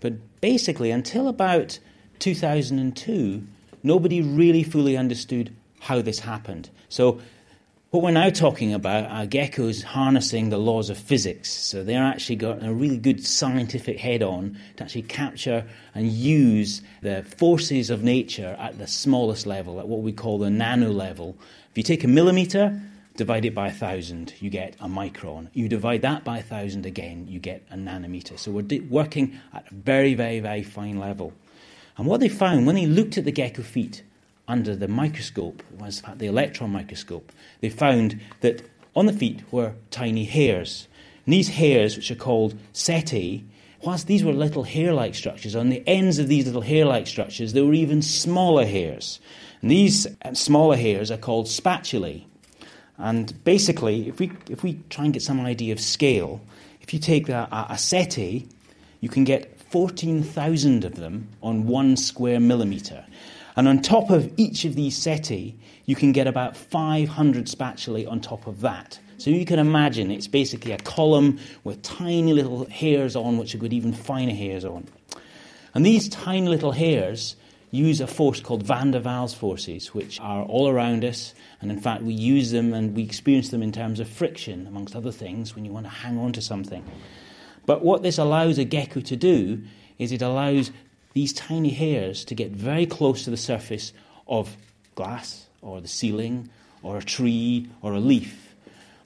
But 0.03 0.41
basically, 0.43 0.91
until 0.91 1.29
about 1.29 1.79
2002, 2.19 3.43
nobody 3.83 4.21
really 4.21 4.63
fully 4.63 4.97
understood 4.99 5.55
how 5.81 6.03
this 6.03 6.19
happened. 6.19 6.69
So 6.91 7.21
What 7.93 8.03
we're 8.03 8.13
now 8.13 8.31
talking 8.31 8.73
about 8.73 9.11
are 9.11 9.27
geckos 9.27 9.83
harnessing 9.83 10.49
the 10.49 10.57
laws 10.57 10.89
of 10.89 10.97
physics. 10.97 11.53
So 11.53 11.85
they're 11.85 12.03
actually 12.03 12.37
got 12.37 12.65
a 12.65 12.73
really 12.73 12.97
good 12.97 13.23
scientific 13.23 13.99
head 13.99 14.23
on 14.23 14.59
to 14.79 14.85
actually 14.85 15.03
capture 15.03 15.67
and 15.95 16.11
use 16.11 16.81
the 17.03 17.23
forces 17.23 17.91
of 17.91 18.03
nature 18.03 18.57
at 18.59 18.79
the 18.79 18.87
smallest 18.87 19.47
level, 19.47 19.79
at 19.79 19.89
what 19.89 20.01
we 20.01 20.11
call 20.11 20.39
the 20.39 20.49
nano 20.49 20.91
level. 20.91 21.37
If 21.71 21.77
you 21.77 21.83
take 21.83 22.03
a 22.03 22.09
millimeter, 22.09 22.81
divide 23.17 23.45
it 23.45 23.55
by 23.55 23.69
a 23.69 23.73
thousand, 23.73 24.35
you 24.41 24.51
get 24.51 24.75
a 24.81 24.87
micron. 24.87 25.49
You 25.53 25.69
divide 25.69 26.03
that 26.03 26.25
by 26.25 26.39
a 26.39 26.43
thousand 26.43 26.87
again, 26.87 27.27
you 27.29 27.39
get 27.39 27.63
a 27.71 27.77
nanometer. 27.77 28.39
So 28.39 28.51
we're 28.51 28.83
working 28.89 29.39
at 29.53 29.71
a 29.71 29.75
very, 29.75 30.15
very, 30.15 30.41
very 30.41 30.63
fine 30.63 30.99
level. 30.99 31.33
And 31.97 32.07
what 32.07 32.21
they 32.21 32.29
found 32.29 32.67
when 32.67 32.75
they 32.75 32.87
looked 32.87 33.19
at 33.19 33.25
the 33.25 33.33
gecko 33.33 33.63
feet 33.63 34.03
under 34.49 34.75
the 34.75 34.89
microscope, 34.89 35.63
was 35.79 36.03
the 36.17 36.27
electron 36.27 36.71
microscope, 36.71 37.33
they 37.61 37.69
found 37.71 38.21
that 38.41 38.63
on 38.95 39.07
the 39.07 39.13
feet 39.13 39.43
were 39.51 39.73
tiny 39.91 40.25
hairs. 40.25 40.89
And 41.25 41.33
these 41.33 41.49
hairs, 41.49 41.97
which 41.97 42.11
are 42.11 42.17
called 42.17 42.55
setae, 42.73 43.45
whilst 43.83 44.07
these 44.07 44.25
were 44.25 44.33
little 44.33 44.65
hair 44.65 44.93
like 44.93 45.15
structures, 45.15 45.55
on 45.55 45.69
the 45.69 45.83
ends 45.87 46.19
of 46.19 46.29
these 46.29 46.47
little 46.47 46.63
hair 46.63 46.85
like 46.85 47.07
structures, 47.07 47.53
there 47.53 47.65
were 47.65 47.75
even 47.75 48.03
smaller 48.03 48.67
hairs. 48.67 49.21
And 49.61 49.71
these 49.71 50.07
uh, 50.25 50.35
smaller 50.35 50.77
hairs 50.77 51.11
are 51.11 51.17
called 51.19 51.47
spatulae. 51.47 52.27
And 52.99 53.43
basically, 53.45 54.09
if 54.09 54.21
we, 54.21 54.31
if 54.49 54.63
we 54.63 54.81
try 54.91 55.05
and 55.05 55.13
get 55.13 55.23
some 55.23 55.41
idea 55.41 55.73
of 55.73 55.81
scale, 55.81 56.41
if 56.81 56.93
you 56.93 57.01
take 57.01 57.29
a, 57.29 57.49
a 57.51 57.75
setae, 57.75 58.47
you 59.01 59.09
can 59.09 59.25
get 59.25 59.61
14,000 59.71 60.85
of 60.85 60.97
them 60.97 61.29
on 61.43 61.67
one 61.67 61.97
square 61.97 62.39
millimetre. 62.39 63.05
And 63.57 63.69
on 63.69 63.83
top 63.83 64.11
of 64.11 64.33
each 64.37 64.65
of 64.65 64.75
these 64.75 64.99
setae, 64.99 65.55
you 65.87 65.97
can 65.97 66.13
get 66.13 66.27
about 66.27 66.57
500 66.57 67.49
spatulae 67.49 68.07
on 68.07 68.21
top 68.21 68.47
of 68.47 68.61
that. 68.61 68.99
So 69.19 69.31
you 69.31 69.45
can 69.45 69.59
imagine 69.59 70.11
it's 70.11 70.27
basically 70.27 70.73
a 70.73 70.79
column 70.79 71.39
with 71.65 71.83
tiny 71.83 72.33
little 72.33 72.67
hairs 72.67 73.15
on, 73.15 73.39
which 73.39 73.53
have 73.53 73.61
got 73.61 73.73
even 73.73 73.93
finer 73.93 74.35
hairs 74.35 74.65
on. 74.65 74.87
And 75.75 75.87
these 75.87 76.09
tiny 76.09 76.49
little 76.49 76.73
hairs 76.73 77.37
use 77.73 78.03
a 78.03 78.07
force 78.07 78.39
called 78.39 78.63
van 78.63 78.91
der 78.91 79.01
Waals 79.01 79.35
forces, 79.35 79.95
which 79.95 80.21
are 80.21 80.45
all 80.45 80.69
around 80.69 81.05
us. 81.05 81.35
And 81.61 81.73
in 81.73 81.81
fact, 81.81 82.03
we 82.03 82.13
use 82.13 82.51
them 82.51 82.75
and 82.75 82.95
we 82.95 83.03
experience 83.03 83.49
them 83.49 83.63
in 83.63 83.73
terms 83.73 83.99
of 83.99 84.09
friction, 84.09 84.67
amongst 84.67 84.95
other 84.95 85.11
things, 85.11 85.57
when 85.57 85.65
you 85.65 85.73
want 85.73 85.87
to 85.87 85.91
hang 85.91 86.19
on 86.19 86.33
to 86.35 86.43
something. 86.43 86.85
But 87.65 87.83
what 87.83 88.03
this 88.03 88.19
allows 88.19 88.59
a 88.59 88.65
gecko 88.65 89.01
to 89.01 89.17
do 89.17 89.63
is 89.99 90.13
it 90.13 90.21
allows 90.21 90.71
these 91.15 91.33
tiny 91.33 91.71
hairs 91.71 92.25
to 92.27 92.35
get 92.35 92.51
very 92.51 92.85
close 92.85 93.25
to 93.25 93.31
the 93.31 93.37
surface 93.37 93.93
of 94.29 94.55
glass 94.95 95.47
or 95.63 95.81
the 95.81 95.89
ceiling 95.89 96.51
or 96.83 96.99
a 96.99 97.03
tree 97.03 97.69
or 97.81 97.95
a 97.95 98.01
leaf. 98.01 98.55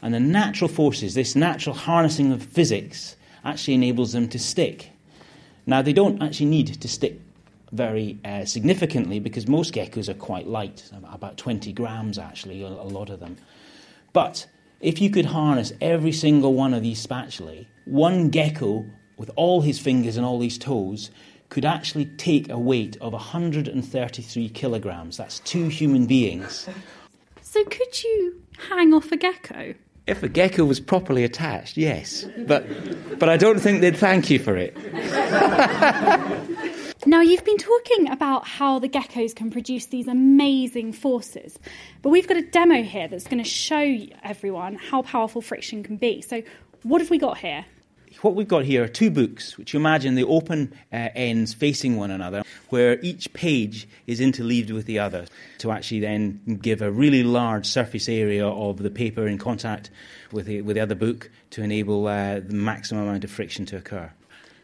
And 0.03 0.13
the 0.13 0.21
natural 0.21 0.69
forces, 0.69 1.15
this 1.15 1.37
natural 1.37 1.75
harnessing 1.75 2.33
of 2.33 2.43
physics, 2.43 3.15
actually 3.45 3.75
enables 3.75 4.13
them 4.13 4.29
to 4.31 4.39
stick. 4.41 4.91
Now, 5.67 5.83
they 5.83 5.93
don't 5.93 6.21
actually 6.21 6.47
need 6.47 6.81
to 6.81 6.89
stick 6.89 7.21
very 7.77 8.19
uh, 8.25 8.45
significantly 8.45 9.21
because 9.21 9.47
most 9.47 9.75
geckos 9.75 10.09
are 10.09 10.15
quite 10.15 10.47
light, 10.47 10.91
about 11.13 11.37
20 11.37 11.73
grams 11.73 12.19
actually, 12.19 12.63
a, 12.63 12.67
a 12.67 12.89
lot 12.89 13.11
of 13.11 13.21
them. 13.21 13.37
But 14.13 14.47
if 14.81 15.01
you 15.01 15.11
could 15.11 15.27
harness 15.27 15.73
every 15.81 16.13
single 16.13 16.55
one 16.55 16.75
of 16.75 16.83
these 16.83 17.01
spatulae, 17.01 17.67
one 17.85 18.31
gecko 18.31 18.85
with 19.17 19.31
all 19.37 19.61
his 19.61 19.79
fingers 19.79 20.17
and 20.17 20.27
all 20.27 20.41
his 20.41 20.59
toes 20.59 21.11
could 21.49 21.65
actually 21.65 22.07
take 22.17 22.51
a 22.51 22.59
weight 22.59 22.97
of 23.01 23.13
133 23.13 24.49
kilograms. 24.51 25.17
That's 25.17 25.39
two 25.41 25.69
human 25.69 26.07
beings. 26.07 26.69
So, 27.49 27.65
could 27.65 28.03
you 28.03 28.43
hang 28.69 28.93
off 28.93 29.13
a 29.13 29.17
gecko? 29.17 29.75
If 30.07 30.23
a 30.23 30.29
gecko 30.29 30.65
was 30.65 30.79
properly 30.79 31.25
attached, 31.25 31.77
yes. 31.77 32.27
But, 32.39 32.67
but 33.19 33.29
I 33.29 33.37
don't 33.37 33.61
think 33.61 33.81
they'd 33.81 33.97
thank 33.97 34.29
you 34.29 34.39
for 34.39 34.57
it. 34.57 34.77
Now, 37.07 37.21
you've 37.21 37.45
been 37.45 37.57
talking 37.57 38.11
about 38.11 38.49
how 38.49 38.81
the 38.81 38.89
geckos 38.89 39.33
can 39.33 39.53
produce 39.53 39.87
these 39.87 40.09
amazing 40.09 40.93
forces, 40.93 41.57
but 42.03 42.09
we've 42.09 42.27
got 42.27 42.37
a 42.37 42.43
demo 42.43 42.83
here 42.83 43.07
that's 43.07 43.29
going 43.29 43.39
to 43.39 43.49
show 43.49 43.97
everyone 44.25 44.75
how 44.75 45.03
powerful 45.03 45.41
friction 45.41 45.85
can 45.85 45.99
be. 45.99 46.21
So, 46.21 46.43
what 46.83 47.01
have 47.01 47.09
we 47.09 47.19
got 47.19 47.39
here? 47.39 47.65
what 48.23 48.35
we've 48.35 48.49
got 48.49 48.65
here 48.65 48.83
are 48.83 48.89
two 48.89 49.11
books, 49.11 49.59
which 49.59 49.73
you 49.75 49.79
imagine 49.79 50.15
the 50.15 50.25
open 50.25 50.73
uh, 50.93 51.11
ends 51.15 51.53
facing 51.53 51.97
one 51.97 52.11
another, 52.11 52.43
where 52.71 52.99
each 53.03 53.33
page 53.35 53.87
is 54.07 54.21
interleaved 54.21 54.71
with 54.71 54.87
the 54.87 54.99
other 54.99 55.27
to 55.59 55.71
actually 55.71 56.01
then 56.01 56.59
give 56.63 56.81
a 56.83 56.91
really 56.91 57.23
large 57.23 57.67
surface 57.67 58.09
area 58.09 58.47
of 58.49 58.79
the 58.79 58.91
paper 58.91 59.29
in 59.29 59.39
contact 59.39 59.91
with 60.33 60.47
the, 60.47 60.63
with 60.63 60.77
the 60.77 60.81
other 60.81 60.95
book 60.95 61.31
to 61.51 61.63
enable 61.63 62.07
uh, 62.07 62.41
the 62.41 62.55
maximum 62.55 63.05
amount 63.05 63.23
of 63.23 63.31
friction 63.31 63.67
to 63.67 63.77
occur. 63.77 64.11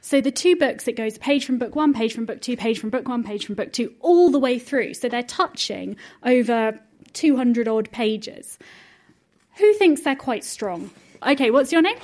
So 0.03 0.20
the 0.20 0.32
two 0.32 0.57
books, 0.57 0.88
it 0.88 0.96
goes 0.96 1.16
page 1.16 1.46
from 1.46 1.59
book 1.59 1.76
one, 1.76 1.94
page 1.94 2.12
from 2.12 2.26
book 2.26 2.40
two, 2.40 2.57
page 2.57 2.80
from 2.80 2.90
book 2.90 3.09
one, 3.09 3.22
page 3.22 3.46
from 3.46 3.55
book 3.55 3.72
two, 3.72 3.94
all 4.00 4.30
the 4.30 4.38
way 4.38 4.59
through. 4.59 4.94
So 4.94 5.09
they're 5.09 5.22
touching 5.22 5.96
over 6.24 6.78
200 7.12 7.68
odd 7.68 7.90
pages. 7.92 8.59
Who 9.57 9.72
thinks 9.74 10.03
they're 10.03 10.16
quite 10.16 10.44
strong? 10.44 10.90
Okay, 11.24 11.53
what's 11.53 11.70
your 11.70 11.82
name? 11.82 11.96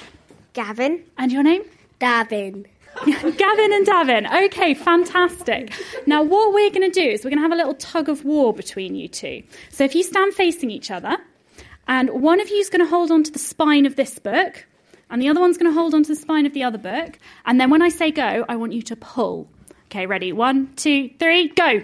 Gavin. 0.52 1.02
And 1.18 1.32
your 1.32 1.42
name? 1.42 1.64
Davin. 2.00 2.66
Gavin 3.04 3.72
and 3.72 3.86
Davin. 3.86 4.46
Okay, 4.46 4.74
fantastic. 4.74 5.72
Now, 6.06 6.22
what 6.22 6.54
we're 6.54 6.70
going 6.70 6.88
to 6.88 7.00
do 7.00 7.06
is 7.08 7.24
we're 7.24 7.30
going 7.30 7.38
to 7.38 7.42
have 7.42 7.52
a 7.52 7.56
little 7.56 7.74
tug 7.74 8.08
of 8.08 8.24
war 8.24 8.54
between 8.54 8.94
you 8.94 9.08
two. 9.08 9.42
So, 9.70 9.82
if 9.82 9.96
you 9.96 10.04
stand 10.04 10.34
facing 10.34 10.70
each 10.70 10.90
other, 10.90 11.16
and 11.88 12.10
one 12.10 12.40
of 12.40 12.48
you 12.48 12.58
is 12.58 12.70
going 12.70 12.84
to 12.84 12.90
hold 12.90 13.10
on 13.10 13.24
to 13.24 13.30
the 13.32 13.38
spine 13.38 13.86
of 13.86 13.96
this 13.96 14.18
book, 14.18 14.66
and 15.10 15.20
the 15.22 15.28
other 15.28 15.40
one's 15.40 15.58
going 15.58 15.70
to 15.70 15.78
hold 15.78 15.94
onto 15.94 16.08
the 16.08 16.20
spine 16.20 16.46
of 16.46 16.54
the 16.54 16.62
other 16.62 16.78
book, 16.78 17.18
and 17.46 17.60
then 17.60 17.70
when 17.70 17.82
I 17.82 17.88
say 17.88 18.10
go, 18.10 18.44
I 18.48 18.56
want 18.56 18.72
you 18.72 18.82
to 18.82 18.96
pull. 18.96 19.48
Okay, 19.86 20.06
ready? 20.06 20.32
One, 20.32 20.72
two, 20.76 21.10
three, 21.18 21.48
go. 21.48 21.66
you 21.68 21.82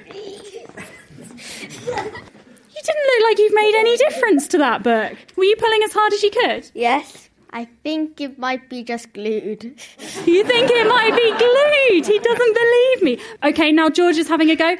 didn't 2.84 3.06
look 3.06 3.22
like 3.24 3.38
you've 3.38 3.54
made 3.54 3.74
any 3.76 3.96
difference 3.96 4.46
to 4.48 4.58
that 4.58 4.82
book. 4.82 5.16
Were 5.36 5.44
you 5.44 5.56
pulling 5.56 5.82
as 5.84 5.92
hard 5.92 6.12
as 6.12 6.22
you 6.22 6.30
could? 6.30 6.70
Yes. 6.74 7.30
I 7.50 7.66
think 7.84 8.20
it 8.20 8.38
might 8.38 8.68
be 8.68 8.82
just 8.82 9.12
glued. 9.12 9.62
you 10.26 10.44
think 10.44 10.70
it 10.70 10.88
might 10.88 11.14
be 11.14 11.30
glued? 11.38 12.06
He 12.06 12.18
doesn't 12.18 12.54
believe 12.54 13.02
me. 13.02 13.24
Okay, 13.44 13.70
now 13.70 13.88
George 13.88 14.18
is 14.18 14.28
having 14.28 14.50
a 14.50 14.56
go. 14.56 14.76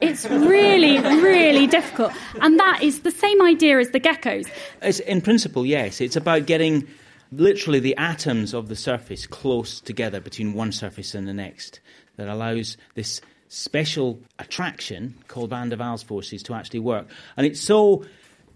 It's 0.00 0.26
really, 0.26 0.98
really 0.98 1.66
difficult. 1.66 2.12
And 2.40 2.58
that 2.58 2.82
is 2.82 3.00
the 3.00 3.10
same 3.10 3.40
idea 3.42 3.78
as 3.78 3.90
the 3.90 4.00
geckos. 4.00 4.48
It's, 4.82 5.00
in 5.00 5.20
principle, 5.20 5.64
yes. 5.64 6.00
It's 6.00 6.16
about 6.16 6.46
getting 6.46 6.88
literally 7.32 7.80
the 7.80 7.96
atoms 7.96 8.54
of 8.54 8.68
the 8.68 8.76
surface 8.76 9.26
close 9.26 9.80
together 9.80 10.20
between 10.20 10.54
one 10.54 10.72
surface 10.72 11.14
and 11.14 11.26
the 11.26 11.34
next 11.34 11.80
that 12.16 12.28
allows 12.28 12.76
this 12.94 13.20
special 13.48 14.18
attraction 14.38 15.14
called 15.28 15.50
van 15.50 15.68
der 15.68 15.76
Waals 15.76 16.04
forces 16.04 16.42
to 16.44 16.54
actually 16.54 16.80
work. 16.80 17.06
And 17.36 17.46
it's 17.46 17.60
so 17.60 18.04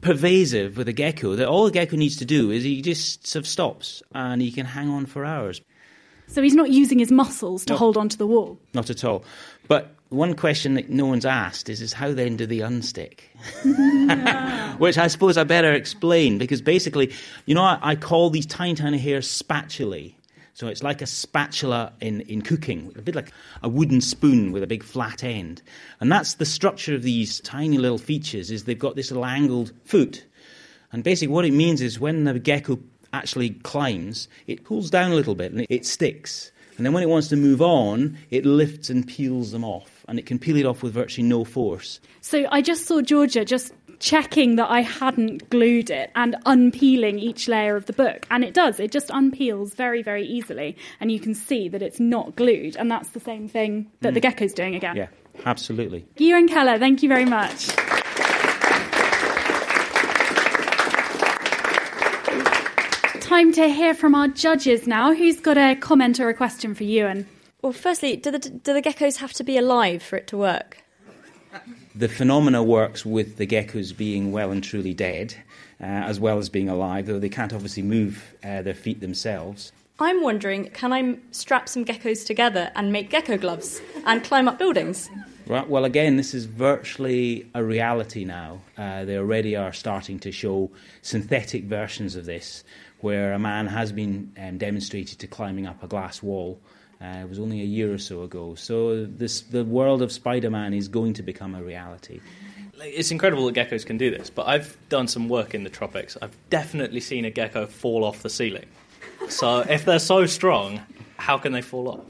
pervasive 0.00 0.76
with 0.76 0.88
a 0.88 0.92
gecko 0.92 1.36
that 1.36 1.46
all 1.46 1.66
a 1.66 1.70
gecko 1.70 1.96
needs 1.96 2.16
to 2.16 2.24
do 2.24 2.50
is 2.50 2.64
he 2.64 2.80
just 2.80 3.26
sort 3.26 3.44
of 3.44 3.48
stops 3.48 4.02
and 4.14 4.40
he 4.40 4.50
can 4.50 4.66
hang 4.66 4.88
on 4.88 5.06
for 5.06 5.24
hours. 5.24 5.60
So 6.26 6.42
he's 6.42 6.54
not 6.54 6.70
using 6.70 6.98
his 6.98 7.10
muscles 7.10 7.64
to 7.66 7.72
no, 7.72 7.78
hold 7.78 7.96
onto 7.96 8.16
the 8.16 8.26
wall? 8.26 8.58
Not 8.72 8.88
at 8.88 9.04
all. 9.04 9.24
But 9.66 9.94
one 10.10 10.34
question 10.34 10.74
that 10.74 10.90
no 10.90 11.06
one's 11.06 11.24
asked 11.24 11.68
is, 11.68 11.80
is 11.80 11.92
how 11.92 12.12
then 12.12 12.36
do 12.36 12.44
they 12.44 12.58
unstick? 12.58 13.20
Which 14.78 14.98
I 14.98 15.06
suppose 15.06 15.38
I 15.38 15.44
better 15.44 15.72
explain 15.72 16.36
because 16.36 16.60
basically, 16.60 17.12
you 17.46 17.54
know, 17.54 17.62
I, 17.62 17.78
I 17.80 17.96
call 17.96 18.30
these 18.30 18.46
tiny, 18.46 18.74
tiny 18.74 18.98
hairs 18.98 19.30
spatulae. 19.30 20.14
So 20.52 20.66
it's 20.66 20.82
like 20.82 21.00
a 21.00 21.06
spatula 21.06 21.92
in, 22.00 22.22
in 22.22 22.42
cooking, 22.42 22.92
a 22.96 23.02
bit 23.02 23.14
like 23.14 23.32
a 23.62 23.68
wooden 23.68 24.00
spoon 24.00 24.52
with 24.52 24.62
a 24.62 24.66
big 24.66 24.82
flat 24.82 25.24
end. 25.24 25.62
And 26.00 26.10
that's 26.10 26.34
the 26.34 26.44
structure 26.44 26.94
of 26.94 27.02
these 27.02 27.40
tiny 27.40 27.78
little 27.78 27.96
features 27.96 28.50
is 28.50 28.64
they've 28.64 28.78
got 28.78 28.96
this 28.96 29.10
little 29.10 29.24
angled 29.24 29.72
foot. 29.84 30.24
And 30.92 31.04
basically 31.04 31.32
what 31.32 31.44
it 31.44 31.52
means 31.52 31.80
is 31.80 32.00
when 32.00 32.24
the 32.24 32.38
gecko 32.38 32.78
actually 33.12 33.50
climbs, 33.50 34.28
it 34.46 34.64
pulls 34.64 34.90
down 34.90 35.12
a 35.12 35.14
little 35.14 35.36
bit 35.36 35.52
and 35.52 35.64
it 35.70 35.86
sticks. 35.86 36.50
And 36.76 36.84
then 36.86 36.92
when 36.92 37.02
it 37.02 37.08
wants 37.08 37.28
to 37.28 37.36
move 37.36 37.62
on, 37.62 38.18
it 38.30 38.44
lifts 38.44 38.90
and 38.90 39.06
peels 39.06 39.52
them 39.52 39.64
off. 39.64 39.99
And 40.10 40.18
it 40.18 40.26
can 40.26 40.40
peel 40.40 40.56
it 40.56 40.66
off 40.66 40.82
with 40.82 40.92
virtually 40.92 41.26
no 41.26 41.44
force. 41.44 42.00
So 42.20 42.44
I 42.50 42.62
just 42.62 42.86
saw 42.86 43.00
Georgia 43.00 43.44
just 43.44 43.72
checking 44.00 44.56
that 44.56 44.68
I 44.68 44.80
hadn't 44.80 45.48
glued 45.50 45.88
it 45.88 46.10
and 46.16 46.34
unpeeling 46.46 47.20
each 47.20 47.46
layer 47.46 47.76
of 47.76 47.86
the 47.86 47.92
book. 47.92 48.26
And 48.28 48.42
it 48.42 48.52
does, 48.52 48.80
it 48.80 48.90
just 48.90 49.06
unpeels 49.10 49.76
very, 49.76 50.02
very 50.02 50.26
easily. 50.26 50.76
And 50.98 51.12
you 51.12 51.20
can 51.20 51.32
see 51.32 51.68
that 51.68 51.80
it's 51.80 52.00
not 52.00 52.34
glued. 52.34 52.76
And 52.76 52.90
that's 52.90 53.10
the 53.10 53.20
same 53.20 53.46
thing 53.48 53.88
that 54.00 54.10
mm. 54.10 54.14
the 54.14 54.20
gecko's 54.20 54.52
doing 54.52 54.74
again. 54.74 54.96
Yeah, 54.96 55.06
absolutely. 55.46 56.04
Gear 56.16 56.36
and 56.36 56.48
Keller, 56.48 56.76
thank 56.76 57.04
you 57.04 57.08
very 57.08 57.24
much. 57.24 57.68
Time 63.20 63.52
to 63.52 63.68
hear 63.68 63.94
from 63.94 64.16
our 64.16 64.26
judges 64.26 64.88
now. 64.88 65.14
Who's 65.14 65.38
got 65.38 65.56
a 65.56 65.76
comment 65.76 66.18
or 66.18 66.28
a 66.28 66.34
question 66.34 66.74
for 66.74 66.82
Ewan? 66.82 67.28
Well, 67.62 67.72
firstly, 67.72 68.16
do 68.16 68.30
the, 68.30 68.38
do 68.38 68.72
the 68.72 68.82
geckos 68.82 69.16
have 69.16 69.32
to 69.34 69.44
be 69.44 69.58
alive 69.58 70.02
for 70.02 70.16
it 70.16 70.26
to 70.28 70.36
work? 70.36 70.82
The 71.94 72.08
phenomena 72.08 72.62
works 72.62 73.04
with 73.04 73.36
the 73.36 73.46
geckos 73.46 73.94
being 73.94 74.32
well 74.32 74.50
and 74.50 74.62
truly 74.62 74.94
dead, 74.94 75.34
uh, 75.80 75.84
as 75.84 76.20
well 76.20 76.38
as 76.38 76.48
being 76.48 76.68
alive, 76.68 77.06
though 77.06 77.18
they 77.18 77.28
can't 77.28 77.52
obviously 77.52 77.82
move 77.82 78.34
uh, 78.44 78.62
their 78.62 78.74
feet 78.74 79.00
themselves. 79.00 79.72
I'm 79.98 80.22
wondering, 80.22 80.70
can 80.70 80.92
I 80.94 81.18
strap 81.32 81.68
some 81.68 81.84
geckos 81.84 82.24
together 82.24 82.70
and 82.74 82.90
make 82.90 83.10
gecko 83.10 83.36
gloves 83.36 83.82
and 84.06 84.24
climb 84.24 84.48
up 84.48 84.58
buildings? 84.58 85.10
Right, 85.46 85.68
well, 85.68 85.84
again, 85.84 86.16
this 86.16 86.32
is 86.32 86.46
virtually 86.46 87.46
a 87.54 87.62
reality 87.62 88.24
now. 88.24 88.62
Uh, 88.78 89.04
they 89.04 89.18
already 89.18 89.56
are 89.56 89.72
starting 89.72 90.18
to 90.20 90.32
show 90.32 90.70
synthetic 91.02 91.64
versions 91.64 92.14
of 92.16 92.24
this, 92.24 92.64
where 93.00 93.34
a 93.34 93.38
man 93.38 93.66
has 93.66 93.92
been 93.92 94.32
um, 94.38 94.56
demonstrated 94.56 95.18
to 95.18 95.26
climbing 95.26 95.66
up 95.66 95.82
a 95.82 95.88
glass 95.88 96.22
wall. 96.22 96.58
Uh, 97.02 97.20
it 97.22 97.28
was 97.28 97.38
only 97.38 97.60
a 97.62 97.64
year 97.64 97.92
or 97.92 97.98
so 97.98 98.22
ago. 98.22 98.54
So 98.54 99.06
this, 99.06 99.40
the 99.40 99.64
world 99.64 100.02
of 100.02 100.12
Spider-Man 100.12 100.74
is 100.74 100.88
going 100.88 101.14
to 101.14 101.22
become 101.22 101.54
a 101.54 101.62
reality. 101.62 102.20
It's 102.82 103.10
incredible 103.10 103.46
that 103.46 103.54
geckos 103.54 103.86
can 103.86 103.96
do 103.96 104.10
this, 104.10 104.28
but 104.30 104.46
I've 104.46 104.76
done 104.88 105.08
some 105.08 105.28
work 105.28 105.54
in 105.54 105.64
the 105.64 105.70
tropics. 105.70 106.16
I've 106.20 106.36
definitely 106.50 107.00
seen 107.00 107.24
a 107.24 107.30
gecko 107.30 107.66
fall 107.66 108.04
off 108.04 108.22
the 108.22 108.30
ceiling. 108.30 108.66
So 109.28 109.60
if 109.60 109.84
they're 109.84 109.98
so 109.98 110.26
strong, 110.26 110.80
how 111.16 111.38
can 111.38 111.52
they 111.52 111.62
fall 111.62 111.88
off? 111.88 112.00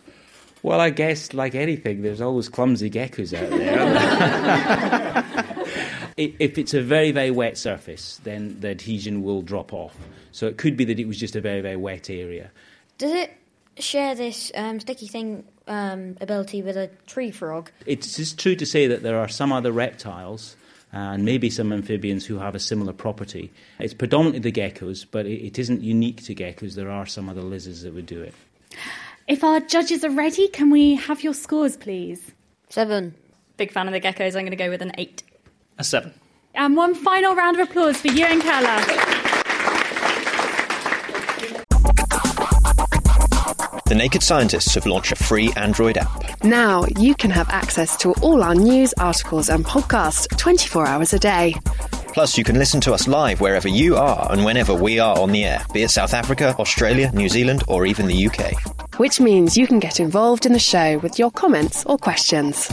Well, 0.63 0.81
I 0.81 0.91
guess, 0.91 1.33
like 1.33 1.55
anything, 1.55 2.03
there's 2.03 2.21
always 2.21 2.49
clumsy 2.49 2.91
geckos 2.91 3.33
out 3.33 3.51
there. 3.51 5.25
if 6.17 6.59
it's 6.59 6.75
a 6.75 6.83
very, 6.83 7.13
very 7.13 7.31
wet 7.31 7.57
surface, 7.57 8.21
then 8.25 8.61
the 8.61 8.69
adhesion 8.69 9.23
will 9.23 9.43
drop 9.43 9.73
off. 9.73 9.97
So 10.33 10.47
it 10.47 10.59
could 10.59 10.77
be 10.77 10.85
that 10.85 11.01
it 11.01 11.07
was 11.07 11.19
just 11.19 11.35
a 11.35 11.41
very, 11.41 11.61
very 11.61 11.77
wet 11.77 12.11
area. 12.11 12.51
Does 12.99 13.13
it 13.13 13.40
share 13.81 14.15
this 14.15 14.51
um, 14.55 14.81
sticky 14.81 15.09
thing 15.09 15.45
um, 15.67 16.17
ability 16.21 16.63
with 16.63 16.77
a 16.77 16.89
tree 17.07 17.31
frog? 17.31 17.71
It's 17.87 18.17
just 18.17 18.39
true 18.39 18.57
to 18.57 18.67
say 18.67 18.87
that 18.87 19.03
there 19.03 19.19
are 19.19 19.29
some 19.29 19.53
other 19.53 19.73
reptiles 19.73 20.57
and 20.93 21.25
maybe 21.25 21.51
some 21.51 21.73
amphibians 21.73 22.27
who 22.27 22.39
have 22.39 22.55
a 22.55 22.59
similar 22.59 22.93
property. 22.93 23.53
It's 23.79 23.95
predominantly 23.95 24.51
the 24.51 24.53
geckos, 24.53 25.07
but 25.09 25.27
it, 25.27 25.45
it 25.45 25.59
isn't 25.59 25.83
unique 25.83 26.25
to 26.25 26.35
geckos. 26.35 26.75
There 26.75 26.91
are 26.91 27.07
some 27.07 27.29
other 27.29 27.43
lizards 27.43 27.83
that 27.83 27.95
would 27.95 28.07
do 28.07 28.21
it. 28.23 28.35
If 29.29 29.45
our 29.45 29.61
judges 29.61 30.05
are 30.05 30.11
ready, 30.11 30.49
can 30.49 30.71
we 30.71 30.97
have 30.97 31.23
your 31.23 31.35
scores, 31.35 31.77
please? 31.77 32.33
Seven. 32.69 33.15
Big 33.57 33.73
fan 33.73 33.87
of 33.87 33.93
the 33.93 34.01
geckos. 34.01 34.35
I'm 34.35 34.43
going 34.43 34.51
to 34.51 34.57
go 34.57 34.71
with 34.71 34.83
an 34.83 34.93
eight. 34.99 35.23
A 35.79 35.85
seven. 35.85 36.13
And 36.55 36.77
one 36.77 36.95
final 36.95 37.35
round 37.37 37.59
of 37.61 37.69
applause 37.69 37.99
for 37.99 38.09
Ewan 38.09 38.41
Keller. 38.41 39.10
The 43.91 43.97
Naked 43.97 44.23
Scientists 44.23 44.75
have 44.77 44.87
launched 44.87 45.11
a 45.11 45.17
free 45.17 45.51
Android 45.57 45.99
app. 45.99 46.45
Now 46.45 46.85
you 46.97 47.17
can 47.17 47.33
have 47.33 47.51
access 47.51 47.97
to 47.97 48.13
all 48.23 48.45
our 48.45 48.55
news, 48.55 48.95
articles, 49.01 49.49
and 49.49 49.65
podcasts 49.65 50.29
24 50.37 50.87
hours 50.87 51.13
a 51.13 51.19
day. 51.19 51.57
Plus, 52.13 52.39
you 52.39 52.45
can 52.45 52.57
listen 52.57 52.81
to 52.83 52.93
us 52.93 53.09
live 53.09 53.41
wherever 53.41 53.67
you 53.67 53.97
are 53.97 54.31
and 54.31 54.45
whenever 54.45 54.77
we 54.77 55.01
are 55.01 55.19
on 55.19 55.33
the 55.33 55.45
air, 55.45 55.67
be 55.73 55.83
it 55.83 55.91
South 55.91 56.15
Africa, 56.15 56.55
Australia, 56.61 57.11
New 57.13 57.29
Zealand, 57.29 57.65
or 57.67 57.85
even 57.85 58.07
the 58.07 58.29
UK. 58.29 58.53
Which 59.01 59.19
means 59.19 59.57
you 59.57 59.67
can 59.67 59.81
get 59.81 59.99
involved 59.99 60.47
in 60.47 60.53
the 60.53 60.61
show 60.61 60.99
with 60.99 61.19
your 61.19 61.33
comments 61.33 61.85
or 61.85 61.99
questions. 61.99 62.69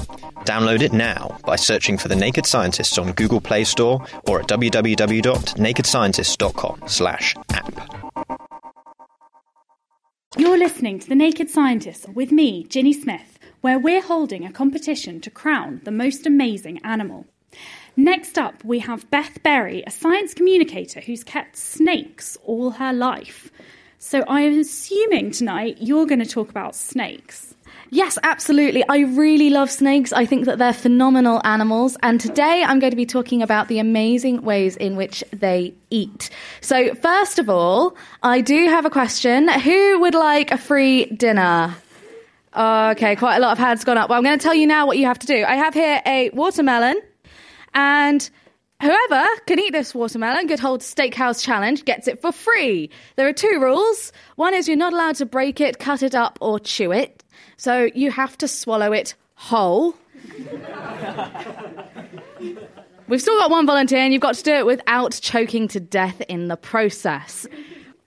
Download 0.46 0.82
it 0.82 0.94
now 0.94 1.36
by 1.48 1.56
searching 1.56 1.98
for 1.98 2.10
The 2.10 2.16
Naked 2.16 2.46
Scientists 2.46 3.00
on 3.00 3.14
Google 3.14 3.42
Play 3.42 3.64
Store 3.64 4.06
or 4.28 4.42
at 4.42 4.48
www.nakedscientists.com 4.48 6.84
slash 6.86 7.36
app. 7.54 8.37
You're 10.36 10.58
listening 10.58 11.00
to 11.00 11.08
The 11.08 11.16
Naked 11.16 11.50
Scientists 11.50 12.06
with 12.10 12.34
me, 12.34 12.66
Ginny 12.66 12.92
Smith, 12.92 13.40
where 13.62 13.80
we're 13.80 14.02
holding 14.02 14.46
a 14.46 14.52
competition 14.52 15.22
to 15.22 15.32
crown 15.32 15.80
the 15.86 15.92
most 15.92 16.26
amazing 16.26 16.80
animal. 16.84 17.26
Next 17.96 18.38
up, 18.38 18.62
we 18.66 18.80
have 18.80 19.10
Beth 19.10 19.42
Berry, 19.42 19.84
a 19.88 19.90
science 19.90 20.34
communicator 20.34 21.00
who's 21.00 21.24
kept 21.24 21.56
snakes 21.56 22.38
all 22.44 22.72
her 22.72 22.92
life. 22.92 23.52
So 24.00 24.26
I'm 24.28 24.60
assuming 24.60 25.32
tonight 25.32 25.78
you're 25.80 26.06
going 26.06 26.20
to 26.20 26.26
talk 26.26 26.50
about 26.50 26.76
snakes. 26.76 27.56
Yes, 27.90 28.18
absolutely. 28.24 28.84
I 28.90 29.00
really 29.00 29.50
love 29.50 29.72
snakes. 29.72 30.12
I 30.12 30.26
think 30.26 30.46
that 30.46 30.58
they're 30.58 30.74
phenomenal 30.74 31.42
animals. 31.46 31.98
And 32.04 32.20
today 32.20 32.64
I'm 32.66 32.80
going 32.80 32.92
to 32.92 32.98
be 32.98 33.06
talking 33.06 33.42
about 33.42 33.70
the 33.70 33.80
amazing 33.80 34.42
ways 34.42 34.76
in 34.76 34.96
which 34.96 35.24
they 35.32 35.74
eat. 35.90 36.30
So, 36.62 36.94
first 36.96 37.40
of 37.40 37.50
all, 37.50 37.96
I 38.24 38.42
do 38.42 38.68
have 38.68 38.86
a 38.86 38.90
question. 38.90 39.48
Who 39.48 40.00
would 40.02 40.16
like 40.16 40.52
a 40.52 40.58
free 40.58 41.06
dinner? 41.06 41.76
Okay, 42.56 43.16
quite 43.16 43.38
a 43.38 43.40
lot 43.40 43.52
of 43.52 43.58
hands 43.58 43.84
gone 43.84 43.98
up. 43.98 44.10
Well, 44.10 44.18
I'm 44.18 44.24
going 44.24 44.38
to 44.38 44.44
tell 44.44 44.56
you 44.56 44.68
now 44.68 44.88
what 44.88 44.98
you 44.98 45.06
have 45.06 45.20
to 45.20 45.28
do. 45.28 45.46
I 45.46 45.56
have 45.56 45.74
here 45.74 46.02
a 46.06 46.30
watermelon, 46.32 47.00
and 47.76 48.28
whoever 48.82 49.26
can 49.46 49.60
eat 49.60 49.74
this 49.74 49.94
watermelon, 49.94 50.48
Good 50.48 50.64
Old 50.64 50.82
Steakhouse 50.82 51.44
Challenge, 51.44 51.86
gets 51.86 52.08
it 52.08 52.22
for 52.22 52.32
free. 52.32 52.90
There 53.16 53.28
are 53.28 53.34
two 53.34 53.60
rules. 53.62 54.12
One 54.38 54.56
is 54.56 54.68
you're 54.68 54.76
not 54.76 54.94
allowed 54.94 55.16
to 55.18 55.26
break 55.26 55.62
it, 55.62 55.78
cut 55.78 56.02
it 56.02 56.16
up, 56.16 56.40
or 56.42 56.60
chew 56.60 56.92
it. 56.92 57.17
So 57.58 57.90
you 57.94 58.12
have 58.12 58.38
to 58.40 58.48
swallow 58.48 58.94
it 58.94 59.16
whole. 59.36 59.96
We've 63.08 63.22
still 63.22 63.38
got 63.38 63.50
one 63.50 63.66
volunteer, 63.66 64.00
and 64.00 64.14
you've 64.14 64.22
got 64.22 64.36
to 64.36 64.44
do 64.44 64.54
it 64.54 64.66
without 64.66 65.20
choking 65.22 65.68
to 65.70 65.80
death 65.80 66.22
in 66.28 66.50
the 66.50 66.58
process. 66.58 67.48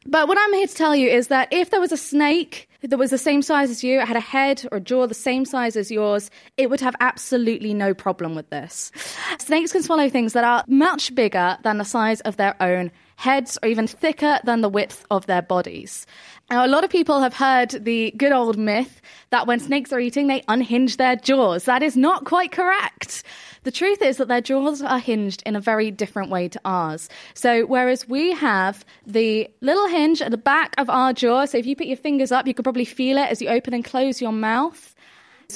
But 0.07 0.29
what 0.29 0.39
I'm 0.41 0.53
here 0.55 0.67
to 0.67 0.75
tell 0.75 0.95
you 0.95 1.09
is 1.09 1.29
that 1.29 1.49
if 1.53 1.71
there 1.71 1.81
was 1.81 1.93
a 1.93 1.97
snake 1.97 2.69
that 2.83 2.99
was 2.99 3.11
the 3.11 3.19
same 3.19 3.43
size 3.43 3.71
as 3.71 3.85
you, 3.85 4.01
had 4.01 4.17
a 4.17 4.21
head 4.21 4.67
or 4.73 4.79
a 4.79 4.81
jaw 4.81 5.07
the 5.07 5.15
same 5.15 5.45
size 5.45 5.77
as 5.77 5.91
yours, 5.91 6.31
it 6.57 6.71
would 6.71 6.81
have 6.81 6.97
absolutely 7.01 7.75
no 7.75 7.93
problem 7.93 8.35
with 8.35 8.49
this. 8.51 8.91
Snakes 9.39 9.73
can 9.73 9.83
swallow 9.83 10.09
things 10.09 10.33
that 10.33 10.45
are 10.45 10.65
much 10.67 11.15
bigger 11.15 11.59
than 11.63 11.79
the 11.79 11.85
size 11.85 12.21
of 12.23 12.37
their 12.39 12.61
own 12.63 12.91
heads 13.17 13.59
or 13.63 13.69
even 13.69 13.87
thicker 13.87 14.41
than 14.45 14.63
the 14.63 14.69
width 14.69 15.05
of 15.11 15.27
their 15.27 15.43
bodies. 15.43 16.07
Now, 16.51 16.67
a 16.67 16.69
lot 16.69 16.83
of 16.83 16.91
people 16.91 17.21
have 17.21 17.35
heard 17.35 17.71
the 17.71 18.11
good 18.17 18.33
old 18.33 18.59
myth 18.59 19.01
that 19.31 19.47
when 19.47 19.61
snakes 19.61 19.93
are 19.93 20.01
eating, 20.01 20.27
they 20.27 20.43
unhinge 20.49 20.97
their 20.97 21.15
jaws. 21.15 21.65
That 21.67 21.81
is 21.81 21.97
not 21.97 22.25
quite 22.25 22.51
correct. 22.51 23.23
The 23.63 23.71
truth 23.71 24.03
is 24.03 24.17
that 24.17 24.27
their 24.27 24.41
jaws 24.41 24.83
are 24.83 24.99
hinged 24.99 25.45
in 25.47 25.55
a 25.55 25.61
very 25.61 25.93
different 25.93 26.29
way 26.29 26.49
to 26.49 26.61
ours. 26.65 27.09
So, 27.35 27.67
whereas 27.67 28.09
we 28.09 28.33
have 28.33 28.85
the 29.07 29.49
little 29.61 29.87
hinge 29.87 30.21
at 30.23 30.33
the 30.33 30.37
back 30.37 30.75
of 30.77 30.91
our 30.91 31.13
jaw, 31.13 31.45
so 31.45 31.57
if 31.57 31.67
you 31.67 31.77
put 31.77 31.87
your 31.87 31.97
fingers 31.97 32.33
up, 32.33 32.49
you 32.49 32.55
could 32.55 32.65
probably 32.65 32.85
feel 32.85 33.17
it 33.19 33.31
as 33.31 33.41
you 33.41 33.49
open 33.49 33.73
and 33.73 33.85
close 33.85 34.21
your 34.21 34.33
mouth. 34.33 34.97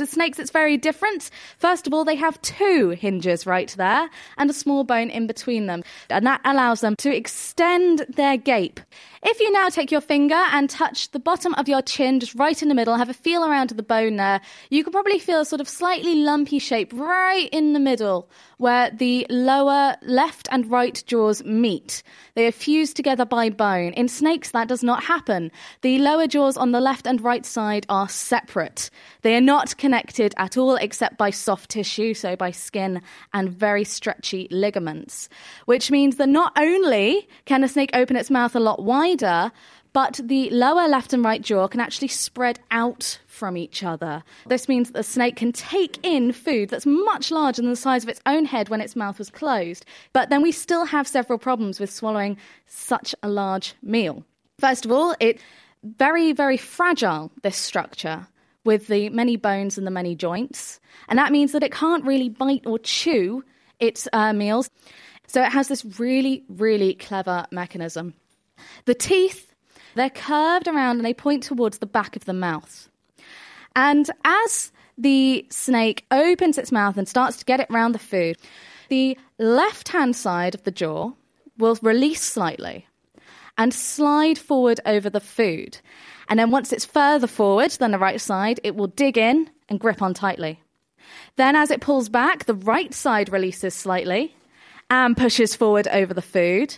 With 0.00 0.10
snakes, 0.10 0.38
it's 0.38 0.50
very 0.50 0.76
different. 0.76 1.30
First 1.58 1.86
of 1.86 1.94
all, 1.94 2.04
they 2.04 2.16
have 2.16 2.40
two 2.42 2.90
hinges 2.90 3.46
right 3.46 3.72
there 3.76 4.10
and 4.36 4.50
a 4.50 4.52
small 4.52 4.82
bone 4.84 5.08
in 5.08 5.26
between 5.26 5.66
them, 5.66 5.84
and 6.10 6.26
that 6.26 6.40
allows 6.44 6.80
them 6.80 6.96
to 6.96 7.14
extend 7.14 8.04
their 8.08 8.36
gape. 8.36 8.80
If 9.26 9.40
you 9.40 9.50
now 9.50 9.70
take 9.70 9.90
your 9.90 10.02
finger 10.02 10.34
and 10.34 10.68
touch 10.68 11.10
the 11.12 11.18
bottom 11.18 11.54
of 11.54 11.66
your 11.66 11.80
chin, 11.80 12.20
just 12.20 12.34
right 12.34 12.60
in 12.60 12.68
the 12.68 12.74
middle, 12.74 12.94
have 12.96 13.08
a 13.08 13.14
feel 13.14 13.42
around 13.42 13.70
the 13.70 13.82
bone 13.82 14.16
there, 14.16 14.42
you 14.68 14.84
can 14.84 14.92
probably 14.92 15.18
feel 15.18 15.40
a 15.40 15.46
sort 15.46 15.62
of 15.62 15.68
slightly 15.68 16.16
lumpy 16.16 16.58
shape 16.58 16.92
right 16.92 17.48
in 17.50 17.72
the 17.72 17.80
middle 17.80 18.28
where 18.58 18.90
the 18.90 19.26
lower 19.30 19.96
left 20.02 20.48
and 20.50 20.70
right 20.70 21.02
jaws 21.06 21.44
meet. 21.44 22.02
They 22.34 22.46
are 22.46 22.52
fused 22.52 22.96
together 22.96 23.24
by 23.24 23.50
bone. 23.50 23.92
In 23.92 24.08
snakes, 24.08 24.50
that 24.50 24.68
does 24.68 24.82
not 24.82 25.04
happen. 25.04 25.50
The 25.82 25.98
lower 25.98 26.26
jaws 26.26 26.56
on 26.56 26.72
the 26.72 26.80
left 26.80 27.06
and 27.06 27.20
right 27.20 27.44
side 27.44 27.86
are 27.88 28.08
separate. 28.08 28.90
They 29.22 29.36
are 29.36 29.40
not 29.40 29.76
connected 29.76 30.34
at 30.36 30.56
all 30.56 30.76
except 30.76 31.16
by 31.16 31.30
soft 31.30 31.70
tissue, 31.70 32.14
so 32.14 32.36
by 32.36 32.50
skin 32.50 33.02
and 33.32 33.50
very 33.50 33.84
stretchy 33.84 34.48
ligaments, 34.50 35.28
which 35.66 35.90
means 35.90 36.16
that 36.16 36.28
not 36.28 36.52
only 36.56 37.28
can 37.44 37.64
a 37.64 37.68
snake 37.68 37.90
open 37.94 38.16
its 38.16 38.30
mouth 38.30 38.54
a 38.56 38.60
lot 38.60 38.82
wider, 38.82 39.52
but 39.94 40.20
the 40.22 40.50
lower 40.50 40.88
left 40.88 41.12
and 41.12 41.24
right 41.24 41.40
jaw 41.40 41.68
can 41.68 41.80
actually 41.80 42.08
spread 42.08 42.58
out 42.70 43.20
from 43.44 43.58
each 43.58 43.84
other. 43.84 44.24
This 44.46 44.70
means 44.70 44.88
that 44.88 44.94
the 44.94 45.02
snake 45.02 45.36
can 45.36 45.52
take 45.52 45.98
in 46.02 46.32
food 46.32 46.70
that's 46.70 46.86
much 46.86 47.30
larger 47.30 47.60
than 47.60 47.68
the 47.68 47.76
size 47.76 48.02
of 48.02 48.08
its 48.08 48.22
own 48.24 48.46
head 48.46 48.70
when 48.70 48.80
its 48.80 48.96
mouth 48.96 49.18
was 49.18 49.28
closed. 49.28 49.84
But 50.14 50.30
then 50.30 50.40
we 50.40 50.50
still 50.50 50.86
have 50.86 51.06
several 51.06 51.38
problems 51.38 51.78
with 51.78 51.92
swallowing 51.92 52.38
such 52.66 53.14
a 53.22 53.28
large 53.28 53.74
meal. 53.82 54.24
First 54.58 54.86
of 54.86 54.92
all, 54.92 55.14
it's 55.20 55.42
very, 55.82 56.32
very 56.32 56.56
fragile, 56.56 57.30
this 57.42 57.58
structure, 57.58 58.26
with 58.64 58.86
the 58.86 59.10
many 59.10 59.36
bones 59.36 59.76
and 59.76 59.86
the 59.86 59.90
many 59.90 60.14
joints. 60.14 60.80
And 61.10 61.18
that 61.18 61.30
means 61.30 61.52
that 61.52 61.62
it 61.62 61.70
can't 61.70 62.06
really 62.06 62.30
bite 62.30 62.64
or 62.64 62.78
chew 62.78 63.44
its 63.78 64.08
uh, 64.14 64.32
meals. 64.32 64.70
So 65.26 65.42
it 65.42 65.52
has 65.52 65.68
this 65.68 65.84
really, 65.98 66.44
really 66.48 66.94
clever 66.94 67.44
mechanism. 67.50 68.14
The 68.86 68.94
teeth, 68.94 69.52
they're 69.96 70.08
curved 70.08 70.66
around 70.66 70.96
and 70.96 71.04
they 71.04 71.12
point 71.12 71.42
towards 71.42 71.76
the 71.76 71.86
back 71.86 72.16
of 72.16 72.24
the 72.24 72.32
mouth. 72.32 72.88
And 73.76 74.10
as 74.24 74.72
the 74.96 75.46
snake 75.50 76.04
opens 76.10 76.58
its 76.58 76.72
mouth 76.72 76.96
and 76.96 77.08
starts 77.08 77.36
to 77.38 77.44
get 77.44 77.60
it 77.60 77.70
round 77.70 77.94
the 77.94 77.98
food, 77.98 78.36
the 78.88 79.18
left 79.38 79.88
hand 79.88 80.14
side 80.14 80.54
of 80.54 80.64
the 80.64 80.70
jaw 80.70 81.12
will 81.58 81.78
release 81.82 82.22
slightly 82.22 82.86
and 83.56 83.72
slide 83.72 84.38
forward 84.38 84.80
over 84.84 85.08
the 85.08 85.20
food. 85.20 85.78
And 86.28 86.38
then 86.38 86.50
once 86.50 86.72
it's 86.72 86.84
further 86.84 87.26
forward 87.26 87.72
than 87.72 87.90
the 87.90 87.98
right 87.98 88.20
side, 88.20 88.60
it 88.64 88.74
will 88.74 88.86
dig 88.86 89.18
in 89.18 89.50
and 89.68 89.80
grip 89.80 90.02
on 90.02 90.14
tightly. 90.14 90.60
Then, 91.36 91.54
as 91.54 91.70
it 91.70 91.80
pulls 91.80 92.08
back, 92.08 92.44
the 92.44 92.54
right 92.54 92.94
side 92.94 93.30
releases 93.30 93.74
slightly 93.74 94.34
and 94.90 95.16
pushes 95.16 95.54
forward 95.54 95.88
over 95.88 96.14
the 96.14 96.22
food, 96.22 96.76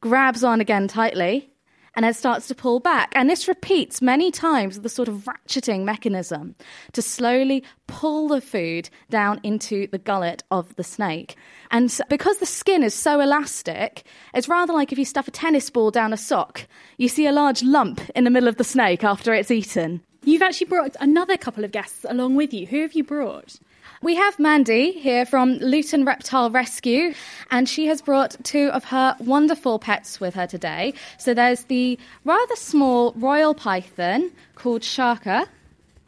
grabs 0.00 0.42
on 0.42 0.60
again 0.60 0.88
tightly, 0.88 1.50
and 1.98 2.04
then 2.04 2.14
starts 2.14 2.46
to 2.46 2.54
pull 2.54 2.78
back. 2.78 3.12
And 3.16 3.28
this 3.28 3.48
repeats 3.48 4.00
many 4.00 4.30
times 4.30 4.76
with 4.76 4.86
a 4.86 4.88
sort 4.88 5.08
of 5.08 5.24
ratcheting 5.24 5.82
mechanism 5.82 6.54
to 6.92 7.02
slowly 7.02 7.64
pull 7.88 8.28
the 8.28 8.40
food 8.40 8.88
down 9.10 9.40
into 9.42 9.88
the 9.88 9.98
gullet 9.98 10.44
of 10.52 10.76
the 10.76 10.84
snake. 10.84 11.34
And 11.72 11.92
because 12.08 12.38
the 12.38 12.46
skin 12.46 12.84
is 12.84 12.94
so 12.94 13.18
elastic, 13.18 14.04
it's 14.32 14.48
rather 14.48 14.72
like 14.72 14.92
if 14.92 14.98
you 14.98 15.04
stuff 15.04 15.26
a 15.26 15.32
tennis 15.32 15.70
ball 15.70 15.90
down 15.90 16.12
a 16.12 16.16
sock. 16.16 16.68
You 16.98 17.08
see 17.08 17.26
a 17.26 17.32
large 17.32 17.64
lump 17.64 18.00
in 18.14 18.22
the 18.22 18.30
middle 18.30 18.48
of 18.48 18.58
the 18.58 18.62
snake 18.64 19.02
after 19.02 19.34
it's 19.34 19.50
eaten. 19.50 20.00
You've 20.22 20.42
actually 20.42 20.68
brought 20.68 20.94
another 21.00 21.36
couple 21.36 21.64
of 21.64 21.72
guests 21.72 22.06
along 22.08 22.36
with 22.36 22.54
you. 22.54 22.66
Who 22.66 22.82
have 22.82 22.92
you 22.92 23.02
brought? 23.02 23.58
We 24.00 24.14
have 24.14 24.38
Mandy 24.38 24.92
here 24.92 25.26
from 25.26 25.54
Luton 25.54 26.04
Reptile 26.04 26.50
Rescue, 26.50 27.14
and 27.50 27.68
she 27.68 27.86
has 27.86 28.00
brought 28.00 28.36
two 28.44 28.68
of 28.68 28.84
her 28.84 29.16
wonderful 29.18 29.80
pets 29.80 30.20
with 30.20 30.34
her 30.34 30.46
today. 30.46 30.94
So 31.18 31.34
there's 31.34 31.64
the 31.64 31.98
rather 32.24 32.54
small 32.54 33.12
royal 33.16 33.54
python 33.54 34.30
called 34.54 34.84
Shaka. 34.84 35.48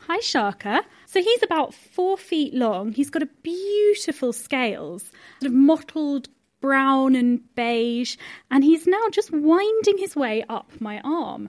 Hi, 0.06 0.20
Shaka. 0.20 0.82
So 1.06 1.20
he's 1.20 1.42
about 1.42 1.74
four 1.74 2.16
feet 2.16 2.54
long. 2.54 2.92
He's 2.92 3.10
got 3.10 3.22
a 3.22 3.28
beautiful 3.42 4.32
scales, 4.32 5.10
sort 5.40 5.50
of 5.50 5.52
mottled 5.52 6.28
brown 6.60 7.16
and 7.16 7.40
beige, 7.56 8.16
and 8.52 8.62
he's 8.62 8.86
now 8.86 9.08
just 9.10 9.32
winding 9.32 9.98
his 9.98 10.14
way 10.14 10.44
up 10.48 10.70
my 10.78 11.00
arm. 11.00 11.48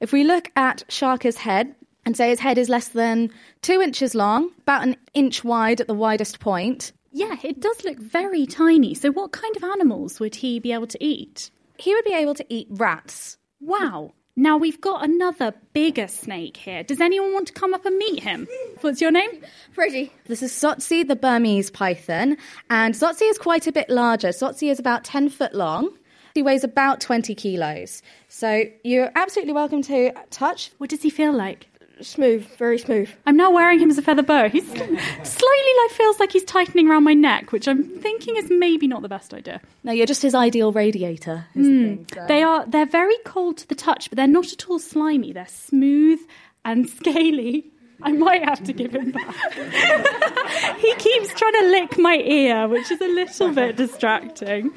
If 0.00 0.12
we 0.12 0.22
look 0.22 0.52
at 0.54 0.84
Shaka's 0.88 1.38
head, 1.38 1.74
and 2.10 2.16
say 2.16 2.30
his 2.30 2.40
head 2.40 2.58
is 2.58 2.68
less 2.68 2.88
than 2.88 3.30
two 3.62 3.80
inches 3.80 4.16
long, 4.16 4.50
about 4.62 4.82
an 4.82 4.96
inch 5.14 5.44
wide 5.44 5.80
at 5.80 5.86
the 5.86 5.94
widest 5.94 6.40
point. 6.40 6.90
Yeah, 7.12 7.36
it 7.44 7.60
does 7.60 7.84
look 7.84 8.00
very 8.00 8.46
tiny. 8.46 8.94
So, 8.94 9.12
what 9.12 9.30
kind 9.30 9.56
of 9.56 9.62
animals 9.62 10.18
would 10.18 10.34
he 10.34 10.58
be 10.58 10.72
able 10.72 10.88
to 10.88 11.04
eat? 11.04 11.52
He 11.78 11.94
would 11.94 12.04
be 12.04 12.12
able 12.12 12.34
to 12.34 12.44
eat 12.48 12.66
rats. 12.68 13.38
Wow. 13.60 14.12
Now 14.34 14.56
we've 14.56 14.80
got 14.80 15.04
another 15.04 15.54
bigger 15.72 16.08
snake 16.08 16.56
here. 16.56 16.82
Does 16.82 17.00
anyone 17.00 17.32
want 17.32 17.46
to 17.46 17.52
come 17.52 17.74
up 17.74 17.86
and 17.86 17.96
meet 17.96 18.24
him? 18.24 18.48
What's 18.80 19.00
your 19.00 19.12
name? 19.12 19.30
Freddie. 19.70 20.12
This 20.24 20.42
is 20.42 20.50
Sotsi, 20.50 21.06
the 21.06 21.14
Burmese 21.14 21.70
python, 21.70 22.38
and 22.70 22.92
Sotsi 22.94 23.30
is 23.30 23.38
quite 23.38 23.68
a 23.68 23.72
bit 23.72 23.88
larger. 23.88 24.30
Sotsi 24.30 24.68
is 24.68 24.80
about 24.80 25.04
10 25.04 25.28
foot 25.28 25.54
long. 25.54 25.96
He 26.34 26.42
weighs 26.42 26.64
about 26.64 27.00
20 27.00 27.36
kilos. 27.36 28.02
So 28.28 28.64
you're 28.82 29.12
absolutely 29.14 29.52
welcome 29.52 29.82
to 29.82 30.12
touch. 30.30 30.72
What 30.78 30.90
does 30.90 31.02
he 31.02 31.10
feel 31.10 31.32
like? 31.32 31.69
Smooth, 32.02 32.46
very 32.56 32.78
smooth. 32.78 33.10
I'm 33.26 33.36
now 33.36 33.50
wearing 33.50 33.78
him 33.78 33.90
as 33.90 33.98
a 33.98 34.02
feather 34.02 34.22
boa. 34.22 34.48
He's 34.48 34.66
slightly 34.66 34.84
like 34.88 35.90
feels 35.90 36.18
like 36.18 36.32
he's 36.32 36.44
tightening 36.44 36.88
around 36.88 37.04
my 37.04 37.14
neck, 37.14 37.52
which 37.52 37.68
I'm 37.68 37.84
thinking 38.00 38.36
is 38.36 38.50
maybe 38.50 38.86
not 38.86 39.02
the 39.02 39.08
best 39.08 39.34
idea. 39.34 39.60
No, 39.84 39.92
you're 39.92 40.06
just 40.06 40.22
his 40.22 40.34
ideal 40.34 40.72
radiator. 40.72 41.46
Mm. 41.54 42.08
The 42.08 42.14
so. 42.14 42.26
They 42.26 42.42
are 42.42 42.66
they're 42.66 42.86
very 42.86 43.16
cold 43.24 43.58
to 43.58 43.68
the 43.68 43.74
touch, 43.74 44.10
but 44.10 44.16
they're 44.16 44.26
not 44.26 44.52
at 44.52 44.68
all 44.68 44.78
slimy. 44.78 45.32
They're 45.32 45.46
smooth 45.46 46.20
and 46.64 46.88
scaly. 46.88 47.70
I 48.02 48.12
might 48.12 48.42
have 48.44 48.64
to 48.64 48.72
give 48.72 48.94
him 48.94 49.10
back. 49.12 49.34
he 50.78 50.94
keeps 50.94 51.34
trying 51.34 51.52
to 51.52 51.68
lick 51.70 51.98
my 51.98 52.16
ear, 52.16 52.66
which 52.66 52.90
is 52.90 53.00
a 53.00 53.08
little 53.08 53.52
bit 53.52 53.76
distracting. 53.76 54.70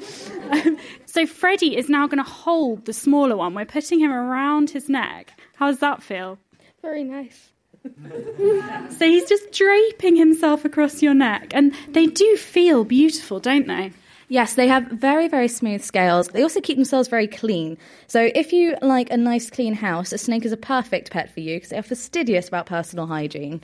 Um, 0.50 0.78
so 1.06 1.26
Freddie 1.26 1.76
is 1.76 1.88
now 1.88 2.06
going 2.06 2.22
to 2.22 2.30
hold 2.30 2.84
the 2.84 2.92
smaller 2.92 3.36
one. 3.36 3.54
We're 3.54 3.64
putting 3.64 4.00
him 4.00 4.12
around 4.12 4.70
his 4.70 4.88
neck. 4.88 5.32
How 5.56 5.68
does 5.68 5.78
that 5.78 6.02
feel? 6.02 6.38
Very 6.84 7.02
nice. 7.02 7.48
so 8.98 9.06
he's 9.06 9.26
just 9.26 9.50
draping 9.52 10.16
himself 10.16 10.66
across 10.66 11.02
your 11.02 11.14
neck. 11.14 11.50
And 11.54 11.74
they 11.88 12.04
do 12.04 12.36
feel 12.36 12.84
beautiful, 12.84 13.40
don't 13.40 13.66
they? 13.66 13.94
Yes, 14.28 14.52
they 14.52 14.68
have 14.68 14.88
very, 14.88 15.26
very 15.26 15.48
smooth 15.48 15.82
scales. 15.82 16.28
They 16.28 16.42
also 16.42 16.60
keep 16.60 16.76
themselves 16.76 17.08
very 17.08 17.26
clean. 17.26 17.78
So, 18.06 18.30
if 18.34 18.52
you 18.52 18.76
like 18.82 19.10
a 19.10 19.16
nice, 19.16 19.48
clean 19.48 19.72
house, 19.72 20.12
a 20.12 20.18
snake 20.18 20.44
is 20.44 20.52
a 20.52 20.58
perfect 20.58 21.10
pet 21.10 21.32
for 21.32 21.40
you 21.40 21.56
because 21.56 21.70
they 21.70 21.78
are 21.78 21.82
fastidious 21.82 22.48
about 22.48 22.66
personal 22.66 23.06
hygiene. 23.06 23.62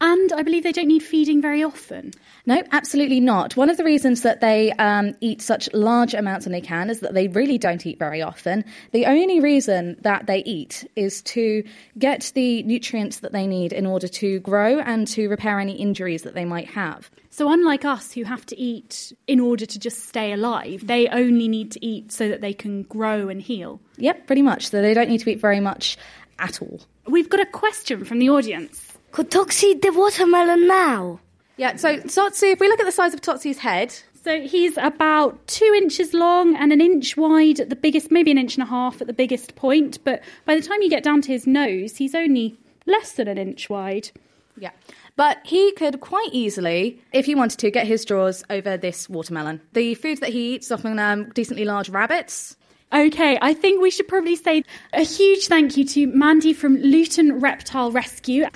And 0.00 0.32
I 0.32 0.42
believe 0.42 0.62
they 0.62 0.72
don't 0.72 0.88
need 0.88 1.02
feeding 1.02 1.42
very 1.42 1.62
often. 1.62 2.12
No, 2.46 2.62
absolutely 2.70 3.20
not. 3.20 3.56
One 3.56 3.68
of 3.68 3.76
the 3.76 3.84
reasons 3.84 4.22
that 4.22 4.40
they 4.40 4.72
um, 4.74 5.14
eat 5.20 5.42
such 5.42 5.68
large 5.72 6.14
amounts 6.14 6.46
when 6.46 6.52
they 6.52 6.60
can 6.60 6.88
is 6.88 7.00
that 7.00 7.14
they 7.14 7.28
really 7.28 7.58
don't 7.58 7.84
eat 7.84 7.98
very 7.98 8.22
often. 8.22 8.64
The 8.92 9.06
only 9.06 9.40
reason 9.40 9.96
that 10.02 10.26
they 10.26 10.38
eat 10.44 10.88
is 10.94 11.20
to 11.22 11.64
get 11.98 12.30
the 12.34 12.62
nutrients 12.62 13.20
that 13.20 13.32
they 13.32 13.46
need 13.46 13.72
in 13.72 13.86
order 13.86 14.06
to 14.08 14.38
grow 14.40 14.78
and 14.78 15.06
to 15.08 15.28
repair 15.28 15.58
any 15.58 15.74
injuries 15.74 16.22
that 16.22 16.34
they 16.34 16.44
might 16.44 16.68
have. 16.68 17.10
So, 17.30 17.52
unlike 17.52 17.84
us 17.84 18.12
who 18.12 18.24
have 18.24 18.46
to 18.46 18.58
eat 18.58 19.12
in 19.26 19.40
order 19.40 19.66
to 19.66 19.78
just 19.78 20.08
stay 20.08 20.32
alive, 20.32 20.86
they 20.86 21.08
only 21.08 21.48
need 21.48 21.70
to 21.72 21.84
eat 21.84 22.10
so 22.10 22.28
that 22.28 22.40
they 22.40 22.52
can 22.52 22.82
grow 22.84 23.28
and 23.28 23.40
heal. 23.40 23.80
Yep, 23.96 24.26
pretty 24.26 24.42
much. 24.42 24.70
So, 24.70 24.80
they 24.80 24.94
don't 24.94 25.08
need 25.08 25.20
to 25.20 25.30
eat 25.30 25.40
very 25.40 25.60
much 25.60 25.98
at 26.38 26.62
all. 26.62 26.80
We've 27.06 27.28
got 27.28 27.40
a 27.40 27.46
question 27.46 28.04
from 28.04 28.18
the 28.18 28.30
audience. 28.30 28.87
Could 29.18 29.32
Toxie 29.32 29.64
eat 29.64 29.82
the 29.82 29.90
watermelon 29.90 30.68
now? 30.68 31.18
Yeah, 31.56 31.74
so 31.74 31.96
Totsi, 31.96 32.52
if 32.52 32.60
we 32.60 32.68
look 32.68 32.78
at 32.78 32.86
the 32.86 32.92
size 32.92 33.12
of 33.12 33.20
Totsi's 33.20 33.58
head, 33.58 33.92
so 34.22 34.40
he's 34.42 34.76
about 34.76 35.44
two 35.48 35.74
inches 35.76 36.14
long 36.14 36.54
and 36.54 36.72
an 36.72 36.80
inch 36.80 37.16
wide 37.16 37.58
at 37.58 37.68
the 37.68 37.74
biggest, 37.74 38.12
maybe 38.12 38.30
an 38.30 38.38
inch 38.38 38.54
and 38.54 38.62
a 38.62 38.70
half 38.70 39.00
at 39.00 39.08
the 39.08 39.12
biggest 39.12 39.56
point. 39.56 39.98
But 40.04 40.22
by 40.44 40.54
the 40.54 40.62
time 40.62 40.82
you 40.82 40.88
get 40.88 41.02
down 41.02 41.20
to 41.22 41.32
his 41.32 41.48
nose, 41.48 41.96
he's 41.96 42.14
only 42.14 42.56
less 42.86 43.10
than 43.10 43.26
an 43.26 43.38
inch 43.38 43.68
wide. 43.68 44.08
Yeah. 44.56 44.70
But 45.16 45.38
he 45.42 45.72
could 45.72 46.00
quite 46.00 46.30
easily, 46.30 47.02
if 47.12 47.26
he 47.26 47.34
wanted 47.34 47.58
to, 47.58 47.72
get 47.72 47.88
his 47.88 48.04
jaws 48.04 48.44
over 48.50 48.76
this 48.76 49.08
watermelon. 49.08 49.60
The 49.72 49.96
food 49.96 50.18
that 50.18 50.28
he 50.28 50.54
eats 50.54 50.66
is 50.66 50.72
often 50.72 50.96
um, 51.00 51.30
decently 51.30 51.64
large 51.64 51.88
rabbits. 51.88 52.56
Okay, 52.92 53.38
I 53.42 53.52
think 53.52 53.82
we 53.82 53.90
should 53.90 54.08
probably 54.08 54.34
say 54.34 54.64
a 54.94 55.02
huge 55.02 55.46
thank 55.46 55.76
you 55.76 55.84
to 55.84 56.06
Mandy 56.06 56.54
from 56.54 56.76
Luton 56.76 57.38
Reptile 57.38 57.92
Rescue. 57.92 58.46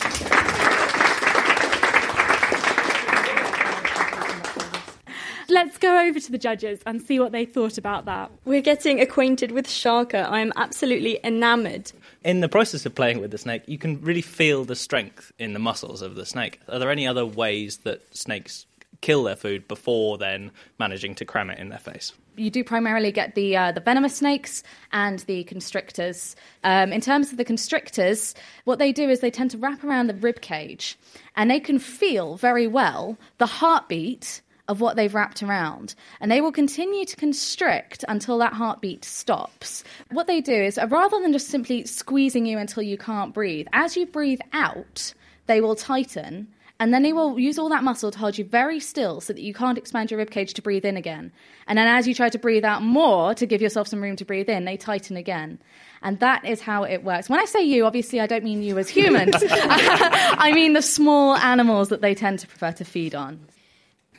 Let's 5.51 5.77
go 5.77 6.01
over 6.01 6.19
to 6.19 6.33
the 6.33 6.39
judges 6.39 6.81
and 6.87 7.03
see 7.03 7.21
what 7.21 7.33
they 7.33 7.45
thought 7.45 7.77
about 7.77 8.07
that. 8.07 8.31
We're 8.47 8.63
getting 8.63 9.03
acquainted 9.03 9.53
with 9.53 9.69
Shaka. 9.69 10.21
I 10.21 10.41
am 10.41 10.51
absolutely 10.57 11.21
enamoured. 11.23 11.93
In 12.25 12.41
the 12.41 12.49
process 12.49 12.87
of 12.87 12.95
playing 12.95 13.21
with 13.21 13.33
the 13.33 13.39
snake, 13.39 13.65
you 13.67 13.77
can 13.77 14.01
really 14.01 14.23
feel 14.23 14.65
the 14.65 14.77
strength 14.77 15.31
in 15.39 15.53
the 15.53 15.59
muscles 15.59 16.01
of 16.01 16.15
the 16.15 16.25
snake. 16.25 16.59
Are 16.69 16.79
there 16.79 16.91
any 16.91 17.07
other 17.07 17.27
ways 17.27 17.79
that 17.85 18.17
snakes 18.17 18.65
kill 19.03 19.25
their 19.25 19.37
food 19.37 19.69
before 19.69 20.17
then 20.17 20.51
managing 20.79 21.15
to 21.17 21.27
cram 21.27 21.51
it 21.51 21.59
in 21.59 21.69
their 21.69 21.79
face? 21.79 22.13
you 22.37 22.51
do 22.51 22.65
primarily 22.65 23.13
get 23.13 23.35
the 23.35 23.57
uh, 23.57 23.73
the 23.73 23.81
venomous 23.81 24.17
snakes 24.17 24.63
and 24.93 25.21
the 25.21 25.45
constrictors. 25.45 26.37
Um, 26.65 26.93
in 26.93 27.01
terms 27.01 27.31
of 27.31 27.39
the 27.39 27.45
constrictors, 27.45 28.35
what 28.65 28.79
they 28.79 28.93
do 28.93 29.09
is 29.09 29.21
they 29.21 29.31
tend 29.31 29.51
to 29.53 29.59
wrap 29.59 29.85
around 29.85 30.07
the 30.07 30.15
rib 30.15 30.41
cage, 30.41 30.99
and 31.37 31.51
they 31.51 31.61
can 31.61 31.79
feel 31.79 32.37
very 32.37 32.67
well 32.67 33.17
the 33.39 33.47
heartbeat 33.47 34.41
of 34.69 34.81
what 34.81 34.97
they've 34.97 35.15
wrapped 35.15 35.43
around, 35.43 35.95
and 36.21 36.31
they 36.31 36.41
will 36.41 36.53
continue 36.53 37.05
to 37.05 37.17
constrict 37.17 38.05
until 38.09 38.39
that 38.39 38.53
heartbeat 38.53 39.05
stops. 39.05 39.83
What 40.11 40.27
they 40.27 40.41
do 40.41 40.55
is, 40.55 40.79
uh, 40.79 40.87
rather 40.89 41.21
than 41.21 41.33
just 41.33 41.49
simply 41.49 41.85
squeezing 41.85 42.47
you 42.47 42.59
until 42.59 42.83
you 42.83 42.97
can't 42.97 43.35
breathe, 43.35 43.67
as 43.73 43.97
you 43.97 44.07
breathe 44.07 44.41
out, 44.53 45.13
they 45.47 45.61
will 45.61 45.75
tighten 45.75 46.47
and 46.83 46.93
then 46.93 47.05
they 47.05 47.13
will 47.13 47.39
use 47.39 47.61
all 47.61 47.69
that 47.69 47.85
muscle 47.85 48.11
to 48.11 48.19
hold 48.19 48.37
you 48.37 48.45
very 48.45 48.81
still 48.81 49.21
so 49.21 49.33
that 49.33 49.41
you 49.41 49.55
can't 49.55 49.79
expand 49.79 50.11
your 50.11 50.19
ribcage 50.19 50.53
to 50.55 50.63
breathe 50.63 50.85
in 50.85 50.97
again. 50.97 51.31
And 51.69 51.79
then 51.79 51.87
as 51.87 52.09
you 52.09 52.13
try 52.13 52.29
to 52.29 52.41
breathe 52.41 52.65
out 52.65 52.83
more 52.83 53.35
to 53.37 53.47
give 53.47 53.63
yourself 53.63 53.87
some 53.87 54.03
room 54.03 54.17
to 54.17 54.25
breathe 54.25 54.49
in, 54.49 54.65
they 54.65 54.77
tighten 54.77 55.17
again. 55.17 55.61
And 56.03 56.19
that 56.19 56.45
is 56.45 56.61
how 56.61 56.83
it 56.83 57.05
works. 57.05 57.29
When 57.29 57.39
I 57.39 57.45
say 57.45 57.63
you, 57.63 57.87
obviously 57.87 58.21
I 58.21 58.27
don't 58.27 58.43
mean 58.43 58.65
you 58.65 58.79
as 58.79 58.89
humans. 58.89 59.37
I 59.49 60.51
mean 60.53 60.73
the 60.73 60.83
small 60.83 61.37
animals 61.37 61.91
that 61.91 62.01
they 62.01 62.17
tend 62.17 62.41
to 62.41 62.49
prefer 62.49 62.73
to 62.73 62.85
feed 62.85 63.15
on. 63.15 63.39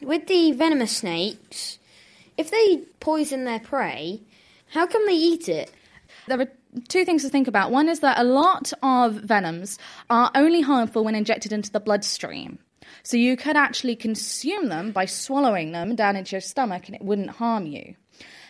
With 0.01 0.27
the 0.27 0.53
venomous 0.53 0.95
snakes, 0.95 1.79
if 2.37 2.49
they 2.49 2.77
poison 3.01 3.43
their 3.43 3.59
prey, 3.59 4.21
how 4.69 4.87
can 4.87 5.05
they 5.05 5.15
eat 5.15 5.49
it? 5.49 5.69
There 6.29 6.39
are 6.39 6.47
two 6.87 7.05
things 7.05 7.23
to 7.23 7.29
think 7.29 7.47
about. 7.47 7.71
One 7.71 7.89
is 7.89 7.99
that 8.01 8.19
a 8.19 8.23
lot 8.23 8.73
of 8.81 9.13
venoms 9.13 9.77
are 10.09 10.31
only 10.35 10.61
harmful 10.61 11.03
when 11.03 11.15
injected 11.15 11.53
into 11.53 11.71
the 11.71 11.79
bloodstream. 11.79 12.59
So 13.03 13.17
you 13.17 13.35
could 13.35 13.57
actually 13.57 13.95
consume 13.95 14.69
them 14.69 14.91
by 14.91 15.05
swallowing 15.05 15.71
them 15.71 15.95
down 15.95 16.15
into 16.15 16.31
your 16.33 16.41
stomach 16.41 16.87
and 16.87 16.95
it 16.95 17.01
wouldn't 17.01 17.31
harm 17.31 17.65
you. 17.65 17.95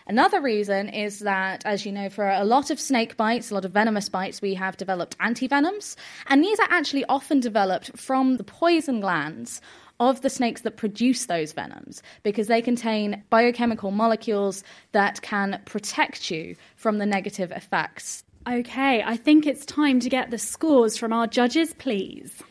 Another 0.05 0.41
reason 0.41 0.89
is 0.89 1.19
that, 1.19 1.65
as 1.65 1.85
you 1.85 1.91
know, 1.91 2.09
for 2.09 2.29
a 2.29 2.43
lot 2.43 2.69
of 2.69 2.79
snake 2.79 3.15
bites, 3.15 3.51
a 3.51 3.53
lot 3.53 3.63
of 3.63 3.71
venomous 3.71 4.09
bites, 4.09 4.41
we 4.41 4.53
have 4.55 4.75
developed 4.75 5.17
antivenoms. 5.19 5.95
And 6.27 6.43
these 6.43 6.59
are 6.59 6.67
actually 6.69 7.05
often 7.05 7.39
developed 7.39 7.97
from 7.97 8.35
the 8.35 8.43
poison 8.43 8.99
glands 8.99 9.61
of 9.99 10.21
the 10.21 10.29
snakes 10.29 10.61
that 10.61 10.77
produce 10.77 11.25
those 11.25 11.53
venoms 11.53 12.01
because 12.23 12.47
they 12.47 12.61
contain 12.61 13.23
biochemical 13.29 13.91
molecules 13.91 14.63
that 14.91 15.21
can 15.21 15.61
protect 15.65 16.29
you 16.31 16.55
from 16.75 16.97
the 16.97 17.05
negative 17.05 17.51
effects. 17.51 18.23
Okay, 18.47 19.01
I 19.01 19.15
think 19.15 19.45
it's 19.45 19.65
time 19.65 19.99
to 20.01 20.09
get 20.09 20.29
the 20.29 20.37
scores 20.37 20.97
from 20.97 21.13
our 21.13 21.27
judges, 21.27 21.73
please. 21.73 22.43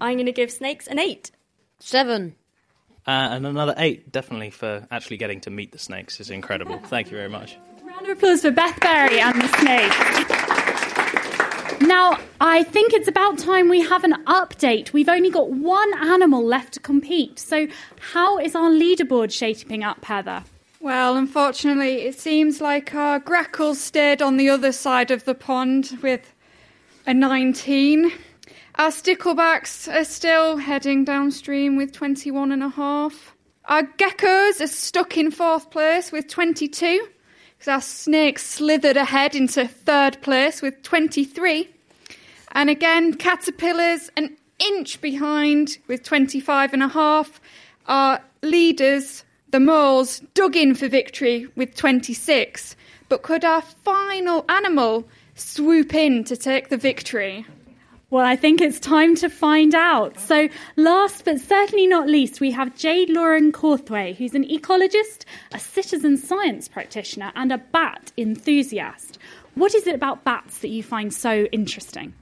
I'm 0.00 0.16
going 0.16 0.26
to 0.26 0.32
give 0.32 0.50
snakes 0.50 0.86
an 0.86 0.98
8. 0.98 1.30
Seven. 1.78 2.34
Uh, 3.06 3.10
and 3.32 3.46
another 3.46 3.74
eight, 3.76 4.10
definitely 4.10 4.50
for 4.50 4.86
actually 4.90 5.18
getting 5.18 5.40
to 5.42 5.50
meet 5.50 5.72
the 5.72 5.78
snakes 5.78 6.20
is 6.20 6.30
incredible. 6.30 6.78
Thank 6.84 7.10
you 7.10 7.16
very 7.16 7.28
much. 7.28 7.58
Round 7.82 8.06
of 8.06 8.16
applause 8.16 8.40
for 8.40 8.50
Beth 8.50 8.80
Berry 8.80 9.20
and 9.20 9.42
the 9.42 9.48
snakes. 9.58 10.53
Now, 11.86 12.18
I 12.40 12.62
think 12.62 12.94
it's 12.94 13.08
about 13.08 13.38
time 13.38 13.68
we 13.68 13.82
have 13.82 14.04
an 14.04 14.14
update. 14.24 14.94
We've 14.94 15.08
only 15.08 15.28
got 15.28 15.50
one 15.50 15.92
animal 15.98 16.42
left 16.42 16.72
to 16.74 16.80
compete. 16.80 17.38
So, 17.38 17.68
how 18.00 18.38
is 18.38 18.54
our 18.54 18.70
leaderboard 18.70 19.30
shaping 19.30 19.84
up, 19.84 20.02
Heather? 20.02 20.44
Well, 20.80 21.14
unfortunately, 21.14 22.02
it 22.06 22.18
seems 22.18 22.62
like 22.62 22.94
our 22.94 23.20
grackle 23.20 23.74
stayed 23.74 24.22
on 24.22 24.38
the 24.38 24.48
other 24.48 24.72
side 24.72 25.10
of 25.10 25.24
the 25.24 25.34
pond 25.34 25.98
with 26.02 26.32
a 27.06 27.12
19. 27.12 28.10
Our 28.76 28.90
sticklebacks 28.90 29.94
are 29.94 30.04
still 30.04 30.56
heading 30.56 31.04
downstream 31.04 31.76
with 31.76 31.92
21 31.92 32.50
and 32.50 32.62
a 32.62 32.70
half. 32.70 33.34
Our 33.66 33.82
geckos 33.82 34.62
are 34.62 34.68
stuck 34.68 35.18
in 35.18 35.30
fourth 35.30 35.70
place 35.70 36.10
with 36.10 36.28
22 36.28 37.08
because 37.58 37.68
our 37.68 37.82
snakes 37.82 38.46
slithered 38.46 38.96
ahead 38.96 39.34
into 39.34 39.68
third 39.68 40.22
place 40.22 40.62
with 40.62 40.82
23. 40.82 41.73
And 42.54 42.70
again, 42.70 43.14
caterpillars 43.14 44.10
an 44.16 44.36
inch 44.58 45.00
behind 45.00 45.78
with 45.88 46.04
25 46.04 46.72
and 46.72 46.82
a 46.82 46.88
half. 46.88 47.40
Our 47.86 48.20
leaders, 48.42 49.24
the 49.50 49.60
moles, 49.60 50.20
dug 50.34 50.56
in 50.56 50.74
for 50.74 50.88
victory 50.88 51.48
with 51.56 51.74
26. 51.74 52.76
But 53.08 53.22
could 53.22 53.44
our 53.44 53.62
final 53.62 54.44
animal 54.48 55.06
swoop 55.34 55.94
in 55.94 56.24
to 56.24 56.36
take 56.36 56.68
the 56.68 56.76
victory? 56.76 57.44
Well, 58.10 58.24
I 58.24 58.36
think 58.36 58.60
it's 58.60 58.78
time 58.78 59.16
to 59.16 59.28
find 59.28 59.74
out. 59.74 60.20
So, 60.20 60.48
last 60.76 61.24
but 61.24 61.40
certainly 61.40 61.88
not 61.88 62.06
least, 62.06 62.40
we 62.40 62.52
have 62.52 62.76
Jade 62.76 63.10
Lauren 63.10 63.50
Corthway, 63.50 64.14
who's 64.14 64.34
an 64.34 64.44
ecologist, 64.44 65.24
a 65.52 65.58
citizen 65.58 66.16
science 66.16 66.68
practitioner, 66.68 67.32
and 67.34 67.50
a 67.50 67.58
bat 67.58 68.12
enthusiast. 68.16 69.18
What 69.56 69.74
is 69.74 69.88
it 69.88 69.96
about 69.96 70.22
bats 70.22 70.58
that 70.58 70.68
you 70.68 70.82
find 70.84 71.12
so 71.12 71.44
interesting? 71.46 72.14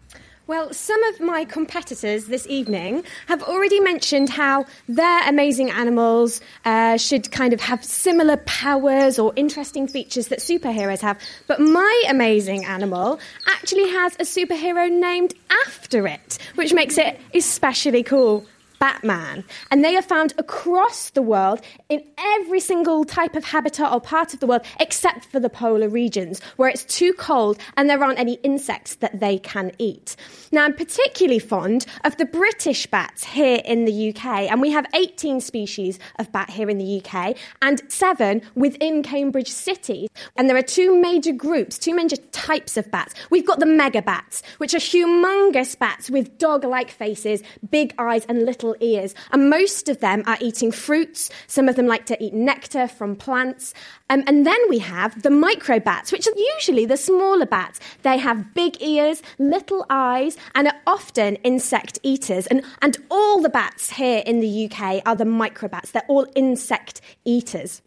Well, 0.52 0.70
some 0.74 1.02
of 1.04 1.18
my 1.18 1.46
competitors 1.46 2.26
this 2.26 2.46
evening 2.46 3.04
have 3.26 3.42
already 3.42 3.80
mentioned 3.80 4.28
how 4.28 4.66
their 4.86 5.26
amazing 5.26 5.70
animals 5.70 6.42
uh, 6.66 6.98
should 6.98 7.32
kind 7.32 7.54
of 7.54 7.60
have 7.62 7.82
similar 7.82 8.36
powers 8.36 9.18
or 9.18 9.32
interesting 9.34 9.88
features 9.88 10.28
that 10.28 10.40
superheroes 10.40 11.00
have. 11.00 11.18
But 11.46 11.60
my 11.60 12.02
amazing 12.06 12.66
animal 12.66 13.18
actually 13.48 13.88
has 13.92 14.14
a 14.16 14.24
superhero 14.24 14.92
named 14.92 15.32
after 15.64 16.06
it, 16.06 16.36
which 16.56 16.74
makes 16.74 16.98
it 16.98 17.18
especially 17.32 18.02
cool. 18.02 18.44
Batman. 18.82 19.44
And 19.70 19.84
they 19.84 19.94
are 19.94 20.02
found 20.02 20.34
across 20.38 21.10
the 21.10 21.22
world 21.22 21.60
in 21.88 22.02
every 22.18 22.58
single 22.58 23.04
type 23.04 23.36
of 23.36 23.44
habitat 23.44 23.92
or 23.92 24.00
part 24.00 24.34
of 24.34 24.40
the 24.40 24.46
world 24.48 24.62
except 24.80 25.24
for 25.26 25.38
the 25.38 25.48
polar 25.48 25.88
regions 25.88 26.40
where 26.56 26.68
it's 26.68 26.82
too 26.82 27.12
cold 27.12 27.58
and 27.76 27.88
there 27.88 28.02
aren't 28.02 28.18
any 28.18 28.40
insects 28.42 28.96
that 28.96 29.20
they 29.20 29.38
can 29.38 29.70
eat. 29.78 30.16
Now, 30.50 30.64
I'm 30.64 30.74
particularly 30.74 31.38
fond 31.38 31.86
of 32.02 32.16
the 32.16 32.24
British 32.24 32.86
bats 32.86 33.22
here 33.22 33.62
in 33.64 33.84
the 33.84 34.08
UK, 34.10 34.50
and 34.50 34.60
we 34.60 34.70
have 34.70 34.84
18 34.94 35.40
species 35.40 36.00
of 36.18 36.32
bat 36.32 36.50
here 36.50 36.68
in 36.68 36.78
the 36.78 37.00
UK 37.00 37.36
and 37.62 37.80
seven 37.86 38.42
within 38.56 39.04
Cambridge 39.04 39.48
City. 39.48 40.08
And 40.36 40.50
there 40.50 40.56
are 40.56 40.62
two 40.62 41.00
major 41.00 41.32
groups, 41.32 41.78
two 41.78 41.94
major 41.94 42.16
types 42.32 42.76
of 42.76 42.90
bats. 42.90 43.14
We've 43.30 43.46
got 43.46 43.60
the 43.60 43.66
mega 43.66 44.02
bats, 44.02 44.42
which 44.58 44.74
are 44.74 44.78
humongous 44.78 45.78
bats 45.78 46.10
with 46.10 46.36
dog 46.36 46.64
like 46.64 46.90
faces, 46.90 47.44
big 47.70 47.94
eyes, 47.96 48.26
and 48.26 48.44
little 48.44 48.71
ears. 48.80 49.14
And 49.30 49.50
most 49.50 49.88
of 49.88 50.00
them 50.00 50.22
are 50.26 50.38
eating 50.40 50.72
fruits. 50.72 51.30
Some 51.46 51.68
of 51.68 51.76
them 51.76 51.86
like 51.86 52.06
to 52.06 52.22
eat 52.22 52.34
nectar 52.34 52.88
from 52.88 53.16
plants. 53.16 53.74
Um, 54.10 54.24
and 54.26 54.46
then 54.46 54.58
we 54.68 54.78
have 54.80 55.22
the 55.22 55.30
microbats, 55.30 56.12
which 56.12 56.26
are 56.26 56.38
usually 56.56 56.86
the 56.86 56.96
smaller 56.96 57.46
bats. 57.46 57.80
They 58.02 58.18
have 58.18 58.54
big 58.54 58.80
ears, 58.82 59.22
little 59.38 59.86
eyes, 59.88 60.36
and 60.54 60.68
are 60.68 60.80
often 60.86 61.36
insect 61.36 61.98
eaters. 62.02 62.46
And, 62.48 62.62
and 62.80 62.96
all 63.10 63.40
the 63.40 63.48
bats 63.48 63.90
here 63.90 64.22
in 64.26 64.40
the 64.40 64.70
UK 64.70 65.02
are 65.06 65.16
the 65.16 65.24
microbats. 65.24 65.92
They're 65.92 66.02
all 66.08 66.26
insect 66.34 67.00
eaters. 67.24 67.82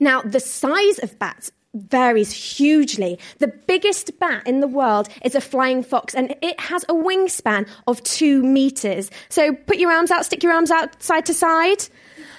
Now, 0.00 0.22
the 0.22 0.40
size 0.40 0.98
of 0.98 1.18
bats 1.18 1.50
varies 1.74 2.32
hugely. 2.32 3.18
The 3.38 3.48
biggest 3.48 4.18
bat 4.18 4.46
in 4.46 4.60
the 4.60 4.68
world 4.68 5.08
is 5.24 5.34
a 5.34 5.40
flying 5.40 5.82
fox, 5.82 6.14
and 6.14 6.34
it 6.42 6.58
has 6.60 6.84
a 6.84 6.94
wingspan 6.94 7.68
of 7.86 8.02
two 8.02 8.42
meters. 8.42 9.10
So 9.28 9.54
put 9.54 9.78
your 9.78 9.92
arms 9.92 10.10
out, 10.10 10.24
stick 10.24 10.42
your 10.42 10.52
arms 10.52 10.70
out 10.70 11.02
side 11.02 11.26
to 11.26 11.34
side. 11.34 11.88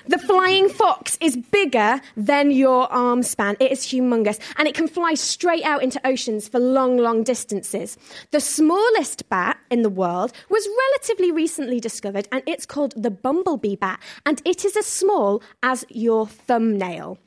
The 0.06 0.20
flying 0.20 0.68
fox 0.68 1.18
is 1.22 1.38
bigger 1.38 2.02
than 2.18 2.52
your 2.52 2.92
arm 2.92 3.24
span. 3.24 3.56
It 3.62 3.72
is 3.72 3.80
humongous 3.86 4.38
and 4.58 4.68
it 4.68 4.76
can 4.76 4.90
fly 4.90 5.14
straight 5.14 5.64
out 5.64 5.82
into 5.82 6.06
oceans 6.06 6.50
for 6.50 6.60
long, 6.60 6.98
long 6.98 7.24
distances. 7.24 7.98
The 8.32 8.42
smallest 8.42 9.30
bat 9.30 9.58
in 9.72 9.82
the 9.82 9.90
world 9.90 10.34
was 10.50 10.68
relatively 10.68 11.32
recently 11.32 11.80
discovered 11.80 12.28
and 12.34 12.44
it's 12.46 12.66
called 12.66 12.94
the 13.02 13.12
bumblebee 13.12 13.78
bat 13.78 14.02
and 14.26 14.42
it 14.44 14.66
is 14.66 14.76
as 14.76 14.86
small 14.86 15.42
as 15.64 15.86
your 15.88 16.28
thumbnail. 16.28 17.18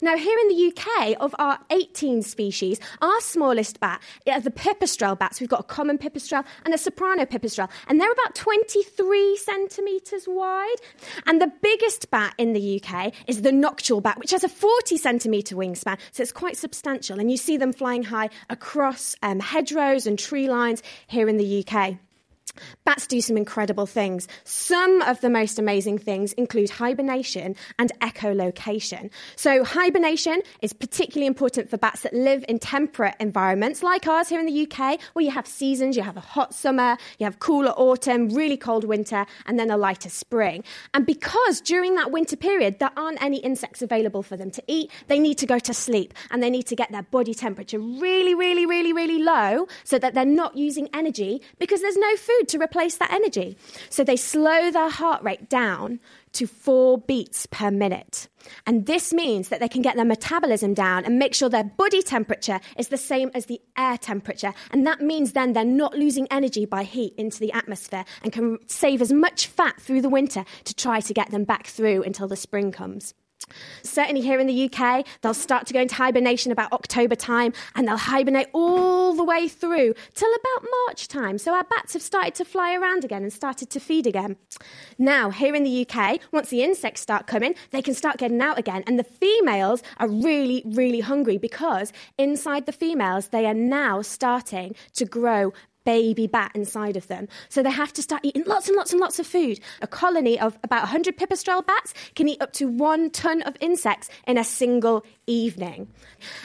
Now, 0.00 0.16
here 0.16 0.38
in 0.38 0.48
the 0.48 0.72
UK, 0.72 1.16
of 1.20 1.34
our 1.38 1.58
18 1.70 2.22
species, 2.22 2.80
our 3.00 3.20
smallest 3.20 3.80
bat 3.80 4.00
are 4.26 4.40
the 4.40 4.50
pipistrelle 4.50 5.18
bats. 5.18 5.40
We've 5.40 5.48
got 5.48 5.60
a 5.60 5.64
common 5.64 5.98
pipistrelle 5.98 6.44
and 6.64 6.74
a 6.74 6.78
soprano 6.78 7.24
pipistrelle, 7.24 7.70
and 7.88 8.00
they're 8.00 8.12
about 8.12 8.34
23 8.34 9.36
centimetres 9.36 10.24
wide. 10.26 10.76
And 11.26 11.40
the 11.40 11.52
biggest 11.62 12.10
bat 12.10 12.34
in 12.38 12.52
the 12.52 12.82
UK 12.82 13.12
is 13.26 13.42
the 13.42 13.52
noctule 13.52 14.00
bat, 14.00 14.18
which 14.18 14.30
has 14.30 14.44
a 14.44 14.48
40 14.48 14.96
centimetre 14.96 15.56
wingspan, 15.56 15.98
so 16.12 16.22
it's 16.22 16.32
quite 16.32 16.56
substantial. 16.56 17.20
And 17.20 17.30
you 17.30 17.36
see 17.36 17.56
them 17.56 17.72
flying 17.72 18.04
high 18.04 18.30
across 18.50 19.16
um, 19.22 19.40
hedgerows 19.40 20.06
and 20.06 20.18
tree 20.18 20.48
lines 20.48 20.82
here 21.06 21.28
in 21.28 21.36
the 21.36 21.64
UK. 21.66 21.96
Bats 22.84 23.06
do 23.06 23.20
some 23.20 23.36
incredible 23.36 23.86
things. 23.86 24.28
Some 24.44 25.02
of 25.02 25.20
the 25.20 25.28
most 25.28 25.58
amazing 25.58 25.98
things 25.98 26.32
include 26.34 26.70
hibernation 26.70 27.56
and 27.78 27.92
echolocation. 28.00 29.10
So, 29.34 29.64
hibernation 29.64 30.40
is 30.62 30.72
particularly 30.72 31.26
important 31.26 31.68
for 31.68 31.78
bats 31.78 32.02
that 32.02 32.14
live 32.14 32.44
in 32.48 32.58
temperate 32.58 33.16
environments 33.18 33.82
like 33.82 34.06
ours 34.06 34.28
here 34.28 34.40
in 34.40 34.46
the 34.46 34.68
UK, 34.70 35.00
where 35.12 35.24
you 35.24 35.30
have 35.30 35.46
seasons, 35.46 35.96
you 35.96 36.02
have 36.02 36.16
a 36.16 36.20
hot 36.20 36.54
summer, 36.54 36.96
you 37.18 37.24
have 37.24 37.40
cooler 37.40 37.72
autumn, 37.72 38.28
really 38.28 38.56
cold 38.56 38.84
winter, 38.84 39.26
and 39.46 39.58
then 39.58 39.70
a 39.70 39.76
lighter 39.76 40.08
spring. 40.08 40.62
And 40.94 41.04
because 41.04 41.60
during 41.60 41.96
that 41.96 42.12
winter 42.12 42.36
period 42.36 42.78
there 42.78 42.90
aren't 42.96 43.20
any 43.22 43.38
insects 43.38 43.82
available 43.82 44.22
for 44.22 44.36
them 44.36 44.50
to 44.52 44.62
eat, 44.66 44.90
they 45.08 45.18
need 45.18 45.38
to 45.38 45.46
go 45.46 45.58
to 45.58 45.74
sleep 45.74 46.14
and 46.30 46.42
they 46.42 46.50
need 46.50 46.66
to 46.66 46.76
get 46.76 46.92
their 46.92 47.02
body 47.02 47.34
temperature 47.34 47.78
really, 47.78 48.34
really, 48.34 48.66
really, 48.66 48.92
really 48.92 49.18
low 49.18 49.66
so 49.84 49.98
that 49.98 50.14
they're 50.14 50.24
not 50.24 50.56
using 50.56 50.88
energy 50.94 51.42
because 51.58 51.80
there's 51.80 51.96
no 51.96 52.16
food 52.16 52.35
to 52.44 52.58
replace 52.58 52.96
that 52.96 53.12
energy. 53.12 53.56
So 53.90 54.04
they 54.04 54.16
slow 54.16 54.70
their 54.70 54.90
heart 54.90 55.22
rate 55.22 55.48
down 55.48 56.00
to 56.32 56.46
four 56.46 56.98
beats 56.98 57.46
per 57.46 57.70
minute. 57.70 58.28
And 58.66 58.86
this 58.86 59.12
means 59.12 59.48
that 59.48 59.60
they 59.60 59.68
can 59.68 59.82
get 59.82 59.96
their 59.96 60.04
metabolism 60.04 60.74
down 60.74 61.04
and 61.04 61.18
make 61.18 61.34
sure 61.34 61.48
their 61.48 61.64
body 61.64 62.02
temperature 62.02 62.60
is 62.76 62.88
the 62.88 62.98
same 62.98 63.30
as 63.34 63.46
the 63.46 63.60
air 63.76 63.96
temperature. 63.96 64.52
And 64.70 64.86
that 64.86 65.00
means 65.00 65.32
then 65.32 65.54
they're 65.54 65.64
not 65.64 65.96
losing 65.96 66.26
energy 66.30 66.66
by 66.66 66.82
heat 66.82 67.14
into 67.16 67.40
the 67.40 67.52
atmosphere 67.52 68.04
and 68.22 68.32
can 68.32 68.58
save 68.66 69.00
as 69.00 69.12
much 69.12 69.46
fat 69.46 69.80
through 69.80 70.02
the 70.02 70.10
winter 70.10 70.44
to 70.64 70.74
try 70.74 71.00
to 71.00 71.14
get 71.14 71.30
them 71.30 71.44
back 71.44 71.66
through 71.66 72.02
until 72.02 72.28
the 72.28 72.36
spring 72.36 72.70
comes. 72.70 73.14
Certainly 73.82 74.22
here 74.22 74.40
in 74.40 74.46
the 74.46 74.70
UK, 74.70 75.06
they'll 75.20 75.34
start 75.34 75.66
to 75.66 75.74
go 75.74 75.80
into 75.80 75.94
hibernation 75.94 76.52
about 76.52 76.72
October 76.72 77.14
time 77.14 77.52
and 77.74 77.86
they'll 77.86 77.96
hibernate 77.96 78.48
all 78.52 79.14
the 79.14 79.24
way 79.24 79.48
through 79.48 79.94
till 80.14 80.30
about 80.34 80.68
March 80.86 81.08
time. 81.08 81.38
So 81.38 81.54
our 81.54 81.64
bats 81.64 81.92
have 81.92 82.02
started 82.02 82.34
to 82.36 82.44
fly 82.44 82.74
around 82.74 83.04
again 83.04 83.22
and 83.22 83.32
started 83.32 83.70
to 83.70 83.80
feed 83.80 84.06
again. 84.06 84.36
Now, 84.98 85.30
here 85.30 85.54
in 85.54 85.64
the 85.64 85.86
UK, 85.88 86.20
once 86.32 86.50
the 86.50 86.62
insects 86.62 87.00
start 87.00 87.26
coming, 87.26 87.54
they 87.70 87.82
can 87.82 87.94
start 87.94 88.18
getting 88.18 88.40
out 88.40 88.58
again. 88.58 88.82
And 88.86 88.98
the 88.98 89.04
females 89.04 89.82
are 89.98 90.08
really, 90.08 90.62
really 90.66 91.00
hungry 91.00 91.38
because 91.38 91.92
inside 92.18 92.66
the 92.66 92.72
females, 92.72 93.28
they 93.28 93.46
are 93.46 93.54
now 93.54 94.02
starting 94.02 94.74
to 94.94 95.04
grow 95.04 95.52
baby 95.86 96.26
bat 96.26 96.50
inside 96.54 96.96
of 96.96 97.06
them. 97.06 97.28
So 97.48 97.62
they 97.62 97.70
have 97.70 97.94
to 97.94 98.02
start 98.02 98.22
eating 98.24 98.44
lots 98.44 98.68
and 98.68 98.76
lots 98.76 98.92
and 98.92 99.00
lots 99.00 99.18
of 99.18 99.26
food. 99.26 99.60
A 99.80 99.86
colony 99.86 100.38
of 100.38 100.58
about 100.62 100.82
100 100.82 101.16
pipistrelle 101.16 101.64
bats 101.64 101.94
can 102.14 102.28
eat 102.28 102.42
up 102.42 102.52
to 102.54 102.68
one 102.68 103.08
ton 103.08 103.40
of 103.42 103.56
insects 103.60 104.10
in 104.26 104.36
a 104.36 104.44
single 104.44 105.04
evening. 105.26 105.88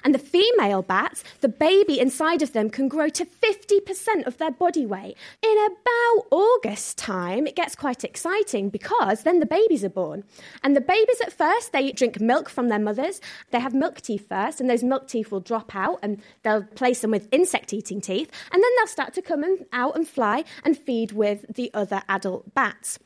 And 0.04 0.14
the 0.14 0.20
female 0.20 0.82
bats, 0.82 1.24
the 1.42 1.50
baby 1.50 2.00
inside 2.00 2.42
of 2.42 2.54
them 2.54 2.70
can 2.70 2.88
grow 2.88 3.10
to 3.10 3.26
50% 3.26 4.26
of 4.26 4.38
their 4.38 4.52
body 4.52 4.86
weight. 4.86 5.16
In 5.42 5.58
about 5.66 6.28
August 6.32 6.98
time, 6.98 7.48
it 7.48 7.56
gets 7.56 7.76
quite 7.76 8.04
exciting 8.04 8.70
because 8.70 9.24
then 9.24 9.40
the 9.40 9.46
babies 9.46 9.84
are 9.84 9.90
born. 9.90 10.24
And 10.64 10.76
the 10.76 10.82
babies 10.82 11.22
at 11.22 11.34
first, 11.34 11.72
they 11.72 11.92
drink 11.92 12.20
milk 12.20 12.50
from 12.50 12.70
their 12.70 12.80
mothers. 12.80 13.22
They 13.52 13.60
have 13.60 13.74
milk 13.74 14.02
teeth 14.02 14.28
first, 14.28 14.60
and 14.60 14.70
those 14.70 14.84
milk 14.84 15.08
teeth 15.08 15.32
will 15.32 15.40
drop 15.40 15.76
out 15.76 16.00
and 16.02 16.22
they'll 16.44 16.64
place 16.64 17.02
them 17.02 17.12
with 17.12 17.28
insect 17.32 17.74
eating 17.74 18.02
teeth. 18.02 18.32
And 18.52 18.62
then 18.62 18.72
they'll 18.78 18.88
start 18.88 19.14
to 19.14 19.22
come 19.22 19.44
out 19.72 19.96
and 19.96 20.08
fly 20.08 20.44
and 20.64 20.78
feed 20.78 21.12
with 21.12 21.46
the 21.54 21.72
other 21.74 22.04
adult 22.10 22.54
bats. 22.54 23.00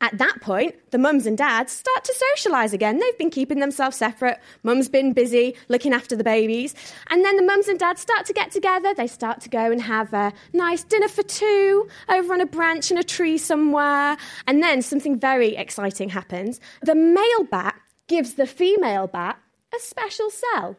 At 0.00 0.18
that 0.18 0.40
point, 0.40 0.76
the 0.92 0.98
mums 0.98 1.26
and 1.26 1.36
dads 1.36 1.72
start 1.72 2.04
to 2.04 2.14
socialise 2.14 2.72
again. 2.72 2.98
They've 2.98 3.18
been 3.18 3.30
keeping 3.30 3.58
themselves 3.58 3.96
separate. 3.96 4.38
Mum's 4.62 4.88
been 4.88 5.12
busy 5.12 5.56
looking 5.68 5.92
after 5.92 6.14
the 6.14 6.24
babies. 6.24 6.74
And 7.08 7.24
then 7.24 7.36
the 7.36 7.42
mums 7.42 7.68
and 7.68 7.78
dads 7.78 8.00
start 8.00 8.24
to 8.26 8.32
get 8.32 8.50
together. 8.50 8.94
They 8.94 9.06
start 9.06 9.40
to 9.42 9.48
go 9.48 9.70
and 9.70 9.82
have 9.82 10.12
a 10.14 10.32
nice 10.52 10.84
dinner 10.84 11.08
for 11.08 11.22
two 11.22 11.88
over 12.08 12.32
on 12.32 12.40
a 12.40 12.46
branch 12.46 12.90
in 12.90 12.98
a 12.98 13.02
tree 13.02 13.38
somewhere. 13.38 14.16
And 14.46 14.62
then 14.62 14.82
something 14.82 15.18
very 15.18 15.56
exciting 15.56 16.10
happens. 16.10 16.60
The 16.82 16.94
male 16.94 17.44
bat 17.50 17.74
gives 18.06 18.34
the 18.34 18.46
female 18.46 19.06
bat 19.06 19.38
a 19.74 19.80
special 19.80 20.30
cell. 20.30 20.76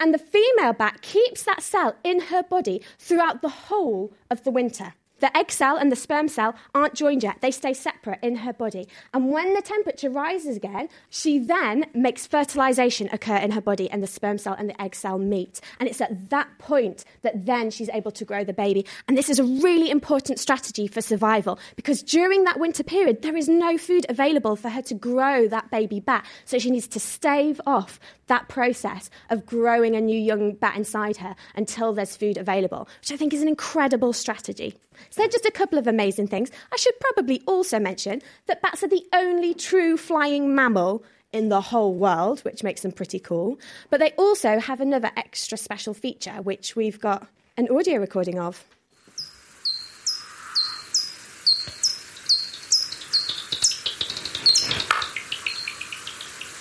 And 0.00 0.14
the 0.14 0.18
female 0.18 0.72
bat 0.72 1.02
keeps 1.02 1.42
that 1.42 1.62
cell 1.62 1.96
in 2.04 2.20
her 2.20 2.42
body 2.42 2.82
throughout 2.98 3.42
the 3.42 3.48
whole 3.48 4.12
of 4.30 4.44
the 4.44 4.50
winter. 4.50 4.94
The 5.20 5.36
egg 5.36 5.50
cell 5.50 5.76
and 5.76 5.90
the 5.90 5.96
sperm 5.96 6.28
cell 6.28 6.54
aren't 6.74 6.94
joined 6.94 7.22
yet. 7.22 7.40
They 7.40 7.50
stay 7.50 7.74
separate 7.74 8.20
in 8.22 8.36
her 8.36 8.52
body. 8.52 8.86
And 9.12 9.32
when 9.32 9.54
the 9.54 9.62
temperature 9.62 10.10
rises 10.10 10.56
again, 10.56 10.88
she 11.10 11.38
then 11.38 11.86
makes 11.92 12.26
fertilization 12.26 13.08
occur 13.12 13.36
in 13.36 13.50
her 13.50 13.60
body 13.60 13.90
and 13.90 14.02
the 14.02 14.06
sperm 14.06 14.38
cell 14.38 14.54
and 14.56 14.70
the 14.70 14.80
egg 14.80 14.94
cell 14.94 15.18
meet. 15.18 15.60
And 15.80 15.88
it's 15.88 16.00
at 16.00 16.30
that 16.30 16.48
point 16.58 17.04
that 17.22 17.46
then 17.46 17.70
she's 17.70 17.88
able 17.88 18.12
to 18.12 18.24
grow 18.24 18.44
the 18.44 18.52
baby. 18.52 18.86
And 19.08 19.18
this 19.18 19.28
is 19.28 19.38
a 19.38 19.44
really 19.44 19.90
important 19.90 20.38
strategy 20.38 20.86
for 20.86 21.00
survival 21.00 21.58
because 21.74 22.02
during 22.02 22.44
that 22.44 22.60
winter 22.60 22.84
period, 22.84 23.22
there 23.22 23.36
is 23.36 23.48
no 23.48 23.76
food 23.76 24.06
available 24.08 24.54
for 24.54 24.68
her 24.68 24.82
to 24.82 24.94
grow 24.94 25.48
that 25.48 25.70
baby 25.70 25.98
bat. 25.98 26.24
So 26.44 26.58
she 26.58 26.70
needs 26.70 26.86
to 26.88 27.00
stave 27.00 27.60
off 27.66 27.98
that 28.28 28.48
process 28.48 29.10
of 29.30 29.46
growing 29.46 29.96
a 29.96 30.00
new 30.00 30.18
young 30.18 30.52
bat 30.52 30.76
inside 30.76 31.16
her 31.16 31.34
until 31.56 31.92
there's 31.92 32.16
food 32.16 32.36
available, 32.36 32.88
which 33.00 33.10
I 33.10 33.16
think 33.16 33.32
is 33.32 33.42
an 33.42 33.48
incredible 33.48 34.12
strategy. 34.12 34.74
So 35.10 35.26
just 35.28 35.46
a 35.46 35.50
couple 35.50 35.78
of 35.78 35.86
amazing 35.86 36.28
things. 36.28 36.50
I 36.72 36.76
should 36.76 36.98
probably 37.00 37.42
also 37.46 37.78
mention 37.78 38.22
that 38.46 38.62
bats 38.62 38.82
are 38.82 38.88
the 38.88 39.06
only 39.12 39.54
true 39.54 39.96
flying 39.96 40.54
mammal 40.54 41.04
in 41.32 41.48
the 41.48 41.60
whole 41.60 41.94
world, 41.94 42.40
which 42.40 42.62
makes 42.62 42.82
them 42.82 42.92
pretty 42.92 43.18
cool. 43.18 43.58
But 43.90 44.00
they 44.00 44.12
also 44.12 44.58
have 44.58 44.80
another 44.80 45.10
extra 45.16 45.58
special 45.58 45.94
feature, 45.94 46.42
which 46.42 46.74
we've 46.74 47.00
got 47.00 47.26
an 47.56 47.68
audio 47.70 47.98
recording 47.98 48.38
of. 48.38 48.64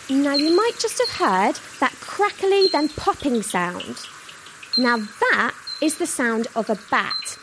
Now, 0.09 0.35
you 0.35 0.55
might 0.55 0.79
just 0.79 0.99
have 0.99 1.27
heard 1.27 1.59
that 1.79 1.91
crackly, 1.99 2.69
then 2.71 2.87
popping 2.89 3.41
sound. 3.41 3.97
Now, 4.77 4.97
that 4.97 5.53
is 5.81 5.97
the 5.97 6.07
sound 6.07 6.47
of 6.55 6.69
a 6.69 6.77
bat. 6.89 7.37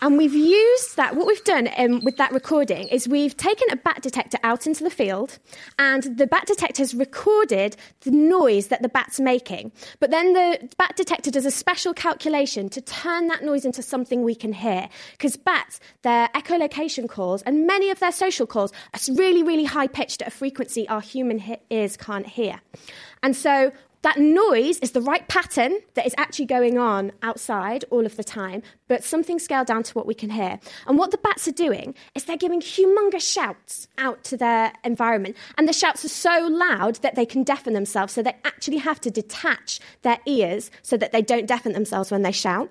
And 0.00 0.16
we've 0.16 0.34
used 0.34 0.96
that, 0.96 1.16
what 1.16 1.26
we've 1.26 1.42
done 1.42 1.68
um, 1.76 2.00
with 2.04 2.16
that 2.18 2.32
recording 2.32 2.86
is 2.88 3.08
we've 3.08 3.36
taken 3.36 3.66
a 3.70 3.76
bat 3.76 4.00
detector 4.00 4.38
out 4.44 4.66
into 4.66 4.84
the 4.84 4.90
field, 4.90 5.38
and 5.78 6.04
the 6.16 6.26
bat 6.26 6.46
detector 6.46 6.82
has 6.82 6.94
recorded 6.94 7.76
the 8.02 8.12
noise 8.12 8.68
that 8.68 8.82
the 8.82 8.88
bat's 8.88 9.18
making. 9.18 9.72
But 9.98 10.10
then 10.10 10.34
the 10.34 10.70
bat 10.78 10.94
detector 10.96 11.30
does 11.30 11.46
a 11.46 11.50
special 11.50 11.94
calculation 11.94 12.68
to 12.70 12.80
turn 12.80 13.26
that 13.28 13.42
noise 13.42 13.64
into 13.64 13.82
something 13.82 14.22
we 14.22 14.36
can 14.36 14.52
hear. 14.52 14.88
Because 15.12 15.36
bats, 15.36 15.80
their 16.02 16.28
echolocation 16.28 17.08
calls 17.08 17.42
and 17.42 17.66
many 17.66 17.90
of 17.90 17.98
their 17.98 18.12
social 18.12 18.46
calls 18.46 18.72
are 18.94 19.14
really, 19.14 19.42
really 19.42 19.64
high 19.64 19.88
pitched 19.88 20.22
at 20.22 20.28
a 20.28 20.30
frequency 20.30 20.88
our 20.88 21.00
human 21.00 21.38
he- 21.40 21.56
ears 21.70 21.96
can't 21.96 22.26
hear. 22.26 22.60
And 23.22 23.34
so 23.34 23.72
that 24.02 24.18
noise 24.18 24.78
is 24.78 24.92
the 24.92 25.00
right 25.00 25.26
pattern 25.28 25.78
that 25.94 26.06
is 26.06 26.14
actually 26.16 26.46
going 26.46 26.78
on 26.78 27.12
outside 27.22 27.84
all 27.90 28.06
of 28.06 28.16
the 28.16 28.24
time, 28.24 28.62
but 28.86 29.02
something 29.02 29.38
scaled 29.38 29.66
down 29.66 29.82
to 29.82 29.92
what 29.94 30.06
we 30.06 30.14
can 30.14 30.30
hear. 30.30 30.60
And 30.86 30.98
what 30.98 31.10
the 31.10 31.18
bats 31.18 31.48
are 31.48 31.52
doing 31.52 31.94
is 32.14 32.24
they're 32.24 32.36
giving 32.36 32.60
humongous 32.60 33.32
shouts 33.32 33.88
out 33.98 34.22
to 34.24 34.36
their 34.36 34.72
environment. 34.84 35.36
And 35.56 35.68
the 35.68 35.72
shouts 35.72 36.04
are 36.04 36.08
so 36.08 36.48
loud 36.48 36.96
that 36.96 37.16
they 37.16 37.26
can 37.26 37.42
deafen 37.42 37.74
themselves, 37.74 38.12
so 38.12 38.22
they 38.22 38.36
actually 38.44 38.78
have 38.78 39.00
to 39.00 39.10
detach 39.10 39.80
their 40.02 40.18
ears 40.26 40.70
so 40.82 40.96
that 40.96 41.12
they 41.12 41.22
don't 41.22 41.46
deafen 41.46 41.72
themselves 41.72 42.10
when 42.10 42.22
they 42.22 42.32
shout 42.32 42.70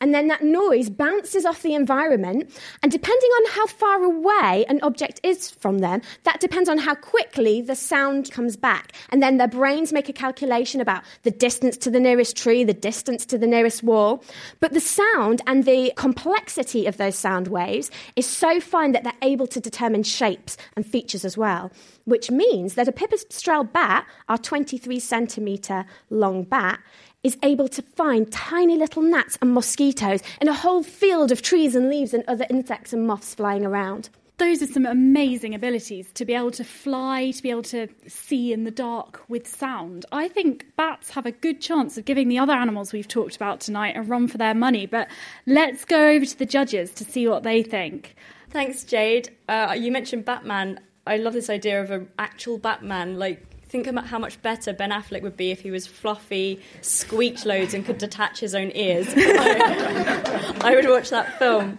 and 0.00 0.14
then 0.14 0.28
that 0.28 0.42
noise 0.42 0.90
bounces 0.90 1.46
off 1.46 1.62
the 1.62 1.74
environment. 1.74 2.50
And 2.82 2.92
depending 2.92 3.30
on 3.30 3.50
how 3.52 3.66
far 3.66 4.02
away 4.02 4.64
an 4.68 4.80
object 4.82 5.20
is 5.22 5.50
from 5.50 5.78
them, 5.78 6.02
that 6.24 6.40
depends 6.40 6.68
on 6.68 6.78
how 6.78 6.94
quickly 6.94 7.62
the 7.62 7.76
sound 7.76 8.30
comes 8.30 8.56
back. 8.56 8.92
And 9.10 9.22
then 9.22 9.38
their 9.38 9.48
brains 9.48 9.92
make 9.92 10.08
a 10.08 10.12
calculation 10.12 10.80
about 10.80 11.02
the 11.22 11.30
distance 11.30 11.76
to 11.78 11.90
the 11.90 12.00
nearest 12.00 12.36
tree, 12.36 12.64
the 12.64 12.74
distance 12.74 13.24
to 13.26 13.38
the 13.38 13.46
nearest 13.46 13.82
wall. 13.82 14.22
But 14.60 14.72
the 14.72 14.80
sound 14.80 15.40
and 15.46 15.64
the 15.64 15.92
complexity 15.96 16.86
of 16.86 16.98
those 16.98 17.16
sound 17.16 17.48
waves 17.48 17.90
is 18.16 18.26
so 18.26 18.60
fine 18.60 18.92
that 18.92 19.04
they're 19.04 19.12
able 19.22 19.46
to 19.46 19.60
determine 19.60 20.02
shapes 20.02 20.56
and 20.76 20.86
features 20.86 21.24
as 21.24 21.38
well. 21.38 21.72
Which 22.04 22.30
means 22.30 22.74
that 22.74 22.86
a 22.86 22.92
pipistrelle 22.92 23.72
bat, 23.72 24.06
our 24.28 24.38
23 24.38 25.00
centimetre 25.00 25.86
long 26.10 26.44
bat, 26.44 26.80
is 27.26 27.36
able 27.42 27.66
to 27.66 27.82
find 27.82 28.30
tiny 28.30 28.76
little 28.76 29.02
gnats 29.02 29.36
and 29.42 29.52
mosquitoes 29.52 30.22
in 30.40 30.46
a 30.46 30.54
whole 30.54 30.84
field 30.84 31.32
of 31.32 31.42
trees 31.42 31.74
and 31.74 31.90
leaves 31.90 32.14
and 32.14 32.22
other 32.28 32.46
insects 32.48 32.92
and 32.92 33.04
moths 33.04 33.34
flying 33.34 33.66
around. 33.66 34.08
Those 34.38 34.62
are 34.62 34.66
some 34.66 34.86
amazing 34.86 35.54
abilities 35.54 36.12
to 36.12 36.24
be 36.24 36.34
able 36.34 36.52
to 36.52 36.62
fly, 36.62 37.32
to 37.32 37.42
be 37.42 37.50
able 37.50 37.62
to 37.64 37.88
see 38.06 38.52
in 38.52 38.62
the 38.62 38.70
dark 38.70 39.24
with 39.28 39.48
sound. 39.48 40.06
I 40.12 40.28
think 40.28 40.66
bats 40.76 41.10
have 41.10 41.26
a 41.26 41.32
good 41.32 41.60
chance 41.60 41.98
of 41.98 42.04
giving 42.04 42.28
the 42.28 42.38
other 42.38 42.52
animals 42.52 42.92
we've 42.92 43.08
talked 43.08 43.34
about 43.34 43.60
tonight 43.60 43.96
a 43.96 44.02
run 44.02 44.28
for 44.28 44.38
their 44.38 44.54
money, 44.54 44.86
but 44.86 45.08
let's 45.46 45.84
go 45.84 46.10
over 46.10 46.26
to 46.26 46.38
the 46.38 46.46
judges 46.46 46.92
to 46.92 47.04
see 47.04 47.26
what 47.26 47.42
they 47.42 47.62
think. 47.62 48.14
Thanks, 48.50 48.84
Jade. 48.84 49.30
Uh, 49.48 49.74
you 49.76 49.90
mentioned 49.90 50.24
Batman. 50.24 50.80
I 51.06 51.16
love 51.16 51.32
this 51.32 51.50
idea 51.50 51.82
of 51.82 51.90
an 51.90 52.08
actual 52.18 52.58
Batman, 52.58 53.18
like 53.18 53.55
think 53.68 53.86
about 53.86 54.06
how 54.06 54.18
much 54.18 54.40
better 54.42 54.72
Ben 54.72 54.90
Affleck 54.90 55.22
would 55.22 55.36
be 55.36 55.50
if 55.50 55.60
he 55.60 55.70
was 55.70 55.86
fluffy, 55.86 56.60
squeaked 56.82 57.44
loads, 57.44 57.74
and 57.74 57.84
could 57.84 57.98
detach 57.98 58.40
his 58.40 58.54
own 58.54 58.70
ears. 58.74 59.06
I, 59.16 60.72
would 60.74 60.88
watch 60.88 61.10
that 61.10 61.38
film. 61.38 61.78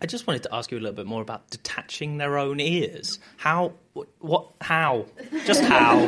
I 0.00 0.06
just 0.06 0.26
wanted 0.26 0.44
to 0.44 0.54
ask 0.54 0.70
you 0.70 0.78
a 0.78 0.80
little 0.80 0.96
bit 0.96 1.06
more 1.06 1.22
about 1.22 1.50
detaching 1.50 2.18
their 2.18 2.38
own 2.38 2.60
ears. 2.60 3.18
How? 3.36 3.72
What? 4.20 4.52
How? 4.60 5.06
Just 5.44 5.62
how? 5.62 5.98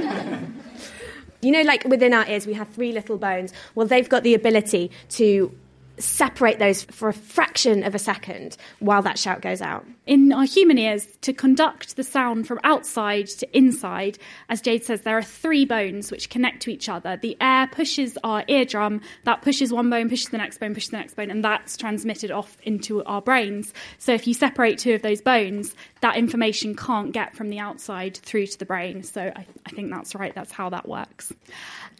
You 1.42 1.52
know, 1.52 1.62
like 1.62 1.84
within 1.84 2.12
our 2.12 2.28
ears, 2.28 2.46
we 2.46 2.52
have 2.54 2.68
three 2.68 2.92
little 2.92 3.16
bones. 3.16 3.52
Well, 3.74 3.86
they've 3.86 4.08
got 4.08 4.22
the 4.22 4.34
ability 4.34 4.90
to 5.11 5.52
separate 6.01 6.59
those 6.59 6.82
for 6.82 7.09
a 7.09 7.12
fraction 7.12 7.82
of 7.84 7.94
a 7.94 7.98
second 7.98 8.57
while 8.78 9.03
that 9.03 9.18
shout 9.18 9.40
goes 9.42 9.62
out. 9.62 9.86
In 10.07 10.32
our 10.32 10.44
human 10.44 10.78
ears, 10.78 11.07
to 11.22 11.32
conduct 11.32 11.96
the 11.96 12.03
sound 12.03 12.46
from 12.46 12.59
outside 12.64 13.28
to 13.28 13.57
inside, 13.57 14.18
as 14.48 14.61
Jade 14.61 14.84
says, 14.84 15.03
there 15.03 15.16
are 15.16 15.22
three 15.22 15.64
bones 15.64 16.11
which 16.11 16.30
connect 16.30 16.62
to 16.62 16.72
each 16.72 16.88
other. 16.88 17.16
The 17.16 17.36
air 17.40 17.68
pushes 17.70 18.18
our 18.24 18.44
eardrum, 18.48 19.01
that 19.24 19.42
pushes 19.42 19.72
one 19.72 19.90
bone, 19.90 20.09
pushes 20.09 20.30
the 20.30 20.38
next 20.38 20.59
bone, 20.59 20.74
pushes 20.74 20.90
the 20.90 20.96
next 20.96 21.14
bone, 21.14 21.30
and 21.30 21.44
that's 21.44 21.76
transmitted 21.76 22.30
off 22.30 22.57
into 22.62 23.05
our 23.05 23.22
brains. 23.22 23.72
So 23.98 24.12
if 24.12 24.26
you 24.26 24.34
separate 24.34 24.78
two 24.78 24.94
of 24.94 25.03
those 25.03 25.20
bones, 25.20 25.74
that 26.01 26.16
information 26.16 26.74
can't 26.74 27.12
get 27.12 27.34
from 27.36 27.51
the 27.51 27.59
outside 27.59 28.16
through 28.16 28.46
to 28.46 28.59
the 28.59 28.66
brain. 28.66 29.03
So 29.03 29.20
I, 29.20 29.46
I 29.66 29.70
think 29.70 29.90
that's 29.90 30.14
right, 30.14 30.34
that's 30.34 30.53
how 30.53 30.70
that 30.70 30.88
works. 30.88 31.32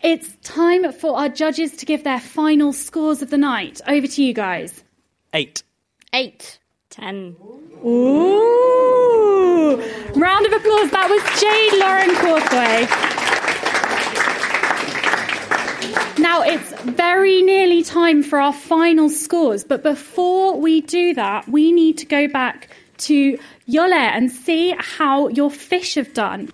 It's 0.03 0.35
time 0.43 0.93
for 0.93 1.15
our 1.19 1.29
judges 1.29 1.77
to 1.77 1.85
give 1.85 2.05
their 2.05 2.21
final 2.21 2.73
scores 2.73 3.21
of 3.21 3.29
the 3.29 3.37
night. 3.37 3.83
Over 3.87 4.07
to 4.07 4.23
you 4.23 4.33
guys. 4.33 4.83
Eight. 5.35 5.63
Eight. 6.15 6.59
Ten. 6.89 7.37
Ooh! 7.85 9.77
Round 10.17 10.47
of 10.47 10.53
applause. 10.55 10.91
That 10.91 11.11
was 11.11 11.23
Jade 11.39 11.75
Lauren 11.79 12.15
Corthway. 12.17 12.89
Now 16.19 16.43
it's 16.43 16.73
very 16.83 17.43
nearly 17.43 17.83
time 17.83 18.23
for 18.23 18.41
our 18.41 18.55
final 18.55 19.11
scores, 19.11 19.65
but 19.65 19.83
before 19.83 20.59
we 20.59 20.81
do 20.81 21.13
that, 21.15 21.47
we 21.47 21.73
need 21.73 21.99
to 21.99 22.07
go 22.07 22.27
back 22.27 22.69
to 22.99 23.39
Jolle 23.69 23.93
and 23.93 24.31
see 24.31 24.75
how 24.79 25.29
your 25.29 25.51
fish 25.51 25.95
have 25.97 26.15
done. 26.15 26.51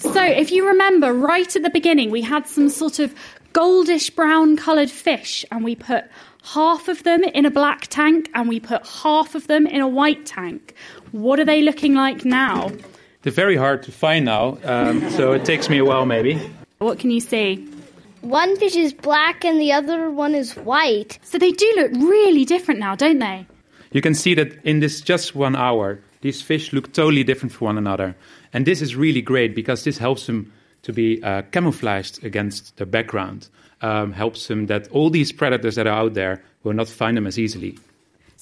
So, 0.00 0.24
if 0.24 0.50
you 0.50 0.66
remember, 0.66 1.12
right 1.12 1.54
at 1.54 1.62
the 1.62 1.70
beginning, 1.70 2.10
we 2.10 2.22
had 2.22 2.46
some 2.46 2.68
sort 2.68 2.98
of 2.98 3.14
goldish 3.52 4.14
brown 4.14 4.56
coloured 4.56 4.90
fish, 4.90 5.44
and 5.50 5.62
we 5.62 5.76
put 5.76 6.04
half 6.44 6.88
of 6.88 7.02
them 7.02 7.22
in 7.24 7.44
a 7.46 7.50
black 7.50 7.86
tank 7.88 8.30
and 8.34 8.48
we 8.48 8.60
put 8.60 8.86
half 8.86 9.34
of 9.34 9.46
them 9.46 9.66
in 9.66 9.80
a 9.80 9.88
white 9.88 10.26
tank. 10.26 10.74
What 11.12 11.38
are 11.38 11.44
they 11.44 11.62
looking 11.62 11.94
like 11.94 12.24
now? 12.24 12.70
They're 13.22 13.32
very 13.32 13.56
hard 13.56 13.82
to 13.84 13.92
find 13.92 14.24
now, 14.24 14.58
um, 14.64 15.10
so 15.10 15.32
it 15.32 15.44
takes 15.44 15.68
me 15.68 15.78
a 15.78 15.84
while 15.84 16.06
maybe. 16.06 16.40
What 16.78 16.98
can 16.98 17.10
you 17.10 17.20
see? 17.20 17.68
One 18.22 18.56
fish 18.56 18.76
is 18.76 18.92
black 18.92 19.44
and 19.44 19.60
the 19.60 19.72
other 19.72 20.10
one 20.10 20.34
is 20.34 20.56
white. 20.56 21.18
So 21.22 21.38
they 21.38 21.52
do 21.52 21.72
look 21.76 21.92
really 21.92 22.44
different 22.44 22.80
now, 22.80 22.94
don't 22.94 23.18
they? 23.18 23.46
You 23.92 24.00
can 24.00 24.14
see 24.14 24.34
that 24.34 24.64
in 24.64 24.80
this 24.80 25.00
just 25.00 25.34
one 25.34 25.56
hour, 25.56 26.00
these 26.20 26.42
fish 26.42 26.72
look 26.72 26.92
totally 26.92 27.24
different 27.24 27.52
from 27.52 27.66
one 27.66 27.78
another. 27.78 28.16
And 28.52 28.66
this 28.66 28.82
is 28.82 28.96
really 28.96 29.22
great 29.22 29.54
because 29.54 29.84
this 29.84 29.98
helps 29.98 30.26
them 30.26 30.52
to 30.82 30.92
be 30.92 31.22
uh, 31.22 31.42
camouflaged 31.50 32.24
against 32.24 32.76
the 32.76 32.86
background, 32.86 33.48
um, 33.82 34.12
helps 34.12 34.48
them 34.48 34.66
that 34.66 34.88
all 34.90 35.10
these 35.10 35.32
predators 35.32 35.74
that 35.76 35.86
are 35.86 35.98
out 35.98 36.14
there 36.14 36.42
will 36.62 36.72
not 36.72 36.88
find 36.88 37.16
them 37.16 37.26
as 37.26 37.38
easily. 37.38 37.78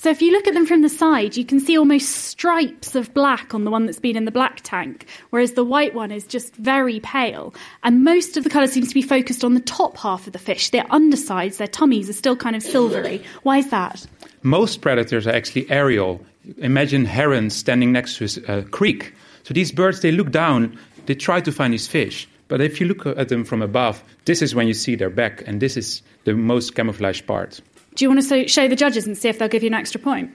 So 0.00 0.10
if 0.10 0.22
you 0.22 0.30
look 0.30 0.46
at 0.46 0.54
them 0.54 0.64
from 0.64 0.82
the 0.82 0.88
side, 0.88 1.36
you 1.36 1.44
can 1.44 1.58
see 1.58 1.76
almost 1.76 2.08
stripes 2.08 2.94
of 2.94 3.12
black 3.14 3.52
on 3.52 3.64
the 3.64 3.70
one 3.72 3.84
that's 3.84 3.98
been 3.98 4.16
in 4.16 4.26
the 4.26 4.30
black 4.30 4.60
tank, 4.62 5.06
whereas 5.30 5.54
the 5.54 5.64
white 5.64 5.92
one 5.92 6.12
is 6.12 6.24
just 6.24 6.54
very 6.54 7.00
pale. 7.00 7.52
And 7.82 8.04
most 8.04 8.36
of 8.36 8.44
the 8.44 8.50
colour 8.50 8.68
seems 8.68 8.90
to 8.90 8.94
be 8.94 9.02
focused 9.02 9.42
on 9.42 9.54
the 9.54 9.60
top 9.60 9.96
half 9.96 10.28
of 10.28 10.32
the 10.32 10.38
fish. 10.38 10.70
Their 10.70 10.86
undersides, 10.90 11.56
their 11.56 11.66
tummies 11.66 12.08
are 12.08 12.12
still 12.12 12.36
kind 12.36 12.54
of 12.54 12.62
silvery. 12.62 13.24
Why 13.42 13.58
is 13.58 13.70
that? 13.70 14.06
Most 14.44 14.82
predators 14.82 15.26
are 15.26 15.34
actually 15.34 15.68
aerial. 15.68 16.24
Imagine 16.56 17.04
herons 17.04 17.54
standing 17.54 17.92
next 17.92 18.16
to 18.16 18.24
a 18.46 18.58
uh, 18.58 18.62
creek. 18.62 19.12
So 19.44 19.54
these 19.54 19.70
birds, 19.72 20.00
they 20.00 20.12
look 20.12 20.30
down, 20.30 20.78
they 21.06 21.14
try 21.14 21.40
to 21.40 21.52
find 21.52 21.72
these 21.72 21.86
fish. 21.86 22.28
But 22.48 22.60
if 22.62 22.80
you 22.80 22.86
look 22.86 23.06
at 23.06 23.28
them 23.28 23.44
from 23.44 23.60
above, 23.60 24.02
this 24.24 24.40
is 24.40 24.54
when 24.54 24.66
you 24.66 24.74
see 24.74 24.94
their 24.94 25.10
back, 25.10 25.42
and 25.46 25.60
this 25.60 25.76
is 25.76 26.02
the 26.24 26.34
most 26.34 26.74
camouflaged 26.74 27.26
part. 27.26 27.60
Do 27.94 28.04
you 28.04 28.10
want 28.10 28.26
to 28.26 28.48
show 28.48 28.68
the 28.68 28.76
judges 28.76 29.06
and 29.06 29.16
see 29.16 29.28
if 29.28 29.38
they'll 29.38 29.48
give 29.48 29.62
you 29.62 29.68
an 29.68 29.74
extra 29.74 30.00
point? 30.00 30.30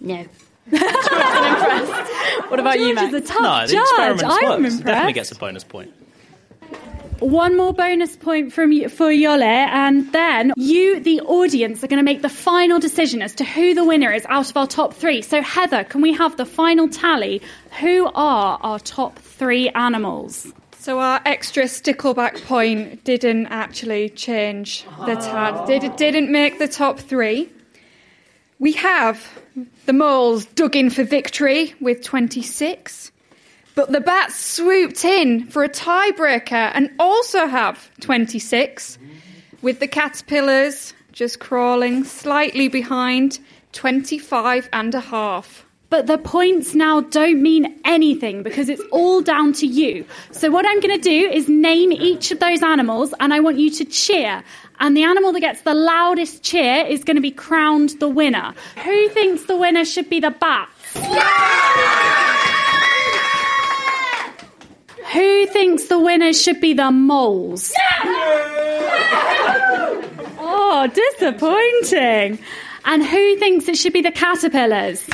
no. 0.00 0.24
what 0.68 2.60
about 2.60 2.78
you, 2.78 2.94
Max? 2.94 3.12
no, 3.12 3.66
the 3.66 3.80
experiment 3.80 4.62
works. 4.62 4.76
Definitely 4.76 5.12
gets 5.12 5.32
a 5.32 5.34
bonus 5.34 5.64
point. 5.64 5.92
One 7.22 7.56
more 7.56 7.72
bonus 7.72 8.16
point 8.16 8.52
from 8.52 8.72
you, 8.72 8.88
for 8.88 9.12
Jolle, 9.12 9.42
and 9.42 10.10
then 10.12 10.52
you, 10.56 10.98
the 10.98 11.20
audience, 11.20 11.84
are 11.84 11.86
going 11.86 12.00
to 12.00 12.04
make 12.04 12.20
the 12.20 12.28
final 12.28 12.80
decision 12.80 13.22
as 13.22 13.32
to 13.36 13.44
who 13.44 13.74
the 13.74 13.84
winner 13.84 14.12
is 14.12 14.26
out 14.28 14.50
of 14.50 14.56
our 14.56 14.66
top 14.66 14.92
three. 14.92 15.22
So, 15.22 15.40
Heather, 15.40 15.84
can 15.84 16.00
we 16.00 16.12
have 16.14 16.36
the 16.36 16.44
final 16.44 16.88
tally? 16.88 17.40
Who 17.78 18.10
are 18.16 18.58
our 18.60 18.80
top 18.80 19.20
three 19.20 19.68
animals? 19.68 20.52
So 20.80 20.98
our 20.98 21.20
extra 21.24 21.64
stickleback 21.64 22.44
point 22.44 23.04
didn't 23.04 23.46
actually 23.46 24.08
change 24.08 24.84
the 25.06 25.14
tad. 25.14 25.68
Did, 25.68 25.94
didn't 25.94 26.32
make 26.32 26.58
the 26.58 26.66
top 26.66 26.98
three. 26.98 27.48
We 28.58 28.72
have 28.72 29.24
the 29.86 29.92
moles 29.92 30.44
dug 30.46 30.74
in 30.74 30.90
for 30.90 31.04
victory 31.04 31.74
with 31.80 32.02
26. 32.02 33.11
But 33.74 33.90
the 33.90 34.00
bats 34.00 34.36
swooped 34.36 35.04
in 35.04 35.46
for 35.46 35.64
a 35.64 35.68
tiebreaker 35.68 36.70
and 36.74 36.90
also 36.98 37.46
have 37.46 37.90
26, 38.00 38.98
with 39.62 39.80
the 39.80 39.86
caterpillars 39.86 40.92
just 41.12 41.40
crawling 41.40 42.04
slightly 42.04 42.68
behind 42.68 43.38
25 43.72 44.68
and 44.72 44.94
a 44.94 45.00
half. 45.00 45.64
But 45.88 46.06
the 46.06 46.16
points 46.16 46.74
now 46.74 47.02
don't 47.02 47.42
mean 47.42 47.78
anything 47.84 48.42
because 48.42 48.70
it's 48.70 48.82
all 48.92 49.20
down 49.20 49.52
to 49.54 49.66
you. 49.66 50.06
So, 50.30 50.50
what 50.50 50.64
I'm 50.66 50.80
going 50.80 50.98
to 50.98 51.02
do 51.02 51.28
is 51.30 51.50
name 51.50 51.92
each 51.92 52.30
of 52.30 52.40
those 52.40 52.62
animals 52.62 53.12
and 53.20 53.34
I 53.34 53.40
want 53.40 53.58
you 53.58 53.70
to 53.72 53.84
cheer. 53.84 54.42
And 54.80 54.96
the 54.96 55.02
animal 55.02 55.32
that 55.32 55.40
gets 55.40 55.62
the 55.62 55.74
loudest 55.74 56.42
cheer 56.42 56.86
is 56.86 57.04
going 57.04 57.16
to 57.16 57.20
be 57.22 57.30
crowned 57.30 57.90
the 58.00 58.08
winner. 58.08 58.54
Who 58.82 59.08
thinks 59.10 59.44
the 59.44 59.56
winner 59.56 59.84
should 59.84 60.08
be 60.08 60.18
the 60.18 60.30
bats? 60.30 60.72
Who 65.12 65.46
thinks 65.46 65.84
the 65.88 65.98
winner 65.98 66.32
should 66.32 66.58
be 66.60 66.72
the 66.72 66.90
moles? 66.90 67.70
oh, 70.38 70.88
disappointing. 70.94 72.38
And 72.86 73.04
who 73.04 73.36
thinks 73.36 73.68
it 73.68 73.76
should 73.76 73.92
be 73.92 74.00
the 74.00 74.10
caterpillars? 74.10 75.06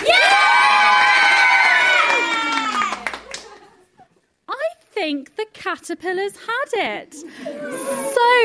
I 4.49 4.69
think 4.93 5.35
the 5.35 5.47
caterpillars 5.53 6.37
had 6.37 7.03
it. 7.03 7.15
So, 7.15 7.27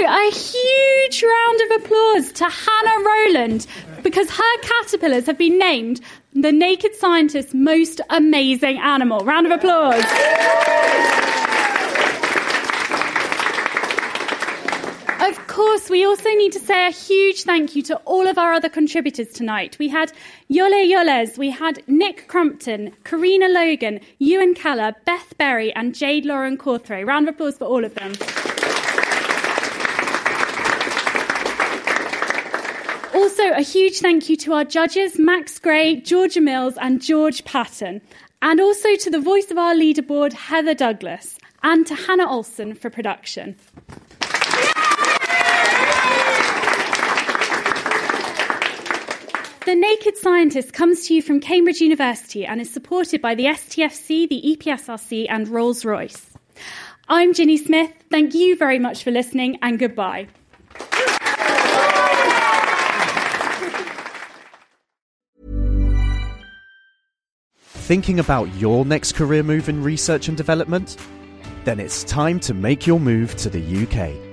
a 0.08 0.32
huge 0.32 1.24
round 1.24 1.62
of 1.62 1.72
applause 1.84 2.32
to 2.34 2.45
Hannah 2.45 3.04
Rowland 3.06 3.68
because 4.01 4.30
her 4.32 4.58
caterpillars 4.62 5.28
have 5.28 5.38
been 5.38 5.60
named 5.60 6.01
the 6.34 6.51
Naked 6.51 6.95
Scientist's 6.95 7.54
most 7.54 8.01
amazing 8.10 8.80
animal. 8.80 9.20
Round 9.20 9.45
of 9.45 9.51
applause. 9.51 10.04
Course, 15.74 15.89
we 15.89 16.05
also 16.05 16.30
need 16.30 16.51
to 16.51 16.59
say 16.59 16.86
a 16.86 16.91
huge 16.91 17.45
thank 17.45 17.76
you 17.76 17.82
to 17.82 17.95
all 18.05 18.28
of 18.28 18.38
our 18.38 18.53
other 18.53 18.69
contributors 18.69 19.30
tonight. 19.30 19.76
We 19.80 19.88
had 19.88 20.13
Jolle 20.47 20.88
Jolles, 20.88 21.36
we 21.36 21.49
had 21.49 21.82
Nick 21.88 22.28
Crumpton, 22.28 22.91
Corina 23.05 23.51
Logan, 23.51 23.99
Ewan 24.19 24.53
Keller, 24.53 24.93
Beth 25.05 25.36
Berry, 25.39 25.74
and 25.74 25.95
Jade 25.95 26.26
Lauren 26.26 26.59
Cawthray. 26.59 27.03
Round 27.03 27.28
of 27.28 27.34
applause 27.34 27.57
for 27.57 27.65
all 27.65 27.84
of 27.84 27.95
them. 27.95 28.11
Also, 33.15 33.49
a 33.53 33.63
huge 33.63 33.97
thank 33.97 34.30
you 34.30 34.38
to 34.38 34.53
our 34.53 34.65
judges, 34.65 35.17
Max 35.17 35.57
Gray, 35.57 35.95
Georgia 35.95 36.41
Mills, 36.41 36.76
and 36.80 37.01
George 37.01 37.43
Patton. 37.45 37.99
And 38.43 38.61
also 38.61 38.95
to 38.95 39.09
the 39.09 39.19
voice 39.19 39.49
of 39.49 39.57
our 39.57 39.74
leaderboard, 39.74 40.34
Heather 40.34 40.76
Douglas, 40.76 41.39
and 41.63 41.88
to 41.88 41.95
Hannah 41.95 42.30
Olson 42.30 42.76
for 42.76 42.91
production. 42.91 43.55
The 49.66 49.76
Naked 49.76 50.18
Scientist 50.18 50.74
comes 50.74 51.07
to 51.07 51.14
you 51.14 51.22
from 51.22 51.39
Cambridge 51.39 51.80
University 51.80 52.45
and 52.45 52.59
is 52.59 52.70
supported 52.70 53.22
by 53.22 53.34
the 53.34 53.45
STFC, 53.45 54.28
the 54.28 54.57
EPSRC, 54.57 55.28
and 55.30 55.47
Rolls 55.47 55.86
Royce. 55.86 56.34
I'm 57.07 57.34
Ginny 57.34 57.55
Smith. 57.55 57.89
Thank 58.11 58.34
you 58.34 58.57
very 58.57 58.78
much 58.78 59.05
for 59.05 59.11
listening, 59.11 59.57
and 59.61 59.80
goodbye. 59.80 60.28
Thinking 67.61 68.20
about 68.20 68.53
your 68.55 68.84
next 68.84 69.14
career 69.14 69.43
move 69.43 69.70
in 69.70 69.82
research 69.82 70.28
and 70.28 70.36
development? 70.36 70.97
Then 71.64 71.80
it's 71.80 72.03
time 72.03 72.41
to 72.41 72.53
make 72.53 72.86
your 72.86 72.99
move 72.99 73.34
to 73.38 73.49
the 73.49 73.84
UK. 73.84 74.32